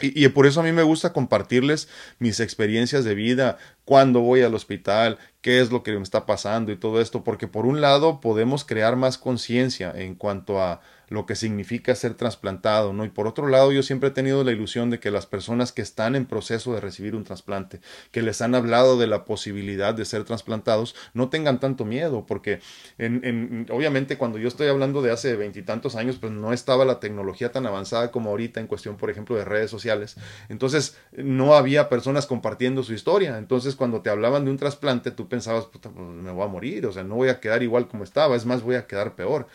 Y, 0.00 0.24
y, 0.24 0.28
por 0.28 0.46
eso 0.46 0.60
a 0.60 0.64
mí 0.64 0.72
me 0.72 0.82
gusta 0.82 1.12
compartirles 1.12 1.88
mis 2.18 2.40
experiencias 2.40 3.04
de 3.04 3.14
vida, 3.14 3.58
cuando 3.84 4.20
voy 4.20 4.42
al 4.42 4.54
hospital, 4.54 5.18
qué 5.40 5.60
es 5.60 5.70
lo 5.70 5.82
que 5.82 5.92
me 5.92 6.02
está 6.02 6.26
pasando 6.26 6.72
y 6.72 6.76
todo 6.76 7.00
esto, 7.00 7.22
porque 7.22 7.48
por 7.48 7.66
un 7.66 7.80
lado 7.80 8.20
podemos 8.20 8.64
crear 8.64 8.96
más 8.96 9.18
conciencia 9.18 9.92
en 9.94 10.14
cuanto 10.14 10.60
a, 10.60 10.80
lo 11.08 11.26
que 11.26 11.36
significa 11.36 11.94
ser 11.94 12.14
trasplantado, 12.14 12.92
¿no? 12.92 13.04
Y 13.04 13.08
por 13.08 13.26
otro 13.26 13.48
lado, 13.48 13.72
yo 13.72 13.82
siempre 13.82 14.08
he 14.08 14.12
tenido 14.12 14.44
la 14.44 14.52
ilusión 14.52 14.90
de 14.90 15.00
que 15.00 15.10
las 15.10 15.26
personas 15.26 15.72
que 15.72 15.82
están 15.82 16.14
en 16.14 16.26
proceso 16.26 16.74
de 16.74 16.80
recibir 16.80 17.14
un 17.14 17.24
trasplante, 17.24 17.80
que 18.10 18.22
les 18.22 18.40
han 18.40 18.54
hablado 18.54 18.98
de 18.98 19.06
la 19.06 19.24
posibilidad 19.24 19.94
de 19.94 20.04
ser 20.04 20.24
trasplantados, 20.24 20.94
no 21.12 21.28
tengan 21.28 21.60
tanto 21.60 21.84
miedo, 21.84 22.26
porque 22.26 22.60
en, 22.98 23.66
obviamente 23.70 24.18
cuando 24.18 24.38
yo 24.38 24.48
estoy 24.48 24.68
hablando 24.68 25.02
de 25.02 25.10
hace 25.10 25.36
veintitantos 25.36 25.96
años, 25.96 26.16
pues 26.20 26.32
no 26.32 26.52
estaba 26.52 26.84
la 26.84 27.00
tecnología 27.00 27.52
tan 27.52 27.66
avanzada 27.66 28.10
como 28.10 28.30
ahorita 28.30 28.60
en 28.60 28.66
cuestión, 28.66 28.96
por 28.96 29.10
ejemplo, 29.10 29.36
de 29.36 29.44
redes 29.44 29.70
sociales. 29.70 30.16
Entonces, 30.48 30.96
no 31.12 31.54
había 31.54 31.88
personas 31.88 32.26
compartiendo 32.26 32.82
su 32.82 32.94
historia. 32.94 33.38
Entonces, 33.38 33.73
cuando 33.74 34.02
te 34.02 34.10
hablaban 34.10 34.44
de 34.44 34.50
un 34.50 34.56
trasplante, 34.56 35.10
tú 35.10 35.28
pensabas, 35.28 35.66
pues 35.66 35.94
me 35.94 36.30
voy 36.30 36.44
a 36.44 36.48
morir, 36.48 36.86
o 36.86 36.92
sea, 36.92 37.04
no 37.04 37.16
voy 37.16 37.28
a 37.28 37.40
quedar 37.40 37.62
igual 37.62 37.88
como 37.88 38.04
estaba, 38.04 38.36
es 38.36 38.46
más, 38.46 38.62
voy 38.62 38.76
a 38.76 38.86
quedar 38.86 39.14
peor 39.14 39.46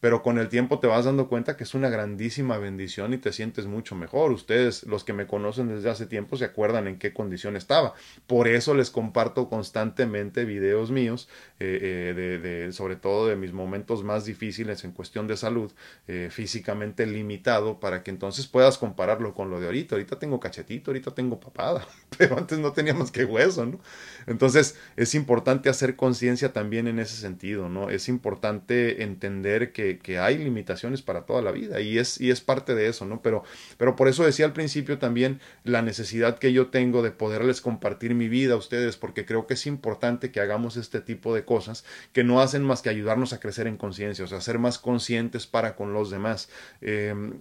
pero 0.00 0.22
con 0.22 0.38
el 0.38 0.48
tiempo 0.48 0.78
te 0.78 0.86
vas 0.86 1.06
dando 1.06 1.28
cuenta 1.28 1.56
que 1.56 1.64
es 1.64 1.74
una 1.74 1.88
grandísima 1.88 2.58
bendición 2.58 3.14
y 3.14 3.18
te 3.18 3.32
sientes 3.32 3.66
mucho 3.66 3.94
mejor. 3.94 4.30
Ustedes, 4.32 4.84
los 4.84 5.04
que 5.04 5.12
me 5.12 5.26
conocen 5.26 5.68
desde 5.68 5.88
hace 5.90 6.06
tiempo, 6.06 6.36
se 6.36 6.44
acuerdan 6.44 6.86
en 6.86 6.98
qué 6.98 7.12
condición 7.12 7.56
estaba. 7.56 7.94
Por 8.26 8.46
eso 8.46 8.74
les 8.74 8.90
comparto 8.90 9.48
constantemente 9.48 10.44
videos 10.44 10.90
míos, 10.90 11.28
eh, 11.60 12.14
eh, 12.14 12.38
de, 12.38 12.72
sobre 12.72 12.96
todo 12.96 13.26
de 13.26 13.36
mis 13.36 13.52
momentos 13.52 14.04
más 14.04 14.24
difíciles 14.26 14.84
en 14.84 14.92
cuestión 14.92 15.26
de 15.26 15.36
salud, 15.36 15.72
eh, 16.08 16.28
físicamente 16.30 17.06
limitado, 17.06 17.80
para 17.80 18.02
que 18.02 18.10
entonces 18.10 18.46
puedas 18.46 18.76
compararlo 18.78 19.34
con 19.34 19.50
lo 19.50 19.60
de 19.60 19.66
ahorita. 19.66 19.94
Ahorita 19.94 20.18
tengo 20.18 20.40
cachetito, 20.40 20.90
ahorita 20.90 21.12
tengo 21.12 21.40
papada, 21.40 21.86
pero 22.18 22.36
antes 22.36 22.58
no 22.58 22.72
tenía 22.72 22.92
más 22.92 23.10
que 23.10 23.24
hueso, 23.24 23.64
¿no? 23.64 23.80
Entonces 24.26 24.78
es 24.96 25.14
importante 25.14 25.70
hacer 25.70 25.96
conciencia 25.96 26.52
también 26.52 26.86
en 26.86 26.98
ese 26.98 27.16
sentido, 27.16 27.68
¿no? 27.68 27.88
Es 27.88 28.08
importante 28.08 29.02
entender 29.02 29.72
que 29.72 29.85
que, 30.02 30.18
hay 30.18 30.38
limitaciones 30.38 31.02
para 31.02 31.26
toda 31.26 31.42
la 31.42 31.52
vida 31.52 31.80
y 31.80 31.98
es, 31.98 32.20
y 32.20 32.30
es 32.30 32.40
parte 32.40 32.74
de 32.74 32.88
eso, 32.88 33.04
¿no? 33.04 33.22
Pero, 33.22 33.44
pero 33.76 33.96
por 33.96 34.08
eso 34.08 34.24
decía 34.24 34.46
al 34.46 34.52
principio 34.52 34.98
también 34.98 35.40
la 35.64 35.82
necesidad 35.82 36.38
que 36.38 36.52
yo 36.52 36.68
tengo 36.68 37.02
de 37.02 37.10
poderles 37.10 37.60
compartir 37.60 38.14
mi 38.14 38.28
vida 38.28 38.54
a 38.54 38.56
ustedes, 38.56 38.96
porque 38.96 39.26
creo 39.26 39.46
que 39.46 39.54
es 39.54 39.66
importante 39.66 40.30
que 40.30 40.40
hagamos 40.40 40.76
este 40.76 41.00
tipo 41.00 41.34
de 41.34 41.44
cosas 41.44 41.84
que 42.12 42.24
no 42.24 42.40
hacen 42.40 42.62
más 42.62 42.82
que 42.82 42.88
ayudarnos 42.88 43.32
a 43.32 43.40
crecer 43.40 43.66
en 43.66 43.76
conciencia, 43.76 44.24
o 44.24 44.28
sea, 44.28 44.40
ser 44.40 44.58
más 44.58 44.78
conscientes 44.78 45.46
para 45.46 45.76
con 45.76 45.92
los 45.92 46.10
demás. 46.10 46.48
Em, 46.80 47.34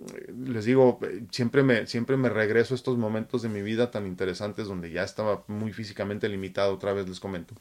les 0.45 0.65
digo, 0.65 0.99
siempre 1.31 1.63
me, 1.63 1.87
siempre 1.87 2.17
me 2.17 2.29
regreso 2.29 2.73
a 2.73 2.77
estos 2.77 2.97
momentos 2.97 3.41
de 3.41 3.49
mi 3.49 3.61
vida 3.61 3.91
tan 3.91 4.05
interesantes 4.07 4.67
donde 4.67 4.91
ya 4.91 5.03
estaba 5.03 5.43
muy 5.47 5.73
físicamente 5.73 6.29
limitado, 6.29 6.73
otra 6.73 6.93
vez 6.93 7.07
les 7.07 7.19
comento. 7.19 7.55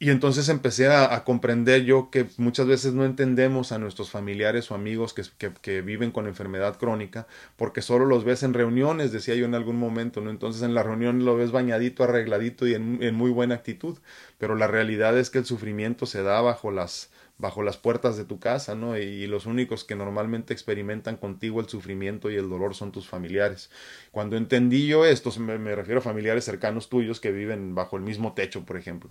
Y 0.00 0.10
entonces 0.10 0.48
empecé 0.48 0.88
a, 0.88 1.24
comprender 1.24 1.84
yo 1.84 2.10
que 2.10 2.26
muchas 2.36 2.66
veces 2.66 2.92
no 2.94 3.04
entendemos 3.04 3.72
a 3.72 3.78
nuestros 3.78 4.10
familiares 4.10 4.70
o 4.70 4.74
amigos 4.74 5.14
que, 5.14 5.22
que, 5.62 5.82
viven 5.82 6.10
con 6.10 6.26
enfermedad 6.26 6.76
crónica, 6.78 7.26
porque 7.56 7.80
solo 7.80 8.04
los 8.04 8.24
ves 8.24 8.42
en 8.42 8.54
reuniones, 8.54 9.12
decía 9.12 9.34
yo 9.36 9.46
en 9.46 9.54
algún 9.54 9.78
momento, 9.78 10.20
¿no? 10.20 10.30
Entonces 10.30 10.62
en 10.62 10.74
la 10.74 10.82
reunión 10.82 11.24
lo 11.24 11.36
ves 11.36 11.52
bañadito, 11.52 12.04
arregladito 12.04 12.66
y 12.66 12.74
en, 12.74 13.02
en 13.02 13.14
muy 13.14 13.30
buena 13.30 13.54
actitud, 13.54 13.98
pero 14.36 14.56
la 14.56 14.66
realidad 14.66 15.16
es 15.16 15.30
que 15.30 15.38
el 15.38 15.46
sufrimiento 15.46 16.06
se 16.06 16.22
da 16.22 16.40
bajo 16.42 16.70
las, 16.72 17.10
bajo 17.38 17.62
las 17.62 17.76
puertas 17.76 18.16
de 18.16 18.24
tu 18.24 18.38
casa, 18.40 18.74
¿no? 18.74 18.98
Y 18.98 19.26
los 19.26 19.46
únicos 19.46 19.84
que 19.84 19.96
normalmente 19.96 20.52
experimentan 20.52 21.16
contigo 21.16 21.60
el 21.60 21.68
sufrimiento 21.68 22.30
y 22.30 22.36
el 22.36 22.48
dolor 22.48 22.74
son 22.74 22.92
tus 22.92 23.08
familiares. 23.08 23.70
Cuando 24.10 24.36
entendí 24.36 24.86
yo 24.86 25.06
esto, 25.06 25.30
me, 25.40 25.58
me 25.58 25.74
refiero 25.74 26.00
a 26.00 26.02
familiares 26.02 26.44
cercanos 26.44 26.88
tuyos 26.88 27.20
que 27.20 27.32
viven 27.32 27.74
bajo 27.74 27.96
el 27.96 28.02
mismo 28.02 28.34
techo, 28.34 28.64
por 28.64 28.76
ejemplo. 28.76 29.10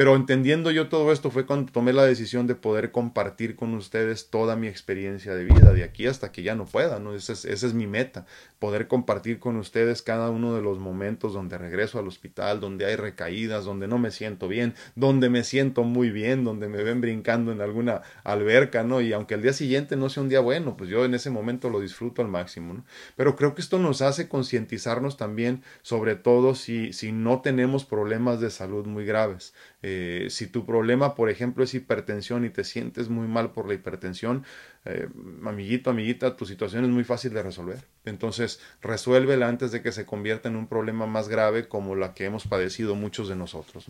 Pero 0.00 0.16
entendiendo 0.16 0.70
yo 0.70 0.88
todo 0.88 1.12
esto 1.12 1.30
fue 1.30 1.44
cuando 1.44 1.70
tomé 1.72 1.92
la 1.92 2.06
decisión 2.06 2.46
de 2.46 2.54
poder 2.54 2.90
compartir 2.90 3.54
con 3.54 3.74
ustedes 3.74 4.30
toda 4.30 4.56
mi 4.56 4.66
experiencia 4.66 5.34
de 5.34 5.44
vida, 5.44 5.74
de 5.74 5.84
aquí 5.84 6.06
hasta 6.06 6.32
que 6.32 6.42
ya 6.42 6.54
no 6.54 6.64
pueda, 6.64 6.98
¿no? 6.98 7.14
Esa 7.14 7.34
es, 7.34 7.44
esa 7.44 7.66
es 7.66 7.74
mi 7.74 7.86
meta, 7.86 8.24
poder 8.58 8.88
compartir 8.88 9.38
con 9.38 9.56
ustedes 9.56 10.00
cada 10.00 10.30
uno 10.30 10.54
de 10.54 10.62
los 10.62 10.78
momentos 10.78 11.34
donde 11.34 11.58
regreso 11.58 11.98
al 11.98 12.08
hospital, 12.08 12.60
donde 12.60 12.86
hay 12.86 12.96
recaídas, 12.96 13.66
donde 13.66 13.88
no 13.88 13.98
me 13.98 14.10
siento 14.10 14.48
bien, 14.48 14.72
donde 14.94 15.28
me 15.28 15.44
siento 15.44 15.82
muy 15.82 16.08
bien, 16.08 16.44
donde 16.44 16.68
me 16.68 16.82
ven 16.82 17.02
brincando 17.02 17.52
en 17.52 17.60
alguna 17.60 18.00
alberca, 18.24 18.82
¿no? 18.82 19.02
Y 19.02 19.12
aunque 19.12 19.34
el 19.34 19.42
día 19.42 19.52
siguiente 19.52 19.96
no 19.96 20.08
sea 20.08 20.22
un 20.22 20.30
día 20.30 20.40
bueno, 20.40 20.78
pues 20.78 20.88
yo 20.88 21.04
en 21.04 21.12
ese 21.12 21.28
momento 21.28 21.68
lo 21.68 21.78
disfruto 21.78 22.22
al 22.22 22.28
máximo, 22.28 22.72
¿no? 22.72 22.84
Pero 23.16 23.36
creo 23.36 23.54
que 23.54 23.60
esto 23.60 23.78
nos 23.78 24.00
hace 24.00 24.30
concientizarnos 24.30 25.18
también, 25.18 25.62
sobre 25.82 26.16
todo 26.16 26.54
si, 26.54 26.94
si 26.94 27.12
no 27.12 27.42
tenemos 27.42 27.84
problemas 27.84 28.40
de 28.40 28.48
salud 28.48 28.86
muy 28.86 29.04
graves. 29.04 29.52
Eh, 29.82 30.26
si 30.30 30.46
tu 30.46 30.66
problema, 30.66 31.14
por 31.14 31.30
ejemplo, 31.30 31.64
es 31.64 31.74
hipertensión 31.74 32.44
y 32.44 32.50
te 32.50 32.64
sientes 32.64 33.08
muy 33.08 33.26
mal 33.28 33.52
por 33.52 33.66
la 33.66 33.74
hipertensión, 33.74 34.44
eh, 34.84 35.08
amiguito, 35.46 35.90
amiguita, 35.90 36.36
tu 36.36 36.44
situación 36.46 36.84
es 36.84 36.90
muy 36.90 37.04
fácil 37.04 37.32
de 37.32 37.42
resolver. 37.42 37.84
Entonces, 38.04 38.60
resuélvela 38.82 39.48
antes 39.48 39.72
de 39.72 39.82
que 39.82 39.92
se 39.92 40.04
convierta 40.06 40.48
en 40.48 40.56
un 40.56 40.66
problema 40.66 41.06
más 41.06 41.28
grave 41.28 41.68
como 41.68 41.96
la 41.96 42.14
que 42.14 42.26
hemos 42.26 42.46
padecido 42.46 42.94
muchos 42.94 43.28
de 43.28 43.36
nosotros. 43.36 43.86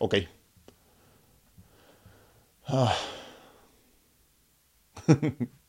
Ok. 0.00 0.14
Ah. 2.66 2.94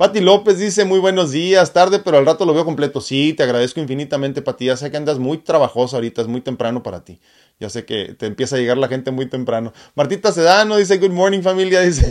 Pati 0.00 0.20
López 0.20 0.58
dice 0.58 0.86
muy 0.86 0.98
buenos 0.98 1.30
días, 1.30 1.74
tarde, 1.74 1.98
pero 1.98 2.16
al 2.16 2.24
rato 2.24 2.46
lo 2.46 2.54
veo 2.54 2.64
completo. 2.64 3.02
Sí, 3.02 3.34
te 3.34 3.42
agradezco 3.42 3.80
infinitamente, 3.80 4.40
Pati. 4.40 4.64
Ya 4.64 4.74
sé 4.78 4.90
que 4.90 4.96
andas 4.96 5.18
muy 5.18 5.36
trabajoso 5.36 5.96
ahorita, 5.96 6.22
es 6.22 6.26
muy 6.26 6.40
temprano 6.40 6.82
para 6.82 7.04
ti. 7.04 7.20
Ya 7.58 7.68
sé 7.68 7.84
que 7.84 8.14
te 8.14 8.24
empieza 8.24 8.56
a 8.56 8.58
llegar 8.58 8.78
la 8.78 8.88
gente 8.88 9.10
muy 9.10 9.26
temprano. 9.26 9.74
Martita 9.94 10.32
Sedano 10.32 10.78
dice 10.78 10.96
good 10.96 11.10
morning 11.10 11.42
familia, 11.42 11.80
dice. 11.82 12.10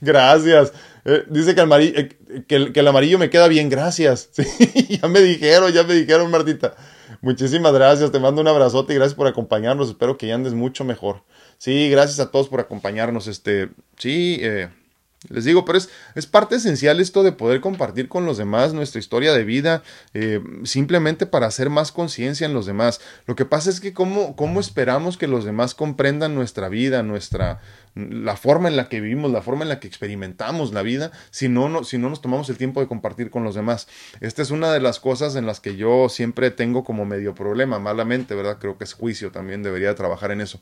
gracias. 0.00 0.72
Eh, 1.04 1.22
dice 1.28 1.54
que 1.54 1.60
el, 1.60 1.66
amarillo, 1.66 2.00
eh, 2.00 2.16
que, 2.48 2.56
el, 2.56 2.88
amarillo 2.88 3.20
me 3.20 3.30
queda 3.30 3.46
bien, 3.46 3.68
gracias. 3.68 4.30
Sí, 4.32 4.98
ya 5.00 5.06
me 5.06 5.20
dijeron, 5.20 5.72
ya 5.72 5.84
me 5.84 5.94
dijeron, 5.94 6.32
Martita. 6.32 6.74
Muchísimas 7.20 7.72
gracias, 7.72 8.10
te 8.10 8.18
mando 8.18 8.40
un 8.40 8.48
abrazote 8.48 8.92
y 8.92 8.96
gracias 8.96 9.14
por 9.14 9.28
acompañarnos. 9.28 9.90
Espero 9.90 10.18
que 10.18 10.26
ya 10.26 10.34
andes 10.34 10.54
mucho 10.54 10.82
mejor. 10.82 11.22
Sí, 11.58 11.88
gracias 11.90 12.18
a 12.18 12.32
todos 12.32 12.48
por 12.48 12.58
acompañarnos. 12.58 13.28
Este, 13.28 13.68
sí, 13.96 14.38
eh, 14.40 14.68
les 15.28 15.44
digo, 15.44 15.66
pero 15.66 15.76
es, 15.76 15.90
es, 16.14 16.26
parte 16.26 16.56
esencial 16.56 16.98
esto 16.98 17.22
de 17.22 17.32
poder 17.32 17.60
compartir 17.60 18.08
con 18.08 18.24
los 18.24 18.38
demás 18.38 18.72
nuestra 18.72 18.98
historia 18.98 19.34
de 19.34 19.44
vida, 19.44 19.82
eh, 20.14 20.40
simplemente 20.64 21.26
para 21.26 21.46
hacer 21.46 21.68
más 21.68 21.92
conciencia 21.92 22.46
en 22.46 22.54
los 22.54 22.64
demás. 22.64 23.02
Lo 23.26 23.36
que 23.36 23.44
pasa 23.44 23.68
es 23.68 23.80
que 23.80 23.92
cómo, 23.92 24.34
cómo 24.34 24.60
esperamos 24.60 25.18
que 25.18 25.26
los 25.26 25.44
demás 25.44 25.74
comprendan 25.74 26.34
nuestra 26.34 26.70
vida, 26.70 27.02
nuestra, 27.02 27.60
la 27.94 28.36
forma 28.36 28.68
en 28.68 28.76
la 28.76 28.88
que 28.88 29.00
vivimos, 29.00 29.30
la 29.30 29.42
forma 29.42 29.62
en 29.62 29.68
la 29.68 29.80
que 29.80 29.88
experimentamos 29.88 30.72
la 30.72 30.82
vida, 30.82 31.10
si 31.30 31.48
no, 31.48 31.68
no, 31.68 31.84
si 31.84 31.98
no 31.98 32.08
nos 32.08 32.20
tomamos 32.20 32.48
el 32.48 32.56
tiempo 32.56 32.80
de 32.80 32.86
compartir 32.86 33.30
con 33.30 33.44
los 33.44 33.54
demás. 33.54 33.88
Esta 34.20 34.42
es 34.42 34.50
una 34.50 34.72
de 34.72 34.80
las 34.80 35.00
cosas 35.00 35.36
en 35.36 35.46
las 35.46 35.60
que 35.60 35.76
yo 35.76 36.08
siempre 36.08 36.50
tengo 36.50 36.84
como 36.84 37.04
medio 37.04 37.34
problema, 37.34 37.78
malamente, 37.78 38.34
¿verdad? 38.34 38.58
Creo 38.60 38.78
que 38.78 38.84
es 38.84 38.94
juicio, 38.94 39.32
también 39.32 39.62
debería 39.62 39.94
trabajar 39.94 40.30
en 40.30 40.40
eso. 40.40 40.60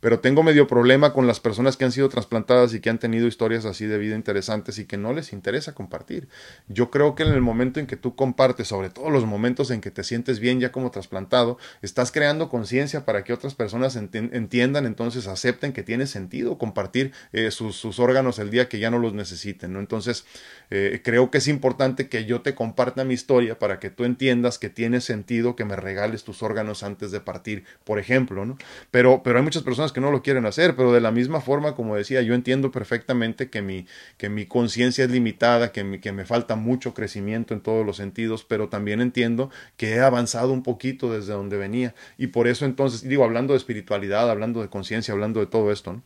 Pero 0.00 0.20
tengo 0.20 0.42
medio 0.42 0.66
problema 0.66 1.12
con 1.12 1.26
las 1.26 1.40
personas 1.40 1.76
que 1.76 1.84
han 1.84 1.92
sido 1.92 2.08
trasplantadas 2.08 2.74
y 2.74 2.80
que 2.80 2.90
han 2.90 2.98
tenido 2.98 3.26
historias 3.26 3.64
así 3.64 3.86
de 3.86 3.98
vida 3.98 4.16
interesantes 4.16 4.78
y 4.78 4.86
que 4.86 4.96
no 4.96 5.12
les 5.12 5.32
interesa 5.32 5.74
compartir. 5.74 6.28
Yo 6.68 6.90
creo 6.90 7.14
que 7.14 7.22
en 7.22 7.32
el 7.32 7.40
momento 7.40 7.80
en 7.80 7.86
que 7.86 7.96
tú 7.96 8.16
compartes, 8.16 8.68
sobre 8.68 8.90
todo 8.90 9.10
los 9.10 9.26
momentos 9.26 9.70
en 9.70 9.80
que 9.80 9.90
te 9.90 10.04
sientes 10.04 10.40
bien 10.40 10.60
ya 10.60 10.72
como 10.72 10.90
trasplantado, 10.90 11.58
estás 11.82 12.12
creando 12.12 12.48
conciencia 12.48 13.04
para 13.04 13.24
que 13.24 13.32
otras 13.32 13.54
personas 13.54 13.96
entiendan, 13.96 14.86
entonces 14.86 15.26
acepten 15.26 15.72
que 15.72 15.82
tiene 15.82 16.06
sentido 16.06 16.58
compartir 16.62 17.10
eh, 17.32 17.50
sus, 17.50 17.98
órganos 17.98 18.38
el 18.38 18.50
día 18.50 18.68
que 18.68 18.78
ya 18.78 18.88
no 18.88 19.00
los 19.00 19.14
necesiten, 19.14 19.72
¿no? 19.72 19.80
Entonces, 19.80 20.24
eh, 20.70 21.00
creo 21.02 21.28
que 21.28 21.38
es 21.38 21.48
importante 21.48 22.08
que 22.08 22.24
yo 22.24 22.40
te 22.40 22.54
comparta 22.54 23.02
mi 23.02 23.14
historia 23.14 23.58
para 23.58 23.80
que 23.80 23.90
tú 23.90 24.04
entiendas 24.04 24.60
que 24.60 24.68
tiene 24.68 25.00
sentido 25.00 25.56
que 25.56 25.64
me 25.64 25.74
regales 25.74 26.22
tus 26.22 26.40
órganos 26.40 26.84
antes 26.84 27.10
de 27.10 27.18
partir, 27.18 27.64
por 27.82 27.98
ejemplo, 27.98 28.46
¿no? 28.46 28.58
Pero, 28.92 29.22
pero 29.24 29.38
hay 29.38 29.42
muchas 29.42 29.64
personas 29.64 29.90
que 29.90 30.00
no 30.00 30.12
lo 30.12 30.22
quieren 30.22 30.46
hacer, 30.46 30.76
pero 30.76 30.92
de 30.92 31.00
la 31.00 31.10
misma 31.10 31.40
forma, 31.40 31.74
como 31.74 31.96
decía, 31.96 32.22
yo 32.22 32.32
entiendo 32.32 32.70
perfectamente 32.70 33.50
que 33.50 33.60
mi, 33.60 33.86
que 34.16 34.28
mi 34.28 34.46
conciencia 34.46 35.04
es 35.04 35.10
limitada, 35.10 35.72
que, 35.72 36.00
que 36.00 36.12
me 36.12 36.24
falta 36.24 36.54
mucho 36.54 36.94
crecimiento 36.94 37.54
en 37.54 37.60
todos 37.60 37.84
los 37.84 37.96
sentidos, 37.96 38.44
pero 38.44 38.68
también 38.68 39.00
entiendo 39.00 39.50
que 39.76 39.96
he 39.96 40.00
avanzado 40.00 40.52
un 40.52 40.62
poquito 40.62 41.12
desde 41.12 41.32
donde 41.32 41.56
venía 41.56 41.96
y 42.18 42.28
por 42.28 42.46
eso 42.46 42.66
entonces, 42.66 43.02
digo, 43.02 43.24
hablando 43.24 43.52
de 43.52 43.58
espiritualidad, 43.58 44.30
hablando 44.30 44.62
de 44.62 44.68
conciencia, 44.68 45.12
hablando 45.12 45.40
de 45.40 45.46
todo 45.46 45.72
esto, 45.72 45.94
¿no? 45.94 46.02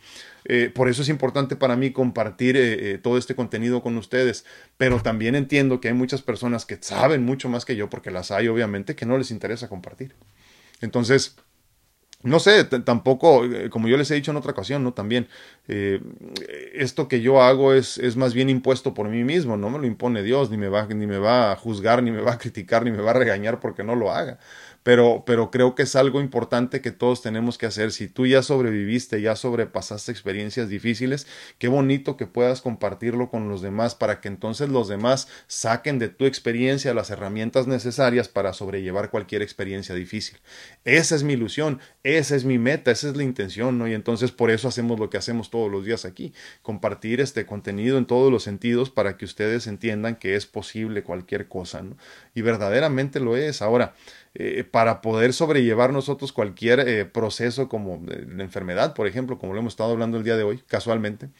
Eh, 0.49 0.71
por 0.73 0.89
eso 0.89 1.03
es 1.03 1.09
importante 1.09 1.57
para 1.57 1.77
mí 1.77 1.91
compartir 1.91 2.57
eh, 2.57 2.93
eh, 2.93 2.99
todo 2.99 3.19
este 3.19 3.35
contenido 3.35 3.83
con 3.83 3.97
ustedes, 3.97 4.45
pero 4.77 5.01
también 5.03 5.35
entiendo 5.35 5.81
que 5.81 5.89
hay 5.89 5.95
muchas 5.95 6.23
personas 6.23 6.65
que 6.65 6.79
saben 6.81 7.25
mucho 7.25 7.49
más 7.49 7.65
que 7.65 7.75
yo, 7.75 7.91
porque 7.91 8.13
las 8.13 8.31
hay 8.31 8.47
obviamente, 8.47 8.95
que 8.95 9.07
no 9.07 9.19
les 9.19 9.33
interesa 9.33 9.69
compartir. 9.69 10.15
Entonces, 10.81 11.35
no 12.23 12.39
sé, 12.39 12.65
tampoco, 12.65 13.43
como 13.71 13.89
yo 13.89 13.97
les 13.97 14.11
he 14.11 14.15
dicho 14.15 14.31
en 14.31 14.37
otra 14.37 14.53
ocasión, 14.53 14.83
¿no? 14.83 14.93
También, 14.93 15.29
esto 16.75 17.09
que 17.09 17.21
yo 17.21 17.43
hago 17.43 17.73
es, 17.73 17.99
es 17.99 18.17
más 18.17 18.35
bien 18.35 18.51
impuesto 18.51 18.95
por 18.95 19.09
mí 19.09 19.23
mismo, 19.23 19.57
no 19.57 19.71
me 19.71 19.79
lo 19.79 19.87
impone 19.87 20.23
Dios, 20.23 20.51
ni 20.51 20.57
me, 20.57 20.69
va, 20.69 20.87
ni 20.87 21.07
me 21.07 21.19
va 21.19 21.53
a 21.53 21.57
juzgar, 21.57 22.03
ni 22.03 22.11
me 22.11 22.21
va 22.21 22.33
a 22.33 22.39
criticar, 22.39 22.85
ni 22.85 22.91
me 22.91 23.03
va 23.03 23.11
a 23.11 23.15
regañar 23.15 23.61
porque 23.61 23.85
no 23.85 23.95
lo 23.95 24.11
haga 24.13 24.39
pero, 24.87 25.24
pero 25.26 25.51
creo 25.51 25.74
que 25.74 25.82
es 25.82 25.97
algo 25.97 26.20
importante 26.20 26.80
que 26.80 26.93
todos 26.93 27.20
tenemos 27.20 27.59
que 27.59 27.66
hacer. 27.66 27.91
Si 27.91 28.07
tú 28.07 28.24
ya 28.24 28.41
sobreviviste, 28.45 29.20
ya 29.20 29.34
sobrepasaste 29.34 30.12
experiencias 30.12 30.68
difíciles, 30.68 31.26
qué 31.59 31.66
bonito 31.66 32.16
que 32.16 32.28
puedas 32.28 32.62
compartirlo 32.62 33.28
con 33.28 33.49
los 33.49 33.62
demás 33.62 33.97
para 33.97 34.20
que 34.20 34.28
entonces 34.28 34.68
los 34.68 34.87
demás 34.87 35.26
saquen 35.49 35.99
de 35.99 36.09
tu 36.09 36.24
experiencia 36.24 36.95
las 36.95 37.11
herramientas 37.11 37.66
necesarias 37.66 38.28
para 38.28 38.53
sobrellevar 38.53 39.11
cualquier 39.11 39.43
experiencia 39.43 39.93
difícil. 39.93 40.39
Esa 40.84 41.16
es 41.16 41.24
mi 41.24 41.32
ilusión, 41.32 41.80
esa 42.05 42.37
es 42.37 42.45
mi 42.45 42.59
meta, 42.59 42.93
esa 42.93 43.09
es 43.09 43.16
la 43.16 43.24
intención, 43.24 43.78
¿no? 43.78 43.89
Y 43.89 43.93
entonces 43.93 44.30
por 44.30 44.53
eso 44.53 44.68
hacemos 44.68 45.01
lo 45.01 45.11
que 45.11 45.18
hacemos 45.18 45.51
todos 45.51 45.68
los 45.68 45.84
días 45.84 46.05
aquí, 46.05 46.32
compartir 46.62 47.20
este 47.20 47.45
contenido 47.45 47.99
en 47.99 48.07
todos 48.07 48.30
los 48.30 48.45
sentidos 48.45 48.91
para 48.91 49.16
que 49.16 49.24
ustedes 49.24 49.66
entiendan 49.66 50.14
que 50.14 50.37
es 50.37 50.47
posible 50.47 51.03
cualquier 51.03 51.49
cosa, 51.49 51.82
¿no? 51.82 51.97
Y 52.37 52.43
verdaderamente 52.43 53.18
lo 53.18 53.37
es. 53.37 53.62
Ahora, 53.62 53.97
eh, 54.39 54.64
para 54.64 55.01
poder 55.01 55.32
sobrellevar 55.32 55.95
nosotros 55.95 56.30
cualquier 56.30 56.80
eh, 56.80 57.07
proceso 57.07 57.70
como 57.70 58.03
la 58.07 58.45
enfermedad, 58.45 58.93
por 58.93 59.07
ejemplo, 59.07 59.39
como 59.39 59.55
lo 59.55 59.61
hemos 59.61 59.72
estado 59.72 59.93
hablando 59.93 60.18
el 60.18 60.24
día 60.24 60.37
de 60.37 60.43
hoy, 60.43 60.59
casualmente, 60.66 61.30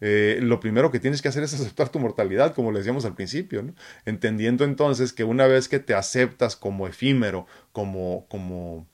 eh, 0.00 0.38
lo 0.40 0.60
primero 0.60 0.92
que 0.92 1.00
tienes 1.00 1.20
que 1.20 1.26
hacer 1.26 1.42
es 1.42 1.52
aceptar 1.52 1.88
tu 1.88 1.98
mortalidad, 1.98 2.54
como 2.54 2.70
le 2.70 2.78
decíamos 2.78 3.04
al 3.06 3.16
principio, 3.16 3.64
entendiendo 4.04 4.64
entonces 4.64 5.12
que 5.12 5.24
una 5.24 5.48
vez 5.48 5.68
que 5.68 5.80
te 5.80 5.94
aceptas 5.94 6.54
como 6.54 6.86
efímero, 6.86 7.48
como, 7.72 8.24
como 8.28 8.86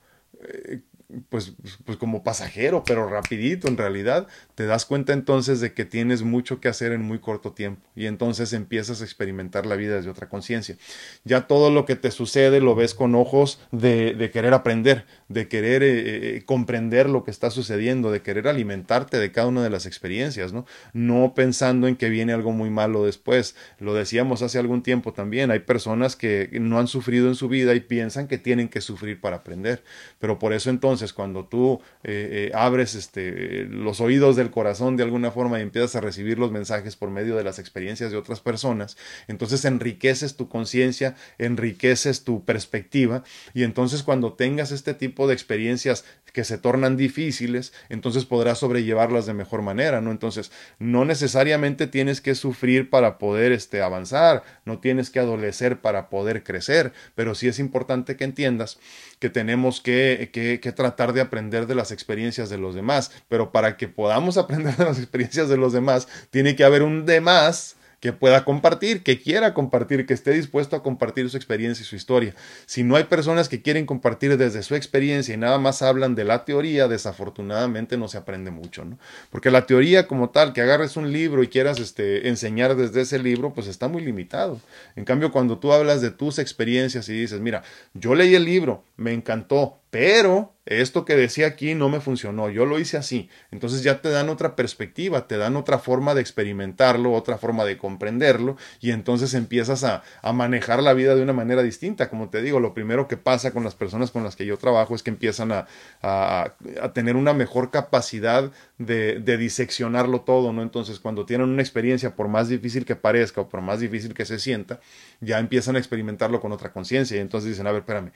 pues, 1.29 1.53
pues 1.85 1.97
como 1.97 2.23
pasajero, 2.23 2.83
pero 2.85 3.09
rapidito 3.09 3.67
en 3.67 3.77
realidad, 3.77 4.27
te 4.55 4.65
das 4.65 4.85
cuenta 4.85 5.13
entonces 5.13 5.59
de 5.59 5.73
que 5.73 5.85
tienes 5.85 6.23
mucho 6.23 6.59
que 6.59 6.69
hacer 6.69 6.91
en 6.91 7.01
muy 7.01 7.19
corto 7.19 7.53
tiempo 7.53 7.81
y 7.95 8.05
entonces 8.05 8.53
empiezas 8.53 9.01
a 9.01 9.03
experimentar 9.03 9.65
la 9.65 9.75
vida 9.75 9.95
desde 9.95 10.09
otra 10.09 10.29
conciencia. 10.29 10.77
Ya 11.23 11.47
todo 11.47 11.71
lo 11.71 11.85
que 11.85 11.95
te 11.95 12.11
sucede 12.11 12.61
lo 12.61 12.75
ves 12.75 12.93
con 12.93 13.15
ojos 13.15 13.59
de, 13.71 14.13
de 14.13 14.31
querer 14.31 14.53
aprender, 14.53 15.05
de 15.33 15.47
querer 15.47 15.83
eh, 15.83 16.37
eh, 16.37 16.43
comprender 16.45 17.09
lo 17.09 17.23
que 17.23 17.31
está 17.31 17.51
sucediendo, 17.51 18.11
de 18.11 18.21
querer 18.21 18.47
alimentarte 18.47 19.17
de 19.17 19.31
cada 19.31 19.47
una 19.47 19.63
de 19.63 19.69
las 19.69 19.85
experiencias, 19.85 20.53
¿no? 20.53 20.65
No 20.93 21.33
pensando 21.35 21.87
en 21.87 21.95
que 21.95 22.09
viene 22.09 22.33
algo 22.33 22.51
muy 22.51 22.69
malo 22.69 23.05
después. 23.05 23.55
Lo 23.79 23.93
decíamos 23.93 24.41
hace 24.41 24.59
algún 24.59 24.83
tiempo 24.83 25.13
también, 25.13 25.51
hay 25.51 25.59
personas 25.59 26.15
que 26.15 26.49
no 26.59 26.79
han 26.79 26.87
sufrido 26.87 27.27
en 27.27 27.35
su 27.35 27.47
vida 27.47 27.73
y 27.73 27.79
piensan 27.79 28.27
que 28.27 28.37
tienen 28.37 28.69
que 28.69 28.81
sufrir 28.81 29.19
para 29.19 29.37
aprender, 29.37 29.83
pero 30.19 30.39
por 30.39 30.53
eso 30.53 30.69
entonces 30.69 31.13
cuando 31.13 31.45
tú 31.45 31.81
eh, 32.03 32.49
eh, 32.49 32.51
abres 32.53 32.95
este, 32.95 33.65
los 33.65 34.01
oídos 34.01 34.35
del 34.35 34.51
corazón 34.51 34.97
de 34.97 35.03
alguna 35.03 35.31
forma 35.31 35.59
y 35.59 35.61
empiezas 35.61 35.95
a 35.95 36.01
recibir 36.01 36.39
los 36.39 36.51
mensajes 36.51 36.95
por 36.95 37.09
medio 37.09 37.35
de 37.35 37.43
las 37.43 37.59
experiencias 37.59 38.11
de 38.11 38.17
otras 38.17 38.39
personas, 38.39 38.97
entonces 39.27 39.65
enriqueces 39.65 40.35
tu 40.35 40.47
conciencia, 40.49 41.15
enriqueces 41.37 42.23
tu 42.23 42.43
perspectiva 42.43 43.23
y 43.53 43.63
entonces 43.63 44.03
cuando 44.03 44.33
tengas 44.33 44.71
este 44.71 44.93
tipo 44.93 45.20
de 45.27 45.33
experiencias 45.33 46.03
que 46.33 46.43
se 46.43 46.57
tornan 46.57 46.97
difíciles, 46.97 47.73
entonces 47.89 48.25
podrás 48.25 48.59
sobrellevarlas 48.59 49.25
de 49.25 49.33
mejor 49.33 49.61
manera, 49.61 50.01
¿no? 50.01 50.11
Entonces, 50.11 50.51
no 50.79 51.03
necesariamente 51.05 51.87
tienes 51.87 52.21
que 52.21 52.35
sufrir 52.35 52.89
para 52.89 53.17
poder 53.17 53.51
este, 53.51 53.81
avanzar, 53.81 54.43
no 54.65 54.79
tienes 54.79 55.09
que 55.09 55.19
adolecer 55.19 55.81
para 55.81 56.09
poder 56.09 56.43
crecer, 56.43 56.93
pero 57.15 57.35
sí 57.35 57.47
es 57.47 57.59
importante 57.59 58.15
que 58.15 58.23
entiendas 58.23 58.79
que 59.19 59.29
tenemos 59.29 59.81
que, 59.81 60.29
que, 60.31 60.59
que 60.59 60.71
tratar 60.71 61.13
de 61.13 61.21
aprender 61.21 61.67
de 61.67 61.75
las 61.75 61.91
experiencias 61.91 62.49
de 62.49 62.57
los 62.57 62.75
demás, 62.75 63.11
pero 63.27 63.51
para 63.51 63.75
que 63.77 63.87
podamos 63.87 64.37
aprender 64.37 64.75
de 64.77 64.85
las 64.85 64.99
experiencias 64.99 65.49
de 65.49 65.57
los 65.57 65.73
demás, 65.73 66.07
tiene 66.29 66.55
que 66.55 66.63
haber 66.63 66.83
un 66.83 67.05
demás 67.05 67.75
que 68.01 68.13
pueda 68.13 68.43
compartir, 68.43 69.03
que 69.03 69.21
quiera 69.21 69.53
compartir, 69.53 70.07
que 70.07 70.15
esté 70.15 70.31
dispuesto 70.31 70.75
a 70.75 70.81
compartir 70.83 71.29
su 71.29 71.37
experiencia 71.37 71.83
y 71.83 71.85
su 71.85 71.95
historia. 71.95 72.35
Si 72.65 72.83
no 72.83 72.95
hay 72.95 73.03
personas 73.05 73.47
que 73.47 73.61
quieren 73.61 73.85
compartir 73.85 74.37
desde 74.37 74.63
su 74.63 74.75
experiencia 74.75 75.35
y 75.35 75.37
nada 75.37 75.59
más 75.59 75.83
hablan 75.83 76.15
de 76.15 76.23
la 76.23 76.43
teoría, 76.43 76.87
desafortunadamente 76.87 77.97
no 77.97 78.07
se 78.07 78.17
aprende 78.17 78.49
mucho, 78.49 78.83
¿no? 78.83 78.97
Porque 79.29 79.51
la 79.51 79.67
teoría 79.67 80.07
como 80.07 80.31
tal, 80.31 80.51
que 80.51 80.61
agarres 80.61 80.97
un 80.97 81.13
libro 81.13 81.43
y 81.43 81.47
quieras 81.47 81.79
este, 81.79 82.27
enseñar 82.27 82.75
desde 82.75 83.01
ese 83.01 83.19
libro, 83.19 83.53
pues 83.53 83.67
está 83.67 83.87
muy 83.87 84.03
limitado. 84.03 84.59
En 84.95 85.05
cambio, 85.05 85.31
cuando 85.31 85.59
tú 85.59 85.71
hablas 85.71 86.01
de 86.01 86.09
tus 86.09 86.39
experiencias 86.39 87.07
y 87.07 87.13
dices, 87.13 87.39
mira, 87.39 87.61
yo 87.93 88.15
leí 88.15 88.33
el 88.33 88.45
libro, 88.45 88.83
me 88.97 89.13
encantó, 89.13 89.80
pero 89.91 90.55
esto 90.65 91.05
que 91.05 91.15
decía 91.15 91.47
aquí 91.47 91.75
no 91.75 91.89
me 91.89 91.99
funcionó, 91.99 92.49
yo 92.49 92.65
lo 92.65 92.79
hice 92.79 92.95
así. 92.95 93.29
Entonces 93.51 93.83
ya 93.83 94.01
te 94.01 94.09
dan 94.09 94.29
otra 94.29 94.55
perspectiva, 94.55 95.27
te 95.27 95.37
dan 95.37 95.57
otra 95.57 95.79
forma 95.79 96.13
de 96.13 96.21
experimentarlo, 96.21 97.11
otra 97.11 97.37
forma 97.37 97.65
de 97.65 97.77
comprenderlo 97.77 98.55
y 98.79 98.91
entonces 98.91 99.33
empiezas 99.33 99.83
a, 99.83 100.03
a, 100.21 100.33
manejar 100.33 100.81
la 100.81 100.93
vida 100.93 101.13
de 101.15 101.23
una 101.23 101.33
manera 101.33 101.61
distinta. 101.61 102.09
Como 102.09 102.29
te 102.29 102.41
digo, 102.41 102.59
lo 102.59 102.73
primero 102.73 103.07
que 103.07 103.17
pasa 103.17 103.51
con 103.51 103.63
las 103.63 103.75
personas 103.75 104.11
con 104.11 104.23
las 104.23 104.35
que 104.35 104.45
yo 104.45 104.57
trabajo 104.57 104.95
es 104.95 105.03
que 105.03 105.09
empiezan 105.09 105.51
a, 105.51 105.67
a, 106.01 106.53
a 106.81 106.93
tener 106.93 107.17
una 107.17 107.33
mejor 107.33 107.69
capacidad 107.69 108.51
de, 108.85 109.19
de, 109.19 109.37
diseccionarlo 109.37 110.21
todo, 110.21 110.53
¿no? 110.53 110.61
Entonces 110.61 110.99
cuando 110.99 111.25
tienen 111.25 111.49
una 111.49 111.61
experiencia, 111.61 112.15
por 112.15 112.27
más 112.27 112.49
difícil 112.49 112.85
que 112.85 112.95
parezca 112.95 113.41
o 113.41 113.49
por 113.49 113.61
más 113.61 113.79
difícil 113.79 114.13
que 114.13 114.25
se 114.25 114.39
sienta, 114.39 114.79
ya 115.19 115.39
empiezan 115.39 115.75
a 115.75 115.79
experimentarlo 115.79 116.39
con 116.39 116.51
otra 116.51 116.71
conciencia 116.71 117.17
y 117.17 117.19
entonces 117.19 117.51
dicen, 117.51 117.67
a 117.67 117.71
ver, 117.71 117.81
espérame, 117.81 118.11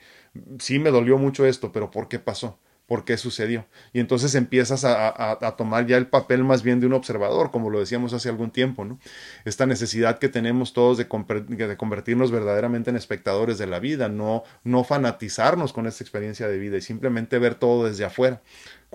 sí 0.58 0.78
me 0.78 0.90
dolió 0.90 1.18
mucho 1.18 1.46
esto, 1.46 1.72
pero 1.72 1.90
¿por 1.90 2.08
qué 2.08 2.18
pasó? 2.18 2.58
por 2.86 3.04
qué 3.04 3.16
sucedió. 3.16 3.66
Y 3.92 4.00
entonces 4.00 4.34
empiezas 4.34 4.84
a, 4.84 5.54
tomar 5.56 5.86
ya 5.86 5.96
el 5.96 6.06
papel 6.06 6.44
más 6.44 6.62
bien 6.62 6.80
de 6.80 6.86
un 6.86 6.92
observador, 6.92 7.50
como 7.50 7.70
lo 7.70 7.80
decíamos 7.80 8.12
hace 8.12 8.28
algún 8.28 8.50
tiempo, 8.50 8.84
¿no? 8.84 8.98
Esta 9.44 9.66
necesidad 9.66 10.18
que 10.18 10.28
tenemos 10.28 10.72
todos 10.72 10.96
de, 10.96 11.04
de, 11.04 11.76
convertirnos 11.76 12.30
verdaderamente 12.30 12.90
en 12.90 12.96
espectadores 12.96 13.58
de 13.58 13.66
la 13.66 13.80
vida, 13.80 14.08
no, 14.08 14.44
no 14.62 14.84
fanatizarnos 14.84 15.72
con 15.72 15.86
esta 15.86 16.04
experiencia 16.04 16.48
de 16.48 16.58
vida 16.58 16.76
y 16.76 16.80
simplemente 16.80 17.38
ver 17.38 17.56
todo 17.56 17.86
desde 17.86 18.04
afuera. 18.04 18.40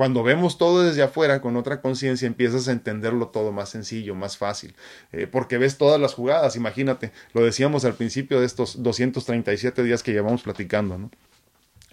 Cuando 0.02 0.24
vemos 0.24 0.58
todo 0.58 0.82
desde 0.82 1.04
afuera 1.04 1.42
con 1.42 1.58
otra 1.58 1.80
conciencia, 1.80 2.26
empiezas 2.26 2.68
a 2.68 2.72
entenderlo 2.72 3.28
todo 3.28 3.52
más 3.52 3.70
sencillo, 3.70 4.16
más 4.16 4.36
fácil, 4.36 4.74
eh, 5.12 5.28
porque 5.28 5.60
ves 5.60 5.78
todas 5.78 6.02
las 6.02 6.16
jugadas, 6.16 6.56
imagínate, 6.56 7.12
lo 7.34 7.46
decíamos 7.46 7.86
al 7.86 7.94
principio 7.94 8.40
de 8.40 8.48
estos 8.48 8.82
237 8.82 9.84
días 9.84 10.02
que 10.02 10.12
llevamos 10.12 10.42
platicando, 10.42 10.98
¿no? 10.98 11.12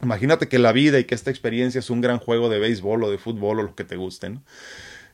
Imagínate 0.03 0.49
que 0.49 0.59
la 0.59 0.73
vida 0.73 0.99
y 0.99 1.05
que 1.05 1.15
esta 1.15 1.31
experiencia 1.31 1.81
es 1.81 1.91
un 1.91 2.01
gran 2.01 2.19
juego 2.19 2.49
de 2.49 2.59
béisbol 2.59 3.05
o 3.05 3.11
de 3.11 3.19
fútbol 3.19 3.61
o 3.61 3.63
lo 3.65 3.75
que 3.75 3.85
te 3.85 3.97
guste. 3.97 4.31
¿no? 4.31 4.43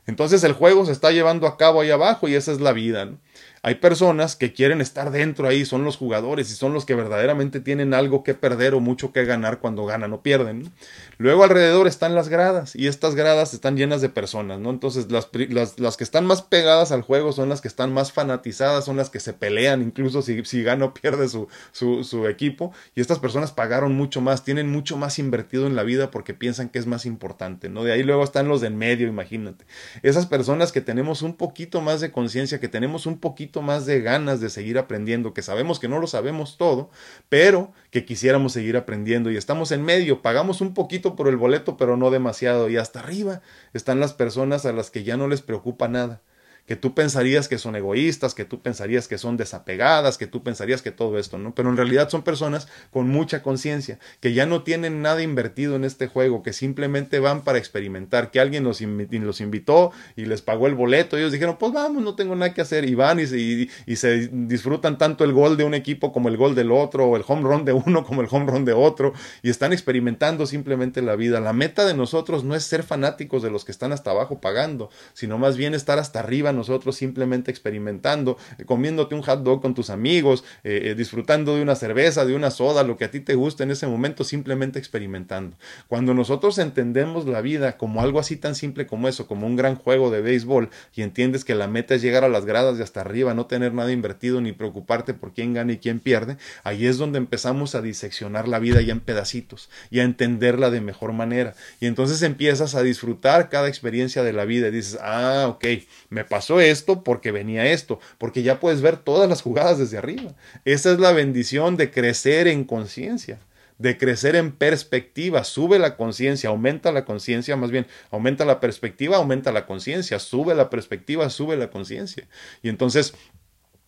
Entonces 0.07 0.45
el 0.45 0.53
juego 0.53 0.85
se 0.85 0.93
está 0.93 1.11
llevando 1.11 1.47
a 1.47 1.57
cabo 1.57 1.81
ahí 1.81 1.91
abajo 1.91 2.29
y 2.29 2.35
esa 2.35 2.53
es 2.53 2.61
la 2.61 2.71
vida. 2.71 3.03
¿no? 3.03 3.17
Hay 3.65 3.73
personas 3.73 4.35
que 4.35 4.53
quieren 4.53 4.79
estar 4.79 5.09
dentro 5.09 5.47
ahí, 5.47 5.65
son 5.65 5.83
los 5.83 5.97
jugadores 5.97 6.51
y 6.51 6.53
son 6.53 6.71
los 6.71 6.85
que 6.85 6.93
verdaderamente 6.93 7.59
tienen 7.59 7.95
algo 7.95 8.23
que 8.23 8.35
perder 8.35 8.75
o 8.75 8.79
mucho 8.79 9.11
que 9.11 9.25
ganar 9.25 9.57
cuando 9.57 9.87
ganan 9.87 10.13
o 10.13 10.21
pierden. 10.21 10.71
Luego 11.17 11.43
alrededor 11.43 11.87
están 11.87 12.13
las 12.13 12.29
gradas 12.29 12.75
y 12.75 12.85
estas 12.85 13.15
gradas 13.15 13.55
están 13.55 13.75
llenas 13.75 14.01
de 14.01 14.09
personas, 14.09 14.59
¿no? 14.59 14.69
Entonces 14.69 15.11
las, 15.11 15.29
las, 15.49 15.79
las, 15.79 15.97
que 15.97 16.03
están 16.03 16.27
más 16.27 16.43
pegadas 16.43 16.91
al 16.91 17.01
juego 17.01 17.31
son 17.31 17.49
las 17.49 17.59
que 17.59 17.67
están 17.67 17.91
más 17.91 18.11
fanatizadas, 18.11 18.85
son 18.85 18.97
las 18.97 19.09
que 19.09 19.19
se 19.19 19.33
pelean 19.33 19.81
incluso 19.81 20.21
si, 20.21 20.45
si 20.45 20.61
gana 20.61 20.85
o 20.85 20.93
pierde 20.93 21.27
su, 21.27 21.47
su, 21.71 22.03
su 22.03 22.27
equipo 22.27 22.71
y 22.93 23.01
estas 23.01 23.17
personas 23.17 23.51
pagaron 23.51 23.95
mucho 23.95 24.21
más, 24.21 24.43
tienen 24.43 24.69
mucho 24.69 24.95
más 24.95 25.17
invertido 25.17 25.65
en 25.65 25.75
la 25.75 25.81
vida 25.81 26.11
porque 26.11 26.35
piensan 26.35 26.69
que 26.69 26.77
es 26.77 26.85
más 26.85 27.07
importante, 27.07 27.67
¿no? 27.69 27.83
De 27.83 27.93
ahí 27.93 28.03
luego 28.03 28.23
están 28.23 28.47
los 28.47 28.61
del 28.61 28.75
medio, 28.75 29.07
imagínate. 29.07 29.65
Esas 30.03 30.27
personas 30.27 30.71
que 30.71 30.81
tenemos 30.81 31.23
un 31.23 31.35
poquito 31.35 31.81
más 31.81 31.99
de 31.99 32.11
conciencia, 32.11 32.59
que 32.59 32.67
tenemos 32.67 33.07
un 33.07 33.17
poquito 33.17 33.54
más 33.61 33.85
de 33.85 34.01
ganas 34.01 34.41
de 34.41 34.49
seguir 34.49 34.77
aprendiendo, 34.77 35.33
que 35.33 35.41
sabemos 35.41 35.79
que 35.79 35.87
no 35.87 35.99
lo 35.99 36.07
sabemos 36.07 36.57
todo, 36.57 36.89
pero 37.29 37.73
que 37.91 38.05
quisiéramos 38.05 38.53
seguir 38.53 38.77
aprendiendo 38.77 39.31
y 39.31 39.37
estamos 39.37 39.71
en 39.71 39.83
medio, 39.83 40.21
pagamos 40.21 40.61
un 40.61 40.73
poquito 40.73 41.15
por 41.15 41.27
el 41.27 41.37
boleto, 41.37 41.77
pero 41.77 41.97
no 41.97 42.11
demasiado, 42.11 42.69
y 42.69 42.77
hasta 42.77 42.99
arriba 42.99 43.41
están 43.73 43.99
las 43.99 44.13
personas 44.13 44.65
a 44.65 44.73
las 44.73 44.91
que 44.91 45.03
ya 45.03 45.17
no 45.17 45.27
les 45.27 45.41
preocupa 45.41 45.87
nada 45.87 46.21
que 46.65 46.75
tú 46.75 46.95
pensarías 46.95 47.47
que 47.47 47.57
son 47.57 47.75
egoístas, 47.75 48.33
que 48.33 48.45
tú 48.45 48.61
pensarías 48.61 49.07
que 49.07 49.17
son 49.17 49.37
desapegadas, 49.37 50.17
que 50.17 50.27
tú 50.27 50.43
pensarías 50.43 50.81
que 50.81 50.91
todo 50.91 51.19
esto, 51.19 51.37
¿no? 51.37 51.53
Pero 51.53 51.69
en 51.69 51.77
realidad 51.77 52.09
son 52.09 52.23
personas 52.23 52.67
con 52.91 53.07
mucha 53.07 53.43
conciencia, 53.43 53.99
que 54.19 54.33
ya 54.33 54.45
no 54.45 54.63
tienen 54.63 55.01
nada 55.01 55.21
invertido 55.21 55.75
en 55.75 55.83
este 55.83 56.07
juego, 56.07 56.41
que 56.41 56.53
simplemente 56.53 57.19
van 57.19 57.43
para 57.43 57.59
experimentar, 57.59 58.31
que 58.31 58.39
alguien 58.39 58.63
los, 58.63 58.81
invitó 58.81 59.91
y 60.15 60.25
les 60.25 60.41
pagó 60.41 60.67
el 60.67 60.73
boleto, 60.73 61.17
ellos 61.17 61.31
dijeron, 61.31 61.57
pues 61.59 61.71
vamos, 61.71 62.01
no 62.01 62.15
tengo 62.15 62.35
nada 62.35 62.53
que 62.53 62.61
hacer, 62.61 62.89
y 62.89 62.95
van 62.95 63.19
y, 63.19 63.23
y, 63.23 63.69
y 63.85 63.95
se 63.95 64.27
disfrutan 64.31 64.97
tanto 64.97 65.23
el 65.23 65.33
gol 65.33 65.57
de 65.57 65.63
un 65.65 65.75
equipo 65.75 66.11
como 66.11 66.29
el 66.29 66.37
gol 66.37 66.55
del 66.55 66.71
otro, 66.71 67.05
o 67.05 67.15
el 67.15 67.23
home 67.27 67.43
run 67.43 67.65
de 67.65 67.73
uno 67.73 68.03
como 68.03 68.21
el 68.21 68.27
home 68.29 68.51
run 68.51 68.65
de 68.65 68.73
otro, 68.73 69.13
y 69.43 69.51
están 69.51 69.71
experimentando 69.71 70.47
simplemente 70.47 71.03
la 71.03 71.15
vida. 71.15 71.39
La 71.39 71.53
meta 71.53 71.85
de 71.85 71.93
nosotros 71.93 72.43
no 72.43 72.55
es 72.55 72.63
ser 72.63 72.81
fanáticos 72.81 73.43
de 73.43 73.51
los 73.51 73.65
que 73.65 73.71
están 73.71 73.91
hasta 73.91 74.11
abajo 74.11 74.41
pagando, 74.41 74.89
sino 75.13 75.37
más 75.37 75.57
bien 75.57 75.75
estar 75.75 75.99
hasta 75.99 76.19
arriba 76.19 76.51
nosotros 76.55 76.95
simplemente 76.95 77.51
experimentando, 77.51 78.37
eh, 78.57 78.65
comiéndote 78.65 79.15
un 79.15 79.21
hot 79.21 79.43
dog 79.43 79.61
con 79.61 79.73
tus 79.73 79.89
amigos, 79.89 80.43
eh, 80.63 80.95
disfrutando 80.97 81.55
de 81.55 81.61
una 81.61 81.75
cerveza, 81.75 82.25
de 82.25 82.35
una 82.35 82.51
soda, 82.51 82.83
lo 82.83 82.97
que 82.97 83.05
a 83.05 83.11
ti 83.11 83.19
te 83.19 83.35
gusta 83.35 83.63
en 83.63 83.71
ese 83.71 83.87
momento, 83.87 84.23
simplemente 84.23 84.79
experimentando. 84.79 85.57
Cuando 85.87 86.13
nosotros 86.13 86.57
entendemos 86.57 87.25
la 87.25 87.41
vida 87.41 87.77
como 87.77 88.01
algo 88.01 88.19
así 88.19 88.37
tan 88.37 88.55
simple 88.55 88.87
como 88.87 89.07
eso, 89.07 89.27
como 89.27 89.47
un 89.47 89.55
gran 89.55 89.75
juego 89.75 90.11
de 90.11 90.21
béisbol, 90.21 90.69
y 90.95 91.01
entiendes 91.01 91.45
que 91.45 91.55
la 91.55 91.67
meta 91.67 91.95
es 91.95 92.01
llegar 92.01 92.23
a 92.23 92.29
las 92.29 92.45
gradas 92.45 92.77
de 92.77 92.83
hasta 92.83 93.01
arriba, 93.01 93.33
no 93.33 93.45
tener 93.45 93.73
nada 93.73 93.91
invertido 93.91 94.41
ni 94.41 94.51
preocuparte 94.51 95.13
por 95.13 95.33
quién 95.33 95.53
gana 95.53 95.73
y 95.73 95.77
quién 95.77 95.99
pierde, 95.99 96.37
ahí 96.63 96.85
es 96.85 96.97
donde 96.97 97.17
empezamos 97.17 97.75
a 97.75 97.81
diseccionar 97.81 98.47
la 98.47 98.59
vida 98.59 98.81
ya 98.81 98.93
en 98.93 98.99
pedacitos 98.99 99.69
y 99.89 99.99
a 99.99 100.03
entenderla 100.03 100.69
de 100.69 100.81
mejor 100.81 101.13
manera. 101.13 101.55
Y 101.79 101.87
entonces 101.87 102.21
empiezas 102.21 102.75
a 102.75 102.83
disfrutar 102.83 103.49
cada 103.49 103.67
experiencia 103.67 104.23
de 104.23 104.33
la 104.33 104.45
vida 104.45 104.67
y 104.67 104.71
dices, 104.71 104.99
ah, 105.01 105.45
ok, 105.49 105.65
me 106.09 106.23
pasó 106.23 106.44
esto 106.59 107.03
porque 107.03 107.31
venía 107.31 107.65
esto, 107.71 107.99
porque 108.17 108.43
ya 108.43 108.59
puedes 108.59 108.81
ver 108.81 108.97
todas 108.97 109.29
las 109.29 109.41
jugadas 109.41 109.79
desde 109.79 109.97
arriba. 109.97 110.33
Esa 110.65 110.91
es 110.91 110.99
la 110.99 111.11
bendición 111.11 111.77
de 111.77 111.91
crecer 111.91 112.47
en 112.47 112.63
conciencia 112.63 113.39
de 113.77 113.97
crecer 113.97 114.35
en 114.35 114.51
perspectiva, 114.53 115.43
sube 115.43 115.79
la 115.79 115.97
conciencia, 115.97 116.49
aumenta 116.49 116.91
la 116.91 117.03
conciencia, 117.03 117.55
más 117.55 117.71
bien, 117.71 117.87
aumenta 118.09 118.45
la 118.45 118.59
perspectiva, 118.59 119.17
aumenta 119.17 119.51
la 119.51 119.65
conciencia, 119.65 120.19
sube 120.19 120.55
la 120.55 120.69
perspectiva, 120.69 121.29
sube 121.29 121.57
la 121.57 121.69
conciencia. 121.69 122.27
Y 122.63 122.69
entonces 122.69 123.15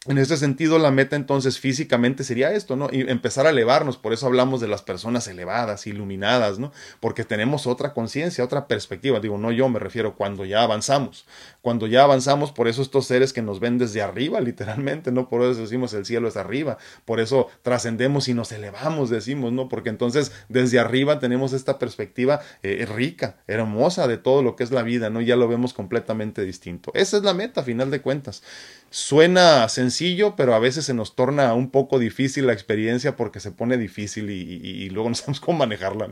en 0.07 0.17
este 0.17 0.37
sentido, 0.37 0.79
la 0.79 0.91
meta 0.91 1.15
entonces 1.15 1.59
físicamente 1.59 2.23
sería 2.23 2.53
esto, 2.53 2.75
¿no? 2.75 2.87
Y 2.91 3.01
empezar 3.01 3.45
a 3.45 3.49
elevarnos, 3.49 3.97
por 3.97 4.13
eso 4.13 4.25
hablamos 4.25 4.61
de 4.61 4.67
las 4.67 4.81
personas 4.81 5.27
elevadas, 5.27 5.85
iluminadas, 5.85 6.59
¿no? 6.59 6.71
Porque 6.99 7.25
tenemos 7.25 7.67
otra 7.67 7.93
conciencia, 7.93 8.43
otra 8.43 8.67
perspectiva, 8.67 9.19
digo, 9.19 9.37
no 9.37 9.51
yo 9.51 9.67
me 9.69 9.79
refiero 9.79 10.15
cuando 10.15 10.45
ya 10.45 10.63
avanzamos, 10.63 11.25
cuando 11.61 11.87
ya 11.87 12.03
avanzamos, 12.03 12.51
por 12.51 12.67
eso 12.67 12.81
estos 12.81 13.05
seres 13.05 13.33
que 13.33 13.41
nos 13.41 13.59
ven 13.59 13.77
desde 13.77 14.01
arriba, 14.01 14.39
literalmente, 14.47 15.11
¿no? 15.11 15.27
Por 15.27 15.41
eso 15.43 15.59
decimos 15.59 15.93
el 15.93 16.05
cielo 16.05 16.27
es 16.27 16.37
arriba, 16.37 16.77
por 17.05 17.19
eso 17.19 17.47
trascendemos 17.61 18.27
y 18.27 18.33
nos 18.33 18.51
elevamos, 18.51 19.09
decimos, 19.09 19.51
¿no? 19.51 19.67
Porque 19.67 19.89
entonces 19.89 20.31
desde 20.47 20.79
arriba 20.79 21.19
tenemos 21.19 21.53
esta 21.53 21.79
perspectiva 21.79 22.39
eh, 22.63 22.85
rica, 22.85 23.37
hermosa 23.47 24.07
de 24.07 24.17
todo 24.17 24.41
lo 24.41 24.55
que 24.55 24.63
es 24.63 24.71
la 24.71 24.83
vida, 24.83 25.09
¿no? 25.09 25.21
Ya 25.21 25.35
lo 25.35 25.47
vemos 25.47 25.73
completamente 25.73 26.45
distinto. 26.45 26.91
Esa 26.93 27.17
es 27.17 27.23
la 27.23 27.33
meta, 27.33 27.61
a 27.61 27.63
final 27.63 27.91
de 27.91 28.01
cuentas. 28.01 28.43
Suena 28.89 29.67
sencillo, 29.67 29.96
pero 30.35 30.53
a 30.53 30.59
veces 30.59 30.85
se 30.85 30.93
nos 30.93 31.15
torna 31.15 31.53
un 31.53 31.71
poco 31.71 31.99
difícil 31.99 32.47
la 32.47 32.53
experiencia 32.53 33.15
porque 33.15 33.39
se 33.39 33.51
pone 33.51 33.77
difícil 33.77 34.29
y, 34.29 34.89
luego 34.89 35.09
no 35.09 35.15
sabemos 35.15 35.39
cómo 35.39 35.59
manejarla. 35.59 36.09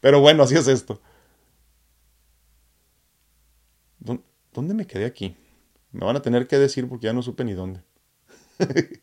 Pero 0.00 0.20
bueno, 0.20 0.42
así 0.42 0.54
es 0.54 0.68
esto. 0.68 1.00
¿Dónde 4.52 4.74
me 4.74 4.86
quedé 4.86 5.04
aquí? 5.04 5.36
Me 5.92 6.06
van 6.06 6.16
a 6.16 6.22
tener 6.22 6.46
que 6.46 6.58
decir 6.58 6.88
porque 6.88 7.06
ya 7.06 7.12
no 7.12 7.22
supe 7.22 7.44
ni 7.44 7.52
dónde. 7.52 7.82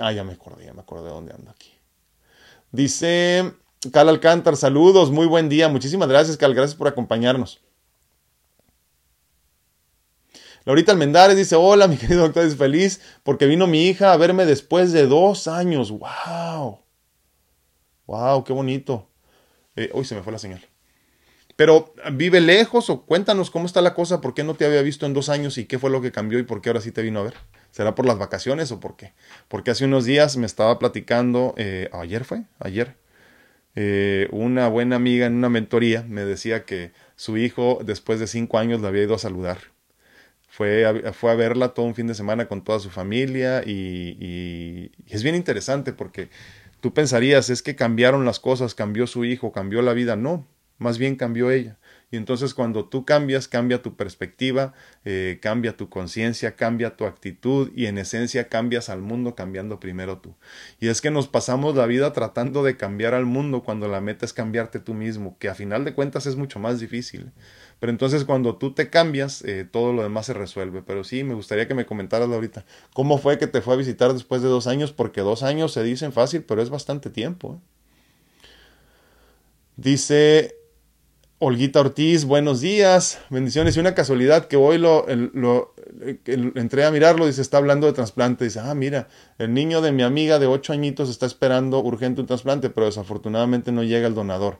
ah, 0.00 0.12
ya 0.12 0.24
me 0.24 0.34
acordé, 0.34 0.66
ya 0.66 0.74
me 0.74 0.82
acordé 0.82 1.04
de 1.04 1.10
dónde 1.10 1.32
ando 1.32 1.50
aquí. 1.50 1.72
Dice 2.70 3.54
Cal 3.92 4.10
Alcántar, 4.10 4.56
saludos, 4.56 5.10
muy 5.10 5.26
buen 5.26 5.48
día. 5.48 5.68
Muchísimas 5.70 6.08
gracias, 6.08 6.36
Cal, 6.36 6.52
gracias 6.54 6.76
por 6.76 6.88
acompañarnos. 6.88 7.62
Laurita 10.68 10.92
Almendares 10.92 11.34
dice, 11.34 11.56
hola 11.56 11.88
mi 11.88 11.96
querido 11.96 12.20
doctor, 12.20 12.44
es 12.44 12.54
feliz 12.54 13.00
porque 13.22 13.46
vino 13.46 13.66
mi 13.66 13.86
hija 13.86 14.12
a 14.12 14.18
verme 14.18 14.44
después 14.44 14.92
de 14.92 15.06
dos 15.06 15.48
años. 15.48 15.90
¡Wow! 15.90 16.80
¡Wow! 18.04 18.44
¡Qué 18.44 18.52
bonito! 18.52 19.08
Eh, 19.76 19.88
uy, 19.94 20.04
se 20.04 20.14
me 20.14 20.22
fue 20.22 20.30
la 20.30 20.38
señal. 20.38 20.60
Pero 21.56 21.94
vive 22.12 22.42
lejos 22.42 22.90
o 22.90 23.06
cuéntanos 23.06 23.50
cómo 23.50 23.64
está 23.64 23.80
la 23.80 23.94
cosa, 23.94 24.20
por 24.20 24.34
qué 24.34 24.44
no 24.44 24.56
te 24.56 24.66
había 24.66 24.82
visto 24.82 25.06
en 25.06 25.14
dos 25.14 25.30
años 25.30 25.56
y 25.56 25.64
qué 25.64 25.78
fue 25.78 25.88
lo 25.88 26.02
que 26.02 26.12
cambió 26.12 26.38
y 26.38 26.42
por 26.42 26.60
qué 26.60 26.68
ahora 26.68 26.82
sí 26.82 26.92
te 26.92 27.00
vino 27.00 27.20
a 27.20 27.22
ver. 27.22 27.34
¿Será 27.70 27.94
por 27.94 28.04
las 28.04 28.18
vacaciones 28.18 28.70
o 28.70 28.78
por 28.78 28.94
qué? 28.94 29.14
Porque 29.48 29.70
hace 29.70 29.86
unos 29.86 30.04
días 30.04 30.36
me 30.36 30.44
estaba 30.44 30.78
platicando, 30.78 31.54
eh, 31.56 31.88
ayer 31.94 32.26
fue, 32.26 32.42
ayer, 32.58 32.94
eh, 33.74 34.28
una 34.32 34.68
buena 34.68 34.96
amiga 34.96 35.24
en 35.24 35.34
una 35.34 35.48
mentoría 35.48 36.04
me 36.06 36.26
decía 36.26 36.66
que 36.66 36.92
su 37.16 37.38
hijo 37.38 37.78
después 37.82 38.20
de 38.20 38.26
cinco 38.26 38.58
años 38.58 38.82
le 38.82 38.88
había 38.88 39.04
ido 39.04 39.14
a 39.14 39.18
saludar 39.18 39.77
fue 40.58 40.84
a, 40.84 41.12
fue 41.12 41.30
a 41.30 41.36
verla 41.36 41.68
todo 41.68 41.86
un 41.86 41.94
fin 41.94 42.08
de 42.08 42.16
semana 42.16 42.48
con 42.48 42.64
toda 42.64 42.80
su 42.80 42.90
familia 42.90 43.62
y, 43.64 44.90
es 45.06 45.22
bien 45.22 45.36
interesante 45.36 45.92
porque 45.92 46.30
tú 46.80 46.92
pensarías, 46.92 47.48
es 47.48 47.62
que 47.62 47.76
cambiaron 47.76 48.24
las 48.24 48.40
cosas, 48.40 48.74
cambió 48.74 49.06
su 49.06 49.24
hijo, 49.24 49.52
cambió 49.52 49.82
la 49.82 49.92
vida. 49.92 50.16
No, 50.16 50.48
más 50.78 50.98
bien 50.98 51.14
cambió 51.14 51.52
ella. 51.52 51.78
Y 52.10 52.16
entonces 52.16 52.54
cuando 52.54 52.86
tú 52.86 53.04
cambias, 53.04 53.48
cambia 53.48 53.82
tu 53.82 53.94
perspectiva, 53.94 54.72
eh, 55.04 55.38
cambia 55.42 55.76
tu 55.76 55.90
conciencia, 55.90 56.56
cambia 56.56 56.96
tu 56.96 57.04
actitud 57.04 57.70
y 57.74 57.84
en 57.84 57.98
esencia 57.98 58.48
cambias 58.48 58.88
al 58.88 59.02
mundo 59.02 59.34
cambiando 59.34 59.78
primero 59.78 60.18
tú. 60.18 60.34
Y 60.80 60.88
es 60.88 61.02
que 61.02 61.10
nos 61.10 61.28
pasamos 61.28 61.76
la 61.76 61.84
vida 61.84 62.14
tratando 62.14 62.62
de 62.62 62.78
cambiar 62.78 63.12
al 63.12 63.26
mundo 63.26 63.62
cuando 63.62 63.88
la 63.88 64.00
meta 64.00 64.24
es 64.24 64.32
cambiarte 64.32 64.80
tú 64.80 64.94
mismo, 64.94 65.36
que 65.38 65.50
a 65.50 65.54
final 65.54 65.84
de 65.84 65.92
cuentas 65.92 66.24
es 66.24 66.36
mucho 66.36 66.58
más 66.58 66.80
difícil. 66.80 67.30
Pero 67.78 67.90
entonces 67.90 68.24
cuando 68.24 68.56
tú 68.56 68.72
te 68.72 68.88
cambias, 68.88 69.42
eh, 69.42 69.66
todo 69.70 69.92
lo 69.92 70.02
demás 70.02 70.26
se 70.26 70.32
resuelve. 70.32 70.82
Pero 70.82 71.04
sí, 71.04 71.24
me 71.24 71.34
gustaría 71.34 71.68
que 71.68 71.74
me 71.74 71.84
comentaras 71.84 72.28
ahorita, 72.30 72.64
¿cómo 72.94 73.18
fue 73.18 73.38
que 73.38 73.46
te 73.46 73.60
fue 73.60 73.74
a 73.74 73.76
visitar 73.76 74.14
después 74.14 74.40
de 74.40 74.48
dos 74.48 74.66
años? 74.66 74.92
Porque 74.92 75.20
dos 75.20 75.42
años 75.42 75.72
se 75.72 75.82
dicen 75.82 76.12
fácil, 76.12 76.42
pero 76.42 76.62
es 76.62 76.70
bastante 76.70 77.10
tiempo. 77.10 77.60
¿eh? 77.60 77.68
Dice 79.76 80.56
Olguita 81.40 81.80
Ortiz, 81.80 82.24
buenos 82.24 82.60
días, 82.60 83.20
bendiciones. 83.30 83.76
Y 83.76 83.80
una 83.80 83.94
casualidad 83.94 84.46
que 84.46 84.56
hoy 84.56 84.76
lo, 84.78 85.06
lo 85.06 85.74
entré 86.26 86.84
a 86.84 86.90
mirarlo, 86.90 87.26
dice, 87.26 87.42
está 87.42 87.58
hablando 87.58 87.86
de 87.86 87.92
trasplante. 87.92 88.44
Dice, 88.44 88.60
ah, 88.60 88.74
mira, 88.74 89.08
el 89.38 89.54
niño 89.54 89.80
de 89.80 89.92
mi 89.92 90.02
amiga 90.02 90.38
de 90.38 90.46
ocho 90.46 90.72
añitos 90.72 91.08
está 91.08 91.26
esperando 91.26 91.78
urgente 91.80 92.20
un 92.20 92.26
trasplante, 92.26 92.70
pero 92.70 92.86
desafortunadamente 92.86 93.70
no 93.70 93.84
llega 93.84 94.08
el 94.08 94.14
donador 94.14 94.58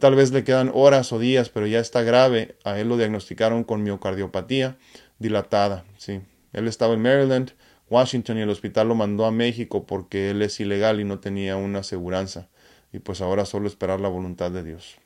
tal 0.00 0.16
vez 0.16 0.32
le 0.32 0.44
quedan 0.44 0.70
horas 0.74 1.12
o 1.12 1.18
días, 1.18 1.48
pero 1.48 1.66
ya 1.66 1.78
está 1.78 2.02
grave. 2.02 2.56
A 2.64 2.78
él 2.78 2.88
lo 2.88 2.96
diagnosticaron 2.96 3.64
con 3.64 3.82
miocardiopatía 3.82 4.78
dilatada. 5.18 5.84
Sí. 5.96 6.20
Él 6.52 6.66
estaba 6.68 6.94
en 6.94 7.02
Maryland, 7.02 7.52
Washington 7.88 8.38
y 8.38 8.40
el 8.40 8.50
hospital 8.50 8.88
lo 8.88 8.94
mandó 8.94 9.26
a 9.26 9.30
México 9.30 9.86
porque 9.86 10.30
él 10.30 10.42
es 10.42 10.58
ilegal 10.58 11.00
y 11.00 11.04
no 11.04 11.20
tenía 11.20 11.56
una 11.56 11.80
aseguranza. 11.80 12.48
Y 12.92 12.98
pues 12.98 13.20
ahora 13.20 13.44
solo 13.44 13.68
esperar 13.68 14.00
la 14.00 14.08
voluntad 14.08 14.50
de 14.50 14.64
Dios. 14.64 14.96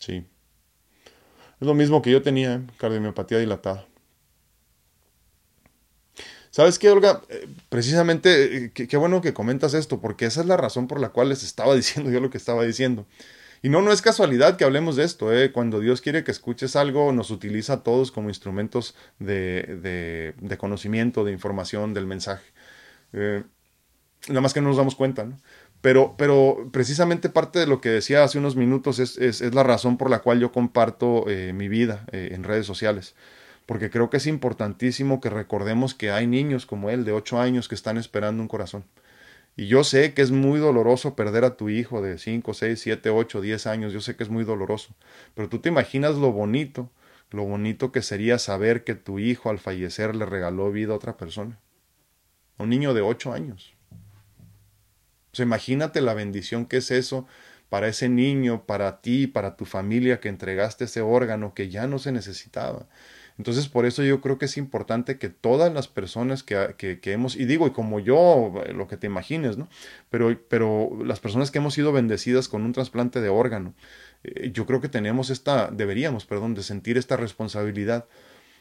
Sí. 0.00 0.26
Es 1.60 1.66
lo 1.66 1.74
mismo 1.74 2.00
que 2.02 2.10
yo 2.10 2.22
tenía, 2.22 2.54
¿eh? 2.54 2.60
cardiomiopatía 2.78 3.38
dilatada. 3.38 3.86
¿Sabes 6.50 6.78
qué, 6.78 6.90
Olga? 6.90 7.22
Eh, 7.28 7.46
precisamente, 7.68 8.56
eh, 8.56 8.72
qué, 8.72 8.96
bueno 8.96 9.20
que 9.20 9.34
comentas 9.34 9.74
esto, 9.74 10.00
porque 10.00 10.26
esa 10.26 10.40
es 10.40 10.46
la 10.46 10.56
razón 10.56 10.88
por 10.88 11.00
la 11.00 11.10
cual 11.10 11.28
les 11.28 11.42
estaba 11.42 11.74
diciendo 11.76 12.10
yo 12.10 12.20
lo 12.20 12.30
que 12.30 12.38
estaba 12.38 12.64
diciendo. 12.64 13.06
Y 13.62 13.68
no, 13.68 13.82
no 13.82 13.92
es 13.92 14.00
casualidad 14.02 14.56
que 14.56 14.64
hablemos 14.64 14.96
de 14.96 15.04
esto. 15.04 15.32
¿eh? 15.34 15.52
Cuando 15.52 15.80
Dios 15.80 16.00
quiere 16.00 16.24
que 16.24 16.30
escuches 16.30 16.76
algo, 16.76 17.12
nos 17.12 17.30
utiliza 17.30 17.74
a 17.74 17.82
todos 17.82 18.10
como 18.10 18.30
instrumentos 18.30 18.96
de, 19.18 20.34
de, 20.40 20.58
conocimiento, 20.58 21.24
de 21.24 21.32
información, 21.32 21.92
del 21.94 22.06
mensaje. 22.06 22.46
nada 23.12 24.40
más 24.40 24.54
que 24.54 24.60
no 24.62 24.68
nos 24.68 24.78
damos 24.78 24.94
cuenta, 24.96 25.24
¿no? 25.24 25.36
Pero, 25.80 26.14
pero 26.18 26.68
precisamente 26.72 27.30
parte 27.30 27.58
de 27.58 27.66
lo 27.66 27.80
que 27.80 27.88
decía 27.88 28.22
hace 28.22 28.38
unos 28.38 28.54
minutos 28.54 28.98
es, 28.98 29.16
es, 29.16 29.54
la 29.54 29.62
razón 29.62 29.96
por 29.96 30.10
la 30.10 30.20
cual 30.20 30.38
yo 30.38 30.52
comparto 30.52 31.24
mi 31.54 31.68
vida 31.68 32.04
en 32.12 32.44
redes 32.44 32.66
sociales 32.66 33.14
porque 33.70 33.88
creo 33.88 34.10
que 34.10 34.16
es 34.16 34.26
importantísimo 34.26 35.20
que 35.20 35.30
recordemos 35.30 35.94
que 35.94 36.10
hay 36.10 36.26
niños 36.26 36.66
como 36.66 36.90
él 36.90 37.04
de 37.04 37.12
8 37.12 37.40
años 37.40 37.68
que 37.68 37.76
están 37.76 37.98
esperando 37.98 38.42
un 38.42 38.48
corazón. 38.48 38.84
Y 39.56 39.68
yo 39.68 39.84
sé 39.84 40.12
que 40.12 40.22
es 40.22 40.32
muy 40.32 40.58
doloroso 40.58 41.14
perder 41.14 41.44
a 41.44 41.56
tu 41.56 41.68
hijo 41.68 42.02
de 42.02 42.18
5, 42.18 42.52
6, 42.52 42.80
7, 42.80 43.10
8, 43.10 43.40
10 43.40 43.66
años, 43.68 43.92
yo 43.92 44.00
sé 44.00 44.16
que 44.16 44.24
es 44.24 44.28
muy 44.28 44.42
doloroso, 44.42 44.96
pero 45.34 45.48
tú 45.48 45.60
te 45.60 45.68
imaginas 45.68 46.16
lo 46.16 46.32
bonito, 46.32 46.90
lo 47.30 47.44
bonito 47.44 47.92
que 47.92 48.02
sería 48.02 48.40
saber 48.40 48.82
que 48.82 48.96
tu 48.96 49.20
hijo 49.20 49.50
al 49.50 49.60
fallecer 49.60 50.16
le 50.16 50.26
regaló 50.26 50.72
vida 50.72 50.92
a 50.92 50.96
otra 50.96 51.16
persona, 51.16 51.60
a 52.58 52.64
un 52.64 52.70
niño 52.70 52.92
de 52.92 53.02
8 53.02 53.32
años. 53.32 53.72
Imagínate 55.38 56.00
la 56.00 56.14
bendición 56.14 56.66
que 56.66 56.78
es 56.78 56.90
eso 56.90 57.26
para 57.68 57.88
ese 57.88 58.08
niño, 58.08 58.66
para 58.66 59.00
ti, 59.00 59.26
para 59.26 59.56
tu 59.56 59.64
familia 59.64 60.20
que 60.20 60.28
entregaste 60.28 60.84
ese 60.84 61.00
órgano 61.00 61.54
que 61.54 61.70
ya 61.70 61.86
no 61.86 61.98
se 61.98 62.12
necesitaba. 62.12 62.86
Entonces, 63.38 63.68
por 63.68 63.86
eso 63.86 64.02
yo 64.02 64.20
creo 64.20 64.36
que 64.36 64.44
es 64.44 64.58
importante 64.58 65.18
que 65.18 65.30
todas 65.30 65.72
las 65.72 65.88
personas 65.88 66.42
que, 66.42 66.74
que, 66.76 67.12
hemos, 67.12 67.36
y 67.36 67.46
digo, 67.46 67.66
y 67.66 67.70
como 67.70 67.98
yo, 67.98 68.52
eh, 68.66 68.74
lo 68.74 68.86
que 68.86 68.98
te 68.98 69.06
imagines, 69.06 69.56
¿no? 69.56 69.66
Pero, 70.10 70.38
pero 70.48 70.90
las 71.06 71.20
personas 71.20 71.50
que 71.50 71.56
hemos 71.56 71.72
sido 71.72 71.90
bendecidas 71.90 72.48
con 72.48 72.62
un 72.64 72.72
trasplante 72.72 73.22
de 73.22 73.30
órgano, 73.30 73.72
eh, 74.24 74.50
yo 74.52 74.66
creo 74.66 74.82
que 74.82 74.90
tenemos 74.90 75.30
esta, 75.30 75.70
deberíamos, 75.70 76.26
perdón, 76.26 76.52
de 76.54 76.62
sentir 76.62 76.98
esta 76.98 77.16
responsabilidad 77.16 78.06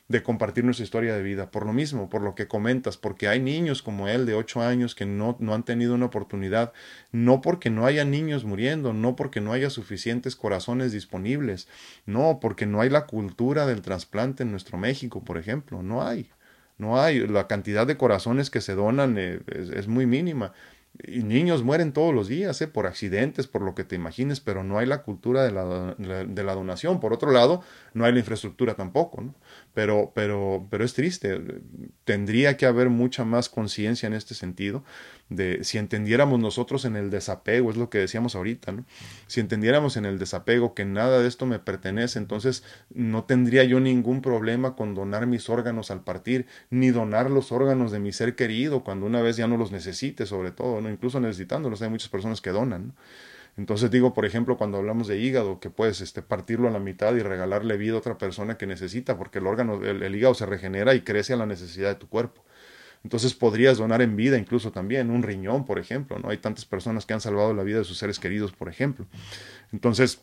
de 0.09 0.23
compartir 0.23 0.65
nuestra 0.65 0.83
historia 0.83 1.15
de 1.15 1.21
vida, 1.21 1.51
por 1.51 1.67
lo 1.67 1.71
mismo, 1.71 2.09
por 2.09 2.23
lo 2.23 2.33
que 2.33 2.47
comentas, 2.47 2.97
porque 2.97 3.27
hay 3.27 3.39
niños 3.39 3.83
como 3.83 4.07
él 4.07 4.25
de 4.25 4.33
8 4.33 4.63
años 4.63 4.95
que 4.95 5.05
no, 5.05 5.37
no 5.39 5.53
han 5.53 5.63
tenido 5.63 5.93
una 5.93 6.07
oportunidad, 6.07 6.73
no 7.11 7.41
porque 7.41 7.69
no 7.69 7.85
haya 7.85 8.03
niños 8.05 8.43
muriendo, 8.43 8.91
no 8.91 9.15
porque 9.15 9.39
no 9.39 9.53
haya 9.53 9.69
suficientes 9.69 10.35
corazones 10.35 10.91
disponibles, 10.91 11.67
no 12.07 12.39
porque 12.41 12.65
no 12.65 12.81
hay 12.81 12.89
la 12.89 13.05
cultura 13.05 13.67
del 13.67 13.83
trasplante 13.83 14.41
en 14.41 14.49
nuestro 14.51 14.79
México, 14.79 15.23
por 15.23 15.37
ejemplo, 15.37 15.83
no 15.83 16.01
hay, 16.01 16.31
no 16.79 16.99
hay, 16.99 17.27
la 17.27 17.45
cantidad 17.45 17.85
de 17.85 17.97
corazones 17.97 18.49
que 18.49 18.61
se 18.61 18.73
donan 18.73 19.15
eh, 19.19 19.41
es 19.47 19.87
muy 19.87 20.07
mínima. 20.07 20.53
Y 21.01 21.23
niños 21.23 21.63
mueren 21.63 21.93
todos 21.93 22.13
los 22.13 22.27
días, 22.27 22.61
¿eh? 22.61 22.67
por 22.67 22.85
accidentes, 22.85 23.47
por 23.47 23.61
lo 23.61 23.73
que 23.73 23.85
te 23.85 23.95
imagines, 23.95 24.41
pero 24.41 24.63
no 24.63 24.79
hay 24.79 24.85
la 24.85 25.03
cultura 25.03 25.43
de 25.43 25.51
la, 25.51 25.95
de 25.95 26.43
la 26.43 26.55
donación. 26.55 26.99
Por 26.99 27.13
otro 27.13 27.31
lado, 27.31 27.61
no 27.93 28.05
hay 28.05 28.11
la 28.11 28.19
infraestructura 28.19 28.75
tampoco, 28.75 29.21
¿no? 29.21 29.35
Pero, 29.73 30.11
pero, 30.13 30.67
pero 30.69 30.83
es 30.83 30.93
triste. 30.93 31.39
Tendría 32.03 32.57
que 32.57 32.65
haber 32.65 32.89
mucha 32.89 33.23
más 33.23 33.47
conciencia 33.47 34.07
en 34.07 34.13
este 34.13 34.35
sentido 34.35 34.83
de 35.29 35.63
si 35.63 35.77
entendiéramos 35.77 36.39
nosotros 36.39 36.85
en 36.85 36.95
el 36.95 37.11
desapego, 37.11 37.69
es 37.69 37.77
lo 37.77 37.89
que 37.89 37.99
decíamos 37.99 38.35
ahorita, 38.35 38.71
¿no? 38.71 38.85
Si 39.27 39.39
entendiéramos 39.39 39.95
en 39.95 40.05
el 40.05 40.17
desapego 40.17 40.73
que 40.73 40.85
nada 40.85 41.19
de 41.19 41.27
esto 41.27 41.45
me 41.45 41.59
pertenece, 41.59 42.17
entonces 42.17 42.63
no 42.89 43.23
tendría 43.25 43.63
yo 43.63 43.79
ningún 43.79 44.21
problema 44.21 44.75
con 44.75 44.95
donar 44.95 45.27
mis 45.27 45.49
órganos 45.49 45.91
al 45.91 46.03
partir, 46.03 46.47
ni 46.71 46.89
donar 46.89 47.29
los 47.29 47.51
órganos 47.51 47.91
de 47.91 47.99
mi 47.99 48.11
ser 48.11 48.35
querido 48.35 48.83
cuando 48.83 49.05
una 49.05 49.21
vez 49.21 49.37
ya 49.37 49.47
no 49.47 49.55
los 49.55 49.71
necesite, 49.71 50.25
sobre 50.25 50.51
todo, 50.51 50.78
Incluso 50.87 51.19
necesitándolos, 51.19 51.81
hay 51.81 51.89
muchas 51.89 52.09
personas 52.09 52.41
que 52.41 52.51
donan. 52.51 52.93
Entonces 53.57 53.91
digo, 53.91 54.13
por 54.13 54.25
ejemplo, 54.25 54.57
cuando 54.57 54.77
hablamos 54.77 55.07
de 55.07 55.17
hígado, 55.17 55.59
que 55.59 55.69
puedes 55.69 55.99
este, 56.01 56.21
partirlo 56.21 56.67
a 56.67 56.71
la 56.71 56.79
mitad 56.79 57.13
y 57.15 57.19
regalarle 57.19 57.75
vida 57.75 57.95
a 57.95 57.97
otra 57.97 58.17
persona 58.17 58.57
que 58.57 58.67
necesita, 58.67 59.17
porque 59.17 59.39
el 59.39 59.47
órgano, 59.47 59.83
el 59.83 60.15
hígado 60.15 60.33
se 60.33 60.45
regenera 60.45 60.93
y 60.93 61.01
crece 61.01 61.33
a 61.33 61.37
la 61.37 61.45
necesidad 61.45 61.89
de 61.89 61.95
tu 61.95 62.07
cuerpo. 62.07 62.43
Entonces 63.03 63.33
podrías 63.33 63.77
donar 63.77 64.01
en 64.01 64.15
vida 64.15 64.37
incluso 64.37 64.71
también 64.71 65.09
un 65.09 65.23
riñón, 65.23 65.65
por 65.65 65.79
ejemplo, 65.79 66.19
¿no? 66.19 66.29
Hay 66.29 66.37
tantas 66.37 66.65
personas 66.65 67.05
que 67.05 67.13
han 67.13 67.21
salvado 67.21 67.53
la 67.53 67.63
vida 67.63 67.79
de 67.79 67.85
sus 67.85 67.97
seres 67.97 68.19
queridos, 68.19 68.51
por 68.51 68.67
ejemplo. 68.67 69.05
Entonces, 69.71 70.21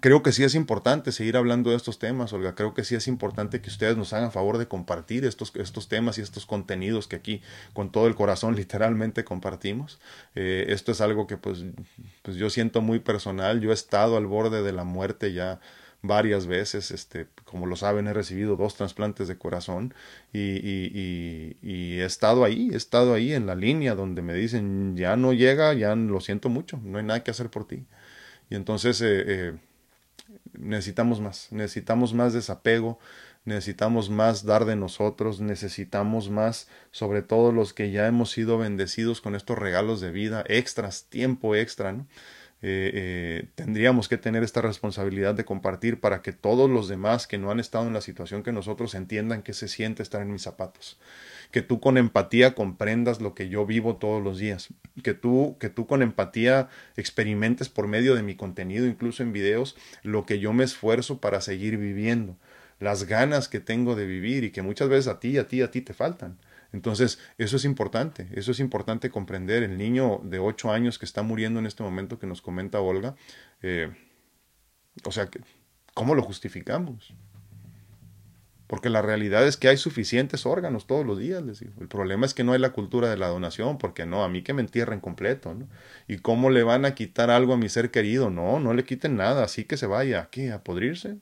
creo 0.00 0.22
que 0.22 0.32
sí 0.32 0.44
es 0.44 0.54
importante 0.54 1.12
seguir 1.12 1.36
hablando 1.36 1.70
de 1.70 1.76
estos 1.76 1.98
temas, 1.98 2.32
Olga. 2.32 2.54
Creo 2.54 2.74
que 2.74 2.84
sí 2.84 2.94
es 2.94 3.08
importante 3.08 3.60
que 3.60 3.70
ustedes 3.70 3.96
nos 3.96 4.12
hagan 4.12 4.32
favor 4.32 4.58
de 4.58 4.66
compartir 4.66 5.24
estos, 5.24 5.52
estos 5.56 5.88
temas 5.88 6.18
y 6.18 6.22
estos 6.22 6.46
contenidos 6.46 7.06
que 7.06 7.16
aquí 7.16 7.42
con 7.72 7.90
todo 7.92 8.06
el 8.06 8.14
corazón 8.14 8.56
literalmente 8.56 9.24
compartimos. 9.24 10.00
Eh, 10.34 10.66
esto 10.68 10.92
es 10.92 11.00
algo 11.00 11.26
que 11.26 11.36
pues, 11.36 11.64
pues 12.22 12.36
yo 12.36 12.50
siento 12.50 12.80
muy 12.80 12.98
personal. 13.00 13.60
Yo 13.60 13.70
he 13.70 13.74
estado 13.74 14.16
al 14.16 14.26
borde 14.26 14.62
de 14.62 14.72
la 14.72 14.84
muerte 14.84 15.32
ya 15.32 15.60
varias 16.02 16.46
veces, 16.46 16.90
este, 16.90 17.28
como 17.44 17.66
lo 17.66 17.76
saben, 17.76 18.08
he 18.08 18.12
recibido 18.12 18.56
dos 18.56 18.74
trasplantes 18.74 19.28
de 19.28 19.38
corazón 19.38 19.94
y, 20.32 20.40
y, 20.40 21.56
y, 21.62 22.00
he 22.00 22.04
estado 22.04 22.44
ahí, 22.44 22.70
he 22.72 22.76
estado 22.76 23.14
ahí 23.14 23.32
en 23.32 23.46
la 23.46 23.54
línea 23.54 23.94
donde 23.94 24.20
me 24.20 24.34
dicen, 24.34 24.96
ya 24.96 25.16
no 25.16 25.32
llega, 25.32 25.72
ya 25.74 25.94
lo 25.94 26.20
siento 26.20 26.48
mucho, 26.48 26.80
no 26.82 26.98
hay 26.98 27.04
nada 27.04 27.22
que 27.22 27.30
hacer 27.30 27.50
por 27.50 27.68
ti. 27.68 27.84
Y 28.50 28.56
entonces 28.56 29.00
eh, 29.00 29.24
eh, 29.26 29.52
necesitamos 30.52 31.20
más, 31.20 31.48
necesitamos 31.50 32.14
más 32.14 32.32
desapego, 32.32 32.98
necesitamos 33.44 34.10
más 34.10 34.44
dar 34.44 34.64
de 34.64 34.76
nosotros, 34.76 35.40
necesitamos 35.40 36.30
más, 36.30 36.68
sobre 36.90 37.22
todo 37.22 37.52
los 37.52 37.72
que 37.72 37.90
ya 37.90 38.06
hemos 38.06 38.30
sido 38.30 38.58
bendecidos 38.58 39.20
con 39.20 39.34
estos 39.34 39.58
regalos 39.58 40.00
de 40.00 40.10
vida, 40.10 40.44
extras, 40.48 41.06
tiempo 41.08 41.54
extra, 41.54 41.92
¿no? 41.92 42.06
Eh, 42.64 42.90
eh, 42.94 43.48
tendríamos 43.56 44.08
que 44.08 44.18
tener 44.18 44.44
esta 44.44 44.62
responsabilidad 44.62 45.34
de 45.34 45.44
compartir 45.44 45.98
para 45.98 46.22
que 46.22 46.32
todos 46.32 46.70
los 46.70 46.86
demás 46.86 47.26
que 47.26 47.36
no 47.36 47.50
han 47.50 47.58
estado 47.58 47.88
en 47.88 47.92
la 47.92 48.00
situación 48.00 48.44
que 48.44 48.52
nosotros 48.52 48.94
entiendan 48.94 49.42
que 49.42 49.52
se 49.52 49.66
siente 49.66 50.04
estar 50.04 50.22
en 50.22 50.32
mis 50.32 50.42
zapatos. 50.42 51.00
Que 51.50 51.62
tú 51.62 51.80
con 51.80 51.98
empatía 51.98 52.54
comprendas 52.54 53.20
lo 53.20 53.34
que 53.34 53.48
yo 53.48 53.66
vivo 53.66 53.96
todos 53.96 54.22
los 54.22 54.38
días. 54.38 54.68
Que 55.02 55.12
tú, 55.12 55.56
que 55.58 55.70
tú 55.70 55.88
con 55.88 56.02
empatía 56.02 56.68
experimentes 56.96 57.68
por 57.68 57.88
medio 57.88 58.14
de 58.14 58.22
mi 58.22 58.36
contenido, 58.36 58.86
incluso 58.86 59.24
en 59.24 59.32
videos, 59.32 59.76
lo 60.04 60.24
que 60.24 60.38
yo 60.38 60.52
me 60.52 60.62
esfuerzo 60.62 61.18
para 61.20 61.40
seguir 61.40 61.78
viviendo. 61.78 62.36
Las 62.78 63.04
ganas 63.04 63.48
que 63.48 63.60
tengo 63.60 63.96
de 63.96 64.06
vivir 64.06 64.44
y 64.44 64.50
que 64.50 64.62
muchas 64.62 64.88
veces 64.88 65.08
a 65.08 65.18
ti, 65.18 65.36
a 65.36 65.48
ti, 65.48 65.62
a 65.62 65.70
ti 65.70 65.80
te 65.80 65.94
faltan. 65.94 66.38
Entonces, 66.72 67.18
eso 67.38 67.56
es 67.56 67.64
importante, 67.64 68.28
eso 68.32 68.50
es 68.50 68.60
importante 68.60 69.10
comprender. 69.10 69.62
El 69.62 69.76
niño 69.76 70.20
de 70.24 70.38
8 70.38 70.72
años 70.72 70.98
que 70.98 71.04
está 71.04 71.22
muriendo 71.22 71.60
en 71.60 71.66
este 71.66 71.82
momento 71.82 72.18
que 72.18 72.26
nos 72.26 72.40
comenta 72.40 72.80
Olga, 72.80 73.14
eh, 73.60 73.92
o 75.04 75.12
sea, 75.12 75.28
¿cómo 75.94 76.14
lo 76.14 76.22
justificamos? 76.22 77.14
Porque 78.66 78.88
la 78.88 79.02
realidad 79.02 79.46
es 79.46 79.58
que 79.58 79.68
hay 79.68 79.76
suficientes 79.76 80.46
órganos 80.46 80.86
todos 80.86 81.04
los 81.04 81.18
días, 81.18 81.42
les 81.42 81.60
digo. 81.60 81.74
El 81.78 81.88
problema 81.88 82.24
es 82.24 82.32
que 82.32 82.42
no 82.42 82.54
hay 82.54 82.58
la 82.58 82.70
cultura 82.70 83.10
de 83.10 83.18
la 83.18 83.28
donación, 83.28 83.76
porque 83.76 84.06
no, 84.06 84.24
a 84.24 84.30
mí 84.30 84.42
que 84.42 84.54
me 84.54 84.62
entierren 84.62 85.00
completo, 85.00 85.52
¿no? 85.52 85.68
¿Y 86.08 86.20
cómo 86.20 86.48
le 86.48 86.62
van 86.62 86.86
a 86.86 86.94
quitar 86.94 87.28
algo 87.28 87.52
a 87.52 87.58
mi 87.58 87.68
ser 87.68 87.90
querido? 87.90 88.30
No, 88.30 88.60
no 88.60 88.72
le 88.72 88.84
quiten 88.84 89.16
nada, 89.16 89.44
así 89.44 89.64
que 89.64 89.76
se 89.76 89.86
vaya, 89.86 90.28
¿qué? 90.30 90.52
¿A 90.52 90.64
podrirse? 90.64 91.18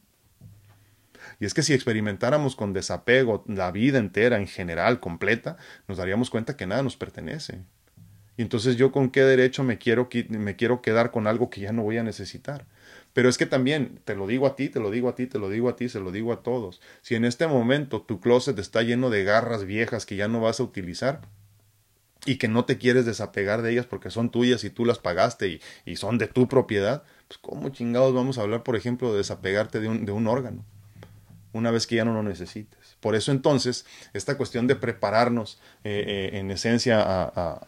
Y 1.41 1.47
es 1.47 1.55
que 1.55 1.63
si 1.63 1.73
experimentáramos 1.73 2.55
con 2.55 2.75
desapego 2.75 3.43
la 3.49 3.73
vida 3.73 3.99
entera, 3.99 4.37
en 4.37 4.47
general, 4.47 5.01
completa, 5.01 5.57
nos 5.89 5.97
daríamos 5.97 6.29
cuenta 6.29 6.57
que 6.57 6.67
nada 6.67 6.83
nos 6.83 6.97
pertenece. 6.97 7.63
Y 8.37 8.43
entonces 8.43 8.77
yo 8.77 8.93
con 8.93 9.11
qué 9.11 9.23
derecho 9.23 9.65
me 9.65 9.79
quiero, 9.79 10.09
me 10.29 10.57
quiero 10.57 10.83
quedar 10.83 11.11
con 11.11 11.27
algo 11.27 11.51
que 11.51 11.63
ya 11.63 11.73
no 11.73 11.83
voy 11.83 11.97
a 11.97 12.03
necesitar. 12.03 12.67
Pero 13.13 13.29
es 13.29 13.39
que 13.39 13.47
también, 13.47 14.01
te 14.05 14.15
lo 14.15 14.27
digo 14.27 14.47
a 14.47 14.55
ti, 14.55 14.69
te 14.69 14.81
lo 14.81 14.91
digo 14.91 15.09
a 15.09 15.15
ti, 15.15 15.27
te 15.27 15.39
lo 15.39 15.49
digo 15.49 15.69
a 15.69 15.77
ti, 15.77 15.89
se 15.89 15.99
lo 15.99 16.13
digo 16.13 16.33
a 16.33 16.43
todos. 16.43 16.81
Si 17.01 17.15
en 17.15 17.25
este 17.25 17.47
momento 17.47 18.03
tu 18.03 18.21
closet 18.21 18.59
está 18.59 18.83
lleno 18.83 19.11
de 19.11 19.25
garras 19.25 19.65
viejas 19.65 20.07
que 20.07 20.17
ya 20.17 20.29
no 20.29 20.41
vas 20.41 20.61
a 20.61 20.63
utilizar, 20.63 21.23
y 22.27 22.37
que 22.37 22.49
no 22.49 22.67
te 22.67 22.77
quieres 22.77 23.07
desapegar 23.07 23.63
de 23.63 23.73
ellas 23.73 23.87
porque 23.87 24.11
son 24.11 24.31
tuyas 24.31 24.63
y 24.65 24.71
tú 24.71 24.85
las 24.85 24.99
pagaste 24.99 25.49
y, 25.49 25.61
y 25.87 25.97
son 25.97 26.19
de 26.19 26.27
tu 26.27 26.49
propiedad, 26.49 27.03
pues 27.29 27.39
¿cómo 27.39 27.71
chingados 27.71 28.13
vamos 28.13 28.37
a 28.37 28.43
hablar, 28.43 28.63
por 28.63 28.77
ejemplo, 28.77 29.11
de 29.13 29.19
desapegarte 29.19 29.81
de 29.81 29.89
un, 29.89 30.05
de 30.05 30.13
un 30.13 30.27
órgano? 30.27 30.65
Una 31.53 31.71
vez 31.71 31.87
que 31.87 31.97
ya 31.97 32.05
no 32.05 32.13
lo 32.13 32.23
necesites. 32.23 32.97
Por 33.01 33.15
eso 33.15 33.33
entonces, 33.33 33.87
esta 34.13 34.37
cuestión 34.37 34.67
de 34.67 34.77
prepararnos 34.77 35.59
eh, 35.85 36.05
eh, 36.07 36.39
en 36.39 36.51
esencia 36.51 37.03
a, 37.03 37.61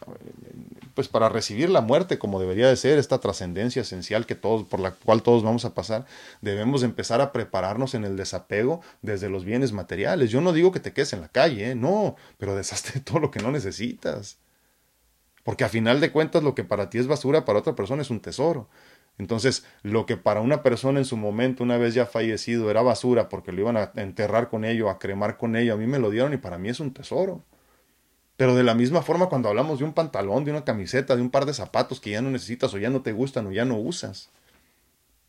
pues 0.93 1.07
para 1.07 1.29
recibir 1.29 1.69
la 1.69 1.81
muerte 1.81 2.19
como 2.19 2.39
debería 2.39 2.67
de 2.67 2.75
ser, 2.75 2.99
esta 2.99 3.19
trascendencia 3.19 3.81
esencial 3.81 4.25
que 4.25 4.35
todos, 4.35 4.63
por 4.63 4.79
la 4.79 4.91
cual 4.91 5.23
todos 5.23 5.43
vamos 5.43 5.65
a 5.65 5.73
pasar, 5.73 6.05
debemos 6.41 6.83
empezar 6.83 7.19
a 7.21 7.31
prepararnos 7.31 7.95
en 7.95 8.05
el 8.05 8.15
desapego 8.15 8.81
desde 9.01 9.29
los 9.29 9.43
bienes 9.43 9.71
materiales. 9.71 10.29
Yo 10.29 10.41
no 10.41 10.53
digo 10.53 10.71
que 10.71 10.79
te 10.79 10.93
quedes 10.93 11.13
en 11.13 11.21
la 11.21 11.29
calle, 11.29 11.71
¿eh? 11.71 11.75
no, 11.75 12.15
pero 12.37 12.55
deshazte 12.63 12.93
de 12.93 12.99
todo 12.99 13.19
lo 13.19 13.31
que 13.31 13.39
no 13.39 13.51
necesitas. 13.51 14.37
Porque 15.43 15.65
a 15.65 15.69
final 15.69 15.99
de 15.99 16.11
cuentas 16.11 16.41
lo 16.41 16.55
que 16.55 16.63
para 16.63 16.89
ti 16.89 16.99
es 16.99 17.07
basura, 17.07 17.43
para 17.43 17.59
otra 17.59 17.75
persona 17.75 18.01
es 18.01 18.09
un 18.09 18.21
tesoro. 18.21 18.69
Entonces, 19.17 19.65
lo 19.83 20.05
que 20.05 20.17
para 20.17 20.41
una 20.41 20.63
persona 20.63 20.99
en 20.99 21.05
su 21.05 21.17
momento, 21.17 21.63
una 21.63 21.77
vez 21.77 21.93
ya 21.93 22.05
fallecido, 22.05 22.71
era 22.71 22.81
basura 22.81 23.29
porque 23.29 23.51
lo 23.51 23.61
iban 23.61 23.77
a 23.77 23.91
enterrar 23.95 24.49
con 24.49 24.65
ello, 24.65 24.89
a 24.89 24.99
cremar 24.99 25.37
con 25.37 25.55
ello, 25.55 25.73
a 25.73 25.77
mí 25.77 25.87
me 25.87 25.99
lo 25.99 26.09
dieron 26.09 26.33
y 26.33 26.37
para 26.37 26.57
mí 26.57 26.69
es 26.69 26.79
un 26.79 26.93
tesoro. 26.93 27.43
Pero 28.37 28.55
de 28.55 28.63
la 28.63 28.73
misma 28.73 29.03
forma 29.03 29.27
cuando 29.27 29.49
hablamos 29.49 29.79
de 29.79 29.85
un 29.85 29.93
pantalón, 29.93 30.43
de 30.43 30.51
una 30.51 30.65
camiseta, 30.65 31.15
de 31.15 31.21
un 31.21 31.29
par 31.29 31.45
de 31.45 31.53
zapatos 31.53 31.99
que 31.99 32.09
ya 32.11 32.21
no 32.21 32.31
necesitas 32.31 32.73
o 32.73 32.79
ya 32.79 32.89
no 32.89 33.01
te 33.01 33.11
gustan 33.11 33.45
o 33.47 33.51
ya 33.51 33.65
no 33.65 33.77
usas. 33.77 34.31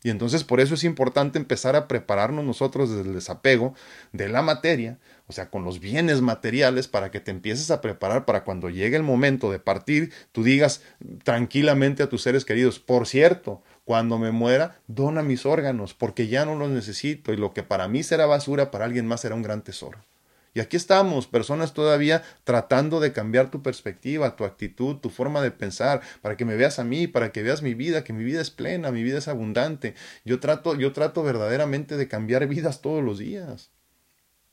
Y 0.05 0.11
entonces 0.11 0.43
por 0.43 0.59
eso 0.59 0.75
es 0.75 0.83
importante 0.83 1.39
empezar 1.39 1.75
a 1.75 1.87
prepararnos 1.87 2.45
nosotros 2.45 2.91
desde 2.91 3.09
el 3.09 3.15
desapego 3.15 3.73
de 4.11 4.29
la 4.29 4.43
materia, 4.43 4.99
o 5.25 5.33
sea, 5.33 5.49
con 5.49 5.63
los 5.63 5.79
bienes 5.79 6.21
materiales, 6.21 6.87
para 6.87 7.09
que 7.09 7.19
te 7.19 7.31
empieces 7.31 7.71
a 7.71 7.81
preparar 7.81 8.23
para 8.25 8.43
cuando 8.43 8.69
llegue 8.69 8.97
el 8.97 9.01
momento 9.01 9.49
de 9.49 9.57
partir, 9.57 10.13
tú 10.31 10.43
digas 10.43 10.83
tranquilamente 11.23 12.03
a 12.03 12.09
tus 12.09 12.21
seres 12.21 12.45
queridos, 12.45 12.79
por 12.79 13.07
cierto, 13.07 13.63
cuando 13.85 14.17
me 14.17 14.31
muera, 14.31 14.79
dona 14.87 15.21
mis 15.21 15.45
órganos, 15.45 15.93
porque 15.93 16.27
ya 16.27 16.43
no 16.43 16.55
los 16.55 16.69
necesito 16.69 17.31
y 17.31 17.37
lo 17.37 17.53
que 17.53 17.63
para 17.63 17.87
mí 17.87 18.03
será 18.03 18.25
basura, 18.25 18.71
para 18.71 18.85
alguien 18.85 19.07
más 19.07 19.21
será 19.21 19.35
un 19.35 19.43
gran 19.43 19.63
tesoro. 19.63 19.99
Y 20.55 20.61
aquí 20.61 20.77
estamos, 20.77 21.27
personas 21.27 21.73
todavía 21.73 22.23
tratando 22.45 23.01
de 23.01 23.11
cambiar 23.11 23.51
tu 23.51 23.61
perspectiva, 23.61 24.37
tu 24.37 24.45
actitud, 24.45 24.95
tu 24.95 25.09
forma 25.09 25.41
de 25.41 25.51
pensar, 25.51 26.01
para 26.21 26.37
que 26.37 26.45
me 26.45 26.55
veas 26.55 26.79
a 26.79 26.85
mí, 26.85 27.07
para 27.07 27.31
que 27.33 27.43
veas 27.43 27.61
mi 27.61 27.73
vida, 27.73 28.05
que 28.05 28.13
mi 28.13 28.23
vida 28.23 28.41
es 28.41 28.51
plena, 28.51 28.89
mi 28.89 29.03
vida 29.03 29.17
es 29.17 29.27
abundante. 29.27 29.95
Yo 30.23 30.39
trato, 30.39 30.75
yo 30.75 30.93
trato 30.93 31.23
verdaderamente 31.23 31.97
de 31.97 32.07
cambiar 32.07 32.47
vidas 32.47 32.81
todos 32.81 33.03
los 33.03 33.19
días. 33.19 33.71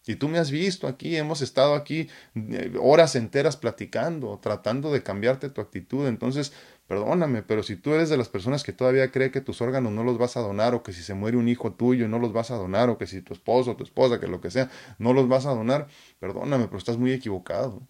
Y 0.05 0.16
tú 0.16 0.28
me 0.28 0.39
has 0.39 0.51
visto 0.51 0.89
aquí, 0.89 1.16
hemos 1.16 1.43
estado 1.43 1.76
aquí 1.76 2.09
eh, 2.35 2.72
horas 2.80 3.14
enteras 3.14 3.57
platicando, 3.57 4.41
tratando 4.43 4.93
de 4.93 5.05
cambiarte 5.05 5.49
tu 5.49 5.61
actitud. 5.61 6.09
Entonces, 6.09 6.53
Perdóname, 6.87 7.43
pero 7.43 7.62
si 7.62 7.76
tú 7.76 7.95
eres 7.95 8.11
de 8.11 8.16
las 8.16 8.28
personas 8.28 8.64
que 8.64 8.72
todavía 8.72 9.11
cree 9.11 9.30
que 9.30 9.41
tus 9.41 9.62
órganos 9.62 9.93
no 9.93 10.05
los 10.05 10.18
vas 10.18 10.37
a 10.37 10.41
donar, 10.41 10.74
o 10.74 10.83
que 10.83 10.93
si 10.93 11.03
se 11.03 11.14
muere 11.14 11.37
un 11.37 11.49
hijo 11.49 11.72
tuyo 11.72 12.09
no 12.09 12.18
los 12.18 12.33
vas 12.33 12.51
a 12.51 12.57
donar, 12.57 12.91
o 12.91 12.99
que 12.99 13.07
si 13.07 13.22
tu 13.22 13.33
esposo 13.33 13.76
tu 13.76 13.85
esposa, 13.85 14.20
que 14.20 14.26
lo 14.26 14.41
que 14.41 14.51
sea, 14.51 14.70
no 14.99 15.12
los 15.12 15.28
vas 15.28 15.47
a 15.47 15.55
donar, 15.55 15.89
perdóname, 16.20 16.66
pero 16.66 16.78
estás 16.78 16.99
muy 16.99 17.12
equivocado. 17.12 17.80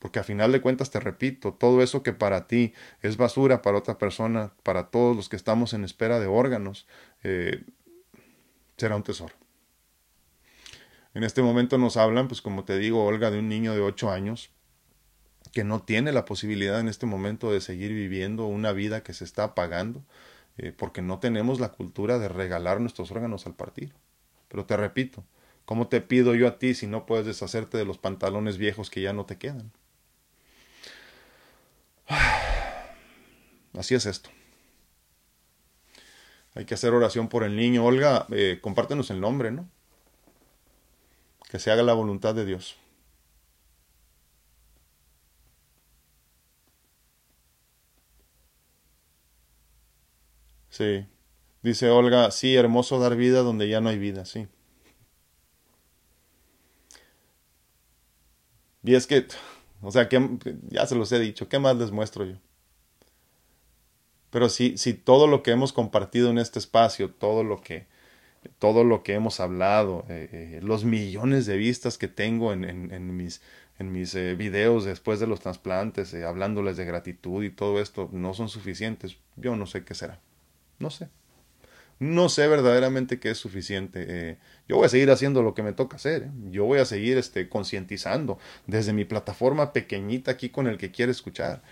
Porque 0.00 0.18
a 0.18 0.24
final 0.24 0.50
de 0.50 0.62
cuentas, 0.62 0.90
te 0.90 0.98
repito, 0.98 1.52
todo 1.52 1.82
eso 1.82 2.02
que 2.02 2.14
para 2.14 2.46
ti 2.46 2.72
es 3.02 3.18
basura, 3.18 3.60
para 3.60 3.76
otra 3.76 3.98
persona, 3.98 4.52
para 4.62 4.88
todos 4.88 5.14
los 5.14 5.28
que 5.28 5.36
estamos 5.36 5.74
en 5.74 5.84
espera 5.84 6.18
de 6.18 6.26
órganos, 6.26 6.88
eh, 7.22 7.64
será 8.78 8.96
un 8.96 9.02
tesoro. 9.02 9.34
En 11.12 11.22
este 11.22 11.42
momento 11.42 11.76
nos 11.76 11.98
hablan, 11.98 12.28
pues 12.28 12.40
como 12.40 12.64
te 12.64 12.78
digo, 12.78 13.04
Olga, 13.04 13.30
de 13.30 13.38
un 13.40 13.48
niño 13.48 13.74
de 13.74 13.80
8 13.80 14.10
años 14.10 14.50
que 15.52 15.64
no 15.64 15.82
tiene 15.82 16.12
la 16.12 16.24
posibilidad 16.24 16.80
en 16.80 16.88
este 16.88 17.06
momento 17.06 17.52
de 17.52 17.60
seguir 17.60 17.92
viviendo 17.92 18.46
una 18.46 18.72
vida 18.72 19.02
que 19.02 19.14
se 19.14 19.24
está 19.24 19.44
apagando, 19.44 20.02
eh, 20.58 20.72
porque 20.76 21.02
no 21.02 21.18
tenemos 21.18 21.60
la 21.60 21.70
cultura 21.70 22.18
de 22.18 22.28
regalar 22.28 22.80
nuestros 22.80 23.10
órganos 23.10 23.46
al 23.46 23.54
partir. 23.54 23.94
Pero 24.48 24.66
te 24.66 24.76
repito, 24.76 25.24
¿cómo 25.64 25.88
te 25.88 26.00
pido 26.00 26.34
yo 26.34 26.48
a 26.48 26.58
ti 26.58 26.74
si 26.74 26.86
no 26.86 27.06
puedes 27.06 27.26
deshacerte 27.26 27.78
de 27.78 27.84
los 27.84 27.98
pantalones 27.98 28.58
viejos 28.58 28.90
que 28.90 29.00
ya 29.00 29.12
no 29.12 29.26
te 29.26 29.38
quedan? 29.38 29.72
Así 33.78 33.94
es 33.94 34.06
esto. 34.06 34.30
Hay 36.54 36.64
que 36.64 36.74
hacer 36.74 36.92
oración 36.92 37.28
por 37.28 37.44
el 37.44 37.56
niño. 37.56 37.84
Olga, 37.84 38.26
eh, 38.30 38.58
compártenos 38.60 39.10
el 39.10 39.20
nombre, 39.20 39.52
¿no? 39.52 39.68
Que 41.48 41.58
se 41.58 41.70
haga 41.70 41.82
la 41.82 41.94
voluntad 41.94 42.34
de 42.34 42.44
Dios. 42.44 42.79
Sí. 50.80 51.06
Dice 51.62 51.90
Olga, 51.90 52.30
sí, 52.30 52.56
hermoso 52.56 52.98
dar 52.98 53.14
vida 53.14 53.40
donde 53.42 53.68
ya 53.68 53.82
no 53.82 53.90
hay 53.90 53.98
vida, 53.98 54.24
sí. 54.24 54.48
Y 58.82 58.94
es 58.94 59.06
que, 59.06 59.26
o 59.82 59.90
sea, 59.90 60.08
ya 60.70 60.86
se 60.86 60.94
los 60.94 61.12
he 61.12 61.18
dicho, 61.18 61.48
¿qué 61.50 61.58
más 61.58 61.76
les 61.76 61.90
muestro 61.90 62.24
yo? 62.24 62.36
Pero 64.30 64.48
si, 64.48 64.78
si 64.78 64.94
todo 64.94 65.26
lo 65.26 65.42
que 65.42 65.50
hemos 65.50 65.74
compartido 65.74 66.30
en 66.30 66.38
este 66.38 66.58
espacio, 66.58 67.10
todo 67.10 67.44
lo 67.44 67.60
que, 67.60 67.86
todo 68.58 68.84
lo 68.84 69.02
que 69.02 69.14
hemos 69.14 69.40
hablado, 69.40 70.06
eh, 70.08 70.28
eh, 70.32 70.60
los 70.62 70.84
millones 70.84 71.46
de 71.46 71.58
vistas 71.58 71.98
que 71.98 72.08
tengo 72.08 72.54
en, 72.54 72.64
en, 72.64 73.16
mis, 73.16 73.42
en 73.78 73.92
mis 73.92 74.14
eh, 74.14 74.34
videos 74.34 74.86
después 74.86 75.20
de 75.20 75.26
los 75.26 75.40
trasplantes, 75.40 76.14
hablándoles 76.14 76.78
de 76.78 76.86
gratitud 76.86 77.44
y 77.44 77.50
todo 77.50 77.80
esto, 77.80 78.08
no 78.12 78.34
son 78.34 78.48
suficientes, 78.48 79.18
yo 79.36 79.56
no 79.56 79.66
sé 79.66 79.84
qué 79.84 79.94
será. 79.94 80.20
No 80.80 80.90
sé. 80.90 81.08
No 82.00 82.28
sé 82.30 82.48
verdaderamente 82.48 83.20
qué 83.20 83.30
es 83.30 83.38
suficiente. 83.38 84.38
yo 84.66 84.76
voy 84.76 84.86
a 84.86 84.88
seguir 84.88 85.10
haciendo 85.10 85.42
lo 85.42 85.54
que 85.54 85.62
me 85.62 85.74
toca 85.74 85.96
hacer. 85.96 86.30
Yo 86.50 86.64
voy 86.64 86.78
a 86.78 86.86
seguir 86.86 87.18
este, 87.18 87.48
concientizando 87.48 88.38
desde 88.66 88.94
mi 88.94 89.04
plataforma 89.04 89.72
pequeñita 89.72 90.30
aquí 90.32 90.48
con 90.48 90.66
el 90.66 90.78
que 90.78 90.90
quiere 90.90 91.12
escuchar. 91.12 91.62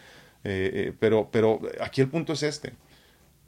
Eh, 0.44 0.70
eh, 0.74 0.92
pero, 1.00 1.30
pero 1.32 1.60
aquí 1.80 2.00
el 2.00 2.08
punto 2.08 2.34
es 2.34 2.42
este. 2.42 2.74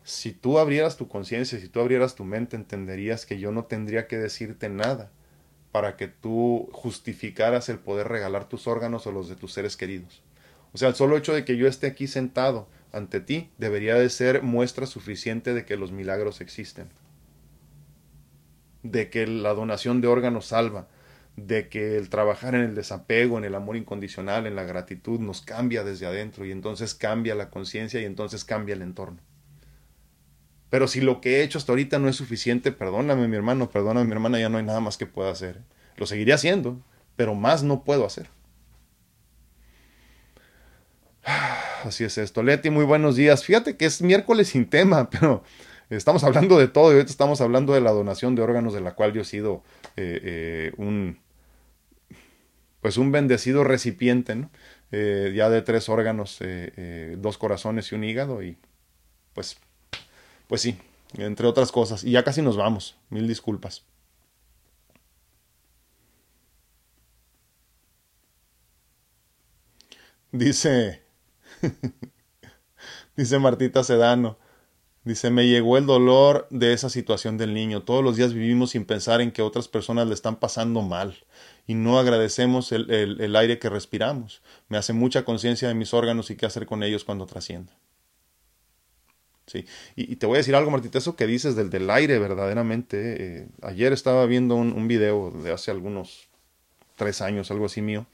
Si 0.02 0.32
tú 0.32 0.58
abrieras 0.58 0.96
tu 0.96 1.08
conciencia, 1.08 1.61
si 1.61 1.68
tú 1.68 1.80
abrieras 1.80 2.14
tu 2.14 2.24
mente, 2.24 2.56
entenderías 2.56 3.26
que 3.26 3.38
yo 3.38 3.52
no 3.52 3.64
tendría 3.64 4.06
que 4.06 4.18
decirte 4.18 4.68
nada 4.68 5.11
para 5.72 5.96
que 5.96 6.08
tú 6.08 6.68
justificaras 6.72 7.68
el 7.68 7.78
poder 7.78 8.08
regalar 8.08 8.48
tus 8.48 8.66
órganos 8.66 9.06
o 9.06 9.12
los 9.12 9.28
de 9.28 9.36
tus 9.36 9.52
seres 9.52 9.76
queridos. 9.76 10.22
O 10.73 10.79
sea, 10.79 10.89
el 10.89 10.95
solo 10.95 11.16
hecho 11.16 11.35
de 11.35 11.45
que 11.45 11.57
yo 11.57 11.66
esté 11.66 11.87
aquí 11.87 12.07
sentado 12.07 12.68
ante 12.93 13.21
ti 13.21 13.51
debería 13.59 13.95
de 13.95 14.09
ser 14.11 14.43
muestra 14.43 14.87
suficiente 14.87 15.55
de 15.55 15.64
que 15.64 15.77
los 15.77 15.93
milagros 15.93 16.41
existen, 16.41 16.89
de 18.83 19.11
que 19.11 19.27
la 19.27 19.55
donación 19.55 20.01
de 20.01 20.09
órganos 20.09 20.47
salva, 20.47 20.89
de 21.37 21.68
que 21.68 21.97
el 21.97 22.11
trabajar 22.11 22.55
en 22.55 22.62
el 22.62 22.75
desapego, 22.75 23.39
en 23.39 23.45
el 23.45 23.55
amor 23.55 23.77
incondicional, 23.77 24.47
en 24.47 24.57
la 24.57 24.64
gratitud, 24.64 25.21
nos 25.21 25.41
cambia 25.41 25.85
desde 25.85 26.07
adentro 26.07 26.45
y 26.45 26.53
entonces 26.53 26.95
cambia 26.95 27.35
la 27.35 27.51
conciencia 27.51 28.01
y 28.01 28.05
entonces 28.05 28.45
cambia 28.45 28.75
el 28.75 28.83
entorno. 28.83 29.18
Pero 30.68 30.87
si 30.87 31.01
lo 31.01 31.21
que 31.21 31.39
he 31.39 31.43
hecho 31.43 31.59
hasta 31.59 31.73
ahorita 31.73 31.99
no 31.99 32.09
es 32.09 32.16
suficiente, 32.16 32.71
perdóname 32.71 33.27
mi 33.27 33.37
hermano, 33.37 33.71
perdóname 33.71 34.07
mi 34.07 34.12
hermana, 34.12 34.39
ya 34.39 34.49
no 34.49 34.59
hay 34.59 34.64
nada 34.64 34.81
más 34.81 34.97
que 34.97 35.07
pueda 35.07 35.31
hacer. 35.31 35.62
Lo 35.97 36.07
seguiré 36.07 36.33
haciendo, 36.33 36.81
pero 37.16 37.35
más 37.35 37.64
no 37.64 37.83
puedo 37.83 38.07
hacer. 38.07 38.29
Así 41.85 42.05
es 42.05 42.18
esto. 42.18 42.43
Leti, 42.43 42.71
muy 42.71 42.85
buenos 42.85 43.16
días. 43.16 43.45
Fíjate 43.45 43.77
que 43.77 43.87
es 43.87 44.03
miércoles 44.03 44.49
sin 44.49 44.68
tema, 44.68 45.11
pero 45.11 45.43
estamos 45.91 46.25
hablando 46.25 46.59
de 46.59 46.68
todo 46.68 46.91
y 46.91 46.95
ahorita 46.95 47.11
estamos 47.11 47.41
hablando 47.41 47.75
de 47.75 47.81
la 47.81 47.91
donación 47.91 48.35
de 48.35 48.43
órganos 48.43 48.75
de 48.75 48.81
la 48.81 48.95
cual 48.95 49.12
yo 49.12 49.23
he 49.23 49.25
sido 49.25 49.62
eh, 49.97 50.21
eh, 50.23 50.73
un, 50.77 51.18
pues 52.81 52.97
un 52.97 53.12
bendecido 53.12 53.64
recipiente, 53.64 54.35
¿no? 54.35 54.51
Eh, 54.93 55.33
ya 55.37 55.49
de 55.51 55.62
tres 55.62 55.89
órganos, 55.89 56.41
dos 57.18 57.39
corazones 57.39 57.93
y 57.93 57.95
un 57.95 58.03
hígado 58.03 58.43
y 58.43 58.59
pues, 59.35 59.59
pues 60.49 60.62
sí, 60.62 60.79
entre 61.16 61.47
otras 61.47 61.71
cosas. 61.71 62.03
Y 62.03 62.12
ya 62.12 62.25
casi 62.25 62.43
nos 62.43 62.57
vamos, 62.57 62.99
mil 63.09 63.29
disculpas. 63.29 63.85
Dice, 70.33 71.03
dice 73.16 73.38
Martita 73.38 73.84
Sedano, 73.84 74.38
Dice, 75.02 75.30
me 75.30 75.48
llegó 75.48 75.78
el 75.78 75.86
dolor 75.86 76.46
de 76.50 76.74
esa 76.74 76.90
situación 76.90 77.38
del 77.38 77.54
niño. 77.54 77.82
Todos 77.82 78.04
los 78.04 78.16
días 78.16 78.34
vivimos 78.34 78.70
sin 78.70 78.84
pensar 78.84 79.22
en 79.22 79.32
que 79.32 79.40
otras 79.40 79.66
personas 79.66 80.06
le 80.06 80.12
están 80.12 80.36
pasando 80.36 80.82
mal 80.82 81.16
y 81.66 81.72
no 81.72 81.98
agradecemos 81.98 82.70
el, 82.70 82.90
el, 82.90 83.36
aire 83.36 83.58
que 83.58 83.70
respiramos. 83.70 84.42
Me 84.68 84.76
hace 84.76 84.92
mucha 84.92 85.24
conciencia 85.24 85.68
de 85.68 85.74
mis 85.74 85.94
órganos 85.94 86.30
y 86.30 86.36
qué 86.36 86.44
hacer 86.44 86.66
con 86.66 86.82
ellos 86.82 87.04
cuando 87.04 87.24
trascienda. 87.24 87.72
Sí. 89.46 89.64
Y, 89.96 90.16
te 90.16 90.26
voy 90.26 90.36
a 90.36 90.38
decir 90.38 90.54
algo, 90.54 90.70
Martita, 90.70 90.98
eso 90.98 91.16
que 91.16 91.26
dices 91.26 91.56
del, 91.56 91.70
del 91.70 91.88
aire, 91.88 92.18
verdaderamente. 92.18 93.38
Eh, 93.38 93.48
ayer 93.62 93.94
estaba 93.94 94.26
viendo 94.26 94.54
un, 94.54 94.86
video 94.86 95.30
de 95.30 95.50
hace 95.50 95.70
algunos 95.70 96.28
tres 96.96 97.22
años, 97.22 97.50
algo 97.50 97.66
así 97.66 97.80
mío, 97.80 98.06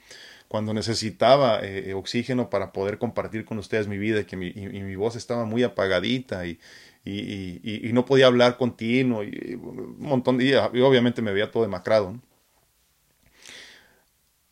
cuando 0.49 0.73
necesitaba 0.75 1.61
eh, 1.63 1.95
oxígeno 1.95 2.51
para 2.51 2.73
poder 2.73 2.99
compartir 2.99 3.45
con 3.45 3.59
ustedes 3.59 3.89
mi 3.89 3.99
vida 3.99 4.21
y 4.21 4.25
que 4.25 4.37
mi, 4.37 4.49
y, 4.49 4.83
mi 4.83 4.97
voz 4.97 5.17
estaba 5.17 5.45
muy 5.45 5.63
apagadita 5.63 6.47
y, 6.47 6.59
y, 7.05 7.91
no 7.93 8.05
podía 8.05 8.27
hablar 8.27 8.57
continuo 8.57 9.23
y, 9.25 9.55
un 9.55 9.97
montón 9.99 10.39
de 10.39 10.47
y 10.73 10.81
obviamente 10.81 11.23
me 11.23 11.33
veía 11.33 11.51
todo 11.51 11.63
demacrado. 11.63 12.21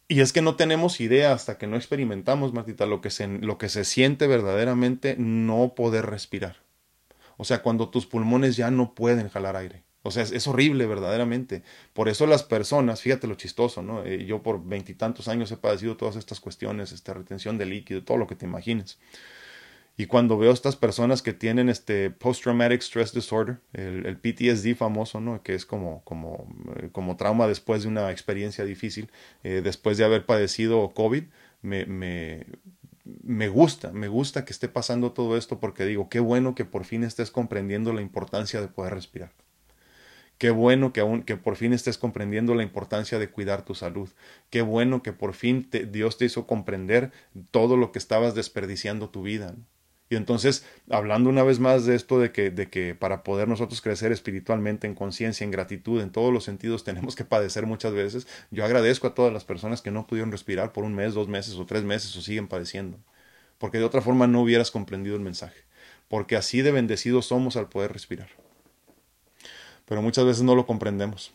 Y 0.07 0.20
es 0.20 0.32
que 0.32 0.42
no 0.42 0.55
tenemos 0.57 1.01
idea 1.01 1.32
hasta 1.32 1.57
que 1.59 1.66
no 1.66 1.76
experimentamos, 1.76 2.53
Martita, 2.53 2.86
lo 2.86 3.01
que 3.01 3.11
se, 3.11 3.26
lo 3.26 3.59
que 3.59 3.68
se 3.68 3.84
siente 3.84 4.26
verdaderamente 4.26 5.16
no 5.18 5.74
poder 5.74 6.07
respirar. 6.07 6.57
O 7.36 7.45
sea, 7.45 7.62
cuando 7.62 7.88
tus 7.88 8.07
pulmones 8.07 8.57
ya 8.57 8.70
no 8.70 8.95
pueden 8.95 9.28
jalar 9.28 9.57
aire. 9.57 9.82
O 10.07 10.11
sea, 10.11 10.23
es, 10.23 10.47
horrible 10.47 10.87
verdaderamente. 10.87 11.63
Por 11.95 12.11
eso 12.11 12.27
las 12.27 12.43
personas, 12.43 13.01
fíjate 13.01 13.27
lo 13.27 13.37
chistoso, 13.37 13.83
¿no? 13.83 14.05
Eh, 14.05 14.27
yo 14.27 14.43
por 14.43 14.63
veintitantos 14.63 15.29
años 15.29 15.51
he 15.51 15.57
padecido 15.57 15.97
todas 15.97 16.17
estas 16.17 16.41
cuestiones, 16.41 16.93
esta 16.93 17.15
retención 17.15 17.57
de 17.57 17.65
líquido, 17.65 18.05
todo 18.05 18.19
lo 18.19 18.27
que 18.27 18.35
te 18.35 18.45
imagines. 18.45 18.99
Y 19.97 20.05
cuando 20.05 20.37
veo 20.37 20.53
estas 20.53 20.77
personas 20.77 21.23
que 21.23 21.33
tienen 21.33 21.71
este 21.71 22.11
post-traumatic 22.11 22.83
stress 22.83 23.15
disorder, 23.15 23.61
el, 23.73 24.19
PTSD 24.19 24.77
famoso, 24.77 25.21
¿no? 25.21 25.43
Que 25.43 25.55
es 25.55 25.65
como, 25.65 26.03
como, 26.05 26.49
eh, 26.77 26.91
como 26.93 27.17
trauma 27.17 27.47
después 27.47 27.85
de 27.85 27.89
una 27.89 28.11
experiencia 28.11 28.67
difícil, 28.67 29.11
eh, 29.43 29.63
después 29.65 29.97
de 29.97 30.05
haber 30.05 30.27
padecido 30.27 30.93
COVID, 30.93 31.25
me, 31.63 31.87
me, 31.87 32.45
me 33.05 33.49
gusta, 33.49 33.91
me 33.93 34.09
gusta 34.09 34.45
que 34.45 34.53
esté 34.53 34.69
pasando 34.69 35.13
todo 35.13 35.39
esto 35.39 35.61
porque 35.61 35.87
digo, 35.87 36.11
qué 36.11 36.21
bueno 36.21 36.55
que 36.55 36.67
por 36.67 36.85
fin 36.85 37.05
estés 37.05 37.31
comprendiendo 37.31 37.95
la 37.95 38.03
importancia 38.03 38.61
de 38.61 38.69
poder 38.69 38.93
respirar. 38.93 39.33
Qué 40.45 40.51
bueno 40.51 40.92
que, 40.92 41.01
aún, 41.01 41.22
que 41.22 41.38
por 41.38 41.57
fin 41.57 41.72
estés 41.72 41.97
comprendiendo 41.97 42.55
la 42.55 42.62
importancia 42.62 43.18
de 43.18 43.30
cuidar 43.30 43.64
tu 43.64 43.74
salud. 43.74 44.11
Qué 44.51 44.61
bueno 44.61 45.03
que 45.03 45.14
por 45.14 45.32
fin 45.32 45.70
Dios 45.90 46.18
te 46.18 46.26
hizo 46.26 46.47
comprender 46.47 47.12
todo 47.51 47.78
lo 47.78 47.92
que 47.92 47.99
estabas 47.99 48.34
desperdiciando 48.34 49.09
tu 49.09 49.22
vida. 49.22 49.55
Y 50.11 50.16
entonces, 50.16 50.66
hablando 50.90 51.30
una 51.30 51.45
vez 51.45 51.61
más 51.61 51.86
de 51.86 51.95
esto 51.95 52.20
de 52.20 52.30
que, 52.30 52.51
de 52.51 52.68
que 52.68 52.95
para 52.95 53.22
poder 53.22 53.49
nosotros 53.49 53.80
crecer 53.80 54.12
espiritualmente, 54.12 54.86
en 54.86 54.95
conciencia, 54.95 55.45
en 55.47 55.51
gratitud, 55.51 56.03
en 56.03 56.12
todos 56.12 56.30
los 56.30 56.45
sentidos, 56.45 56.84
tenemos 56.84 57.16
que 57.16 57.24
padecer 57.24 57.64
muchas 57.64 57.95
veces. 57.95 58.26
Yo 58.51 58.66
agradezco 58.66 59.07
a 59.07 59.14
todas 59.14 59.32
las 59.32 59.47
personas 59.47 59.80
que 59.80 59.92
no 59.92 60.07
pudieron 60.07 60.30
respirar 60.30 60.74
por 60.74 60.84
un 60.84 60.95
mes, 60.95 61.14
dos 61.14 61.26
meses 61.26 61.55
o 61.55 61.64
tres 61.64 61.84
meses 61.84 62.14
o 62.18 62.20
siguen 62.20 62.49
padeciendo. 62.49 62.99
Porque 63.57 63.78
de 63.78 63.84
otra 63.84 64.03
forma 64.03 64.26
no 64.26 64.42
hubieras 64.42 64.70
comprendido 64.70 65.16
el 65.16 65.22
mensaje. 65.22 65.62
Porque 66.07 66.36
así 66.36 66.61
de 66.61 66.70
bendecidos 66.70 67.24
somos 67.24 67.57
al 67.57 67.70
poder 67.70 67.95
respirar 67.95 68.43
pero 69.87 70.03
muchas 70.03 70.24
veces 70.24 70.43
no 70.43 70.55
lo 70.55 70.66
comprendemos. 70.66 71.32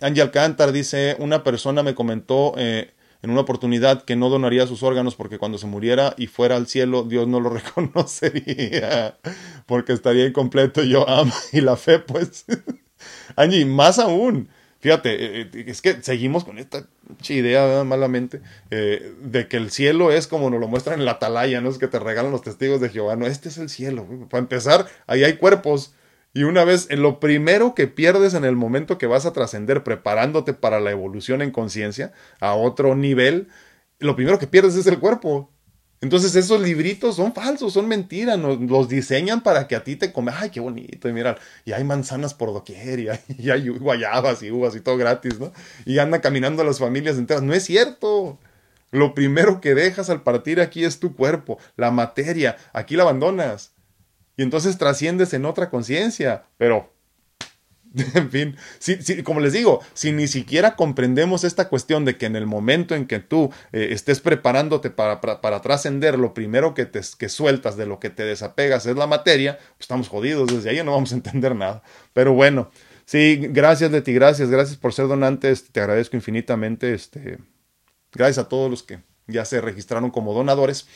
Angie 0.00 0.22
Alcántar 0.22 0.72
dice, 0.72 1.16
una 1.18 1.42
persona 1.42 1.82
me 1.82 1.94
comentó 1.94 2.54
eh, 2.56 2.92
en 3.22 3.30
una 3.30 3.40
oportunidad 3.40 4.04
que 4.04 4.14
no 4.14 4.28
donaría 4.28 4.66
sus 4.66 4.82
órganos 4.82 5.16
porque 5.16 5.38
cuando 5.38 5.58
se 5.58 5.66
muriera 5.66 6.14
y 6.16 6.28
fuera 6.28 6.56
al 6.56 6.68
cielo, 6.68 7.02
Dios 7.02 7.26
no 7.26 7.40
lo 7.40 7.50
reconocería, 7.50 9.18
porque 9.66 9.92
estaría 9.92 10.26
incompleto 10.26 10.82
yo 10.84 11.08
amo 11.08 11.32
y 11.52 11.60
la 11.60 11.76
fe, 11.76 11.98
pues. 11.98 12.44
Angie, 13.36 13.64
más 13.64 13.98
aún, 13.98 14.48
fíjate, 14.78 15.40
eh, 15.40 15.50
eh, 15.52 15.64
es 15.66 15.82
que 15.82 16.00
seguimos 16.02 16.44
con 16.44 16.58
esta 16.58 16.86
idea 17.28 17.82
malamente 17.84 18.40
de 18.70 19.48
que 19.48 19.56
el 19.56 19.70
cielo 19.70 20.12
es 20.12 20.26
como 20.26 20.50
nos 20.50 20.60
lo 20.60 20.68
muestran 20.68 21.00
en 21.00 21.06
la 21.06 21.12
atalaya, 21.12 21.60
¿no? 21.60 21.70
Es 21.70 21.78
que 21.78 21.88
te 21.88 21.98
regalan 21.98 22.30
los 22.30 22.42
testigos 22.42 22.80
de 22.80 22.90
Jehová, 22.90 23.16
no, 23.16 23.26
este 23.26 23.48
es 23.48 23.58
el 23.58 23.68
cielo. 23.68 24.06
Para 24.30 24.40
empezar, 24.40 24.86
ahí 25.06 25.24
hay 25.24 25.34
cuerpos 25.34 25.94
Y 26.34 26.44
una 26.44 26.64
vez, 26.64 26.88
lo 26.90 27.20
primero 27.20 27.74
que 27.74 27.86
pierdes 27.86 28.34
en 28.34 28.44
el 28.44 28.54
momento 28.54 28.98
que 28.98 29.06
vas 29.06 29.26
a 29.26 29.32
trascender, 29.32 29.82
preparándote 29.82 30.54
para 30.54 30.80
la 30.80 30.90
evolución 30.90 31.42
en 31.42 31.50
conciencia 31.50 32.12
a 32.40 32.54
otro 32.54 32.94
nivel, 32.94 33.48
lo 33.98 34.14
primero 34.14 34.38
que 34.38 34.46
pierdes 34.46 34.76
es 34.76 34.86
el 34.86 34.98
cuerpo. 34.98 35.50
Entonces 36.00 36.36
esos 36.36 36.60
libritos 36.60 37.16
son 37.16 37.34
falsos, 37.34 37.72
son 37.72 37.88
mentiras, 37.88 38.38
los 38.38 38.88
diseñan 38.88 39.42
para 39.42 39.66
que 39.66 39.74
a 39.74 39.82
ti 39.82 39.96
te 39.96 40.12
come, 40.12 40.30
ay, 40.32 40.50
qué 40.50 40.60
bonito, 40.60 41.08
y 41.08 41.14
y 41.64 41.72
hay 41.72 41.84
manzanas 41.84 42.34
por 42.34 42.52
doquier, 42.52 43.00
y 43.00 43.08
hay, 43.08 43.18
y 43.38 43.50
hay 43.50 43.68
guayabas 43.68 44.42
y 44.42 44.50
uvas 44.52 44.76
y 44.76 44.80
todo 44.80 44.96
gratis, 44.96 45.40
¿no? 45.40 45.52
Y 45.84 45.98
andan 45.98 46.20
caminando 46.20 46.62
las 46.62 46.78
familias 46.78 47.16
enteras. 47.18 47.42
No 47.42 47.52
es 47.52 47.64
cierto. 47.64 48.38
Lo 48.90 49.14
primero 49.14 49.60
que 49.60 49.74
dejas 49.74 50.08
al 50.08 50.22
partir 50.22 50.60
aquí 50.60 50.84
es 50.84 50.98
tu 50.98 51.14
cuerpo, 51.14 51.58
la 51.76 51.90
materia, 51.90 52.56
aquí 52.72 52.96
la 52.96 53.02
abandonas. 53.02 53.72
Y 54.38 54.42
entonces 54.42 54.78
trasciendes 54.78 55.34
en 55.34 55.44
otra 55.44 55.68
conciencia, 55.68 56.44
pero 56.56 56.90
En 58.14 58.30
fin, 58.30 58.56
como 59.24 59.40
les 59.40 59.52
digo, 59.52 59.80
si 59.94 60.12
ni 60.12 60.28
siquiera 60.28 60.76
comprendemos 60.76 61.44
esta 61.44 61.68
cuestión 61.68 62.04
de 62.04 62.16
que 62.16 62.26
en 62.26 62.36
el 62.36 62.46
momento 62.46 62.94
en 62.94 63.06
que 63.06 63.18
tú 63.18 63.50
eh, 63.72 63.88
estés 63.90 64.20
preparándote 64.20 64.90
para, 64.90 65.20
para, 65.20 65.60
trascender, 65.60 66.18
lo 66.18 66.34
primero 66.34 66.74
que, 66.74 66.86
te, 66.86 67.00
que 67.18 67.28
sueltas 67.28 67.76
de 67.76 67.86
lo 67.86 67.98
que 67.98 68.10
te 68.10 68.24
desapegas 68.24 68.86
es 68.86 68.96
la 68.96 69.06
materia, 69.06 69.58
pues 69.58 69.80
estamos 69.80 70.08
jodidos, 70.08 70.52
desde 70.52 70.70
ahí 70.70 70.84
no 70.84 70.92
vamos 70.92 71.12
a 71.12 71.16
entender 71.16 71.54
nada. 71.54 71.82
Pero 72.12 72.32
bueno, 72.32 72.70
sí, 73.04 73.38
gracias 73.50 73.90
Leti, 73.90 74.12
gracias, 74.12 74.50
gracias 74.50 74.76
por 74.76 74.92
ser 74.92 75.08
donante, 75.08 75.54
te 75.54 75.80
agradezco 75.80 76.16
infinitamente, 76.16 76.92
este, 76.92 77.38
gracias 78.12 78.46
a 78.46 78.48
todos 78.48 78.70
los 78.70 78.82
que 78.82 79.00
ya 79.26 79.44
se 79.44 79.60
registraron 79.60 80.10
como 80.10 80.34
donadores. 80.34 80.86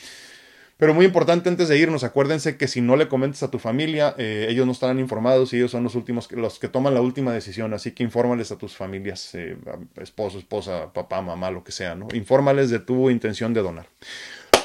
Pero 0.82 0.94
muy 0.94 1.06
importante 1.06 1.48
antes 1.48 1.68
de 1.68 1.78
irnos, 1.78 2.02
acuérdense 2.02 2.56
que 2.56 2.66
si 2.66 2.80
no 2.80 2.96
le 2.96 3.06
comentes 3.06 3.44
a 3.44 3.52
tu 3.52 3.60
familia, 3.60 4.16
eh, 4.18 4.48
ellos 4.48 4.66
no 4.66 4.72
estarán 4.72 4.98
informados 4.98 5.52
y 5.52 5.56
ellos 5.58 5.70
son 5.70 5.84
los 5.84 5.94
últimos, 5.94 6.32
los 6.32 6.58
que 6.58 6.66
toman 6.66 6.92
la 6.92 7.00
última 7.00 7.32
decisión. 7.32 7.72
Así 7.72 7.92
que 7.92 8.02
infórmales 8.02 8.50
a 8.50 8.58
tus 8.58 8.74
familias, 8.74 9.32
eh, 9.36 9.56
esposo, 10.00 10.40
esposa, 10.40 10.92
papá, 10.92 11.22
mamá, 11.22 11.52
lo 11.52 11.62
que 11.62 11.70
sea, 11.70 11.94
¿no? 11.94 12.08
Infórmales 12.12 12.68
de 12.68 12.80
tu 12.80 13.10
intención 13.10 13.54
de 13.54 13.62
donar. 13.62 13.86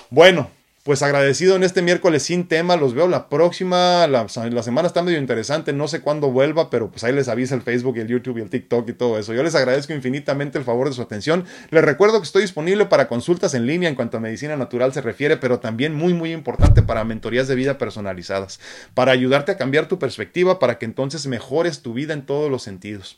Bueno, 0.10 0.50
pues 0.88 1.04
agradecido 1.04 1.58
en 1.58 1.66
este 1.66 1.82
miércoles 1.82 2.24
sin 2.24 2.48
tema. 2.48 2.78
Los 2.78 2.94
veo 2.94 3.10
la 3.10 3.28
próxima. 3.28 4.08
La, 4.08 4.30
semana 4.30 4.88
está 4.88 5.04
medio 5.04 5.20
interesante. 5.20 5.74
No 5.74 5.90
sé 5.90 6.00
cuándo 6.00 6.32
vuelva, 6.32 6.70
pero 6.70 6.90
pues 6.90 7.04
ahí 7.04 7.12
les 7.12 7.28
avisa 7.28 7.56
el 7.56 7.62
Facebook 7.62 7.98
el 7.98 8.08
YouTube 8.08 8.38
y 8.38 8.42
el 8.42 8.50
TikTok 8.50 8.88
y 8.88 8.94
todo 8.94 9.20
eso. 9.20 9.34
Yo 9.34 9.44
les 9.44 9.54
agradezco 9.54 9.92
infinitamente 9.92 10.58
el 10.58 10.64
favor 10.64 10.88
de 10.88 10.96
su 10.96 11.02
atención. 11.02 11.44
Les 11.72 11.84
recuerdo 11.84 12.22
que 12.22 12.24
estoy 12.24 12.44
disponible 12.44 12.86
para 12.86 13.10
consultas 13.10 13.54
en 13.54 13.66
línea 13.66 13.90
en 13.90 13.96
cuanto 13.96 14.16
a 14.16 14.22
medicina 14.22 14.56
natural 14.56 14.94
se 14.94 15.02
refiere, 15.02 15.36
pero 15.36 15.60
también 15.60 15.94
muy, 15.94 16.14
muy 16.14 16.32
importante 16.32 16.82
para 16.82 17.04
mentorías 17.04 17.50
de 17.50 17.56
vida 17.56 17.78
personalizadas. 17.78 18.62
Para 18.94 19.12
ayudarte 19.12 19.52
a 19.52 19.58
cambiar 19.58 19.90
tu 19.90 20.00
perspectiva 20.00 20.58
para 20.58 20.78
que 20.78 20.86
entonces 20.86 21.28
mejores 21.28 21.82
tu 21.82 21.96
vida 21.96 22.14
en 22.14 22.26
todos 22.26 22.50
los 22.50 22.64
sentidos. 22.64 23.18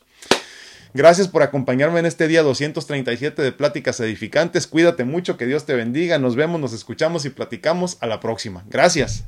Gracias 0.92 1.28
por 1.28 1.42
acompañarme 1.42 2.00
en 2.00 2.06
este 2.06 2.26
día 2.26 2.42
237 2.42 3.42
de 3.42 3.52
Pláticas 3.52 4.00
Edificantes. 4.00 4.66
Cuídate 4.66 5.04
mucho, 5.04 5.36
que 5.36 5.46
Dios 5.46 5.64
te 5.64 5.74
bendiga. 5.74 6.18
Nos 6.18 6.36
vemos, 6.36 6.60
nos 6.60 6.72
escuchamos 6.72 7.24
y 7.24 7.30
platicamos 7.30 7.96
a 8.00 8.06
la 8.06 8.20
próxima. 8.20 8.64
Gracias. 8.68 9.24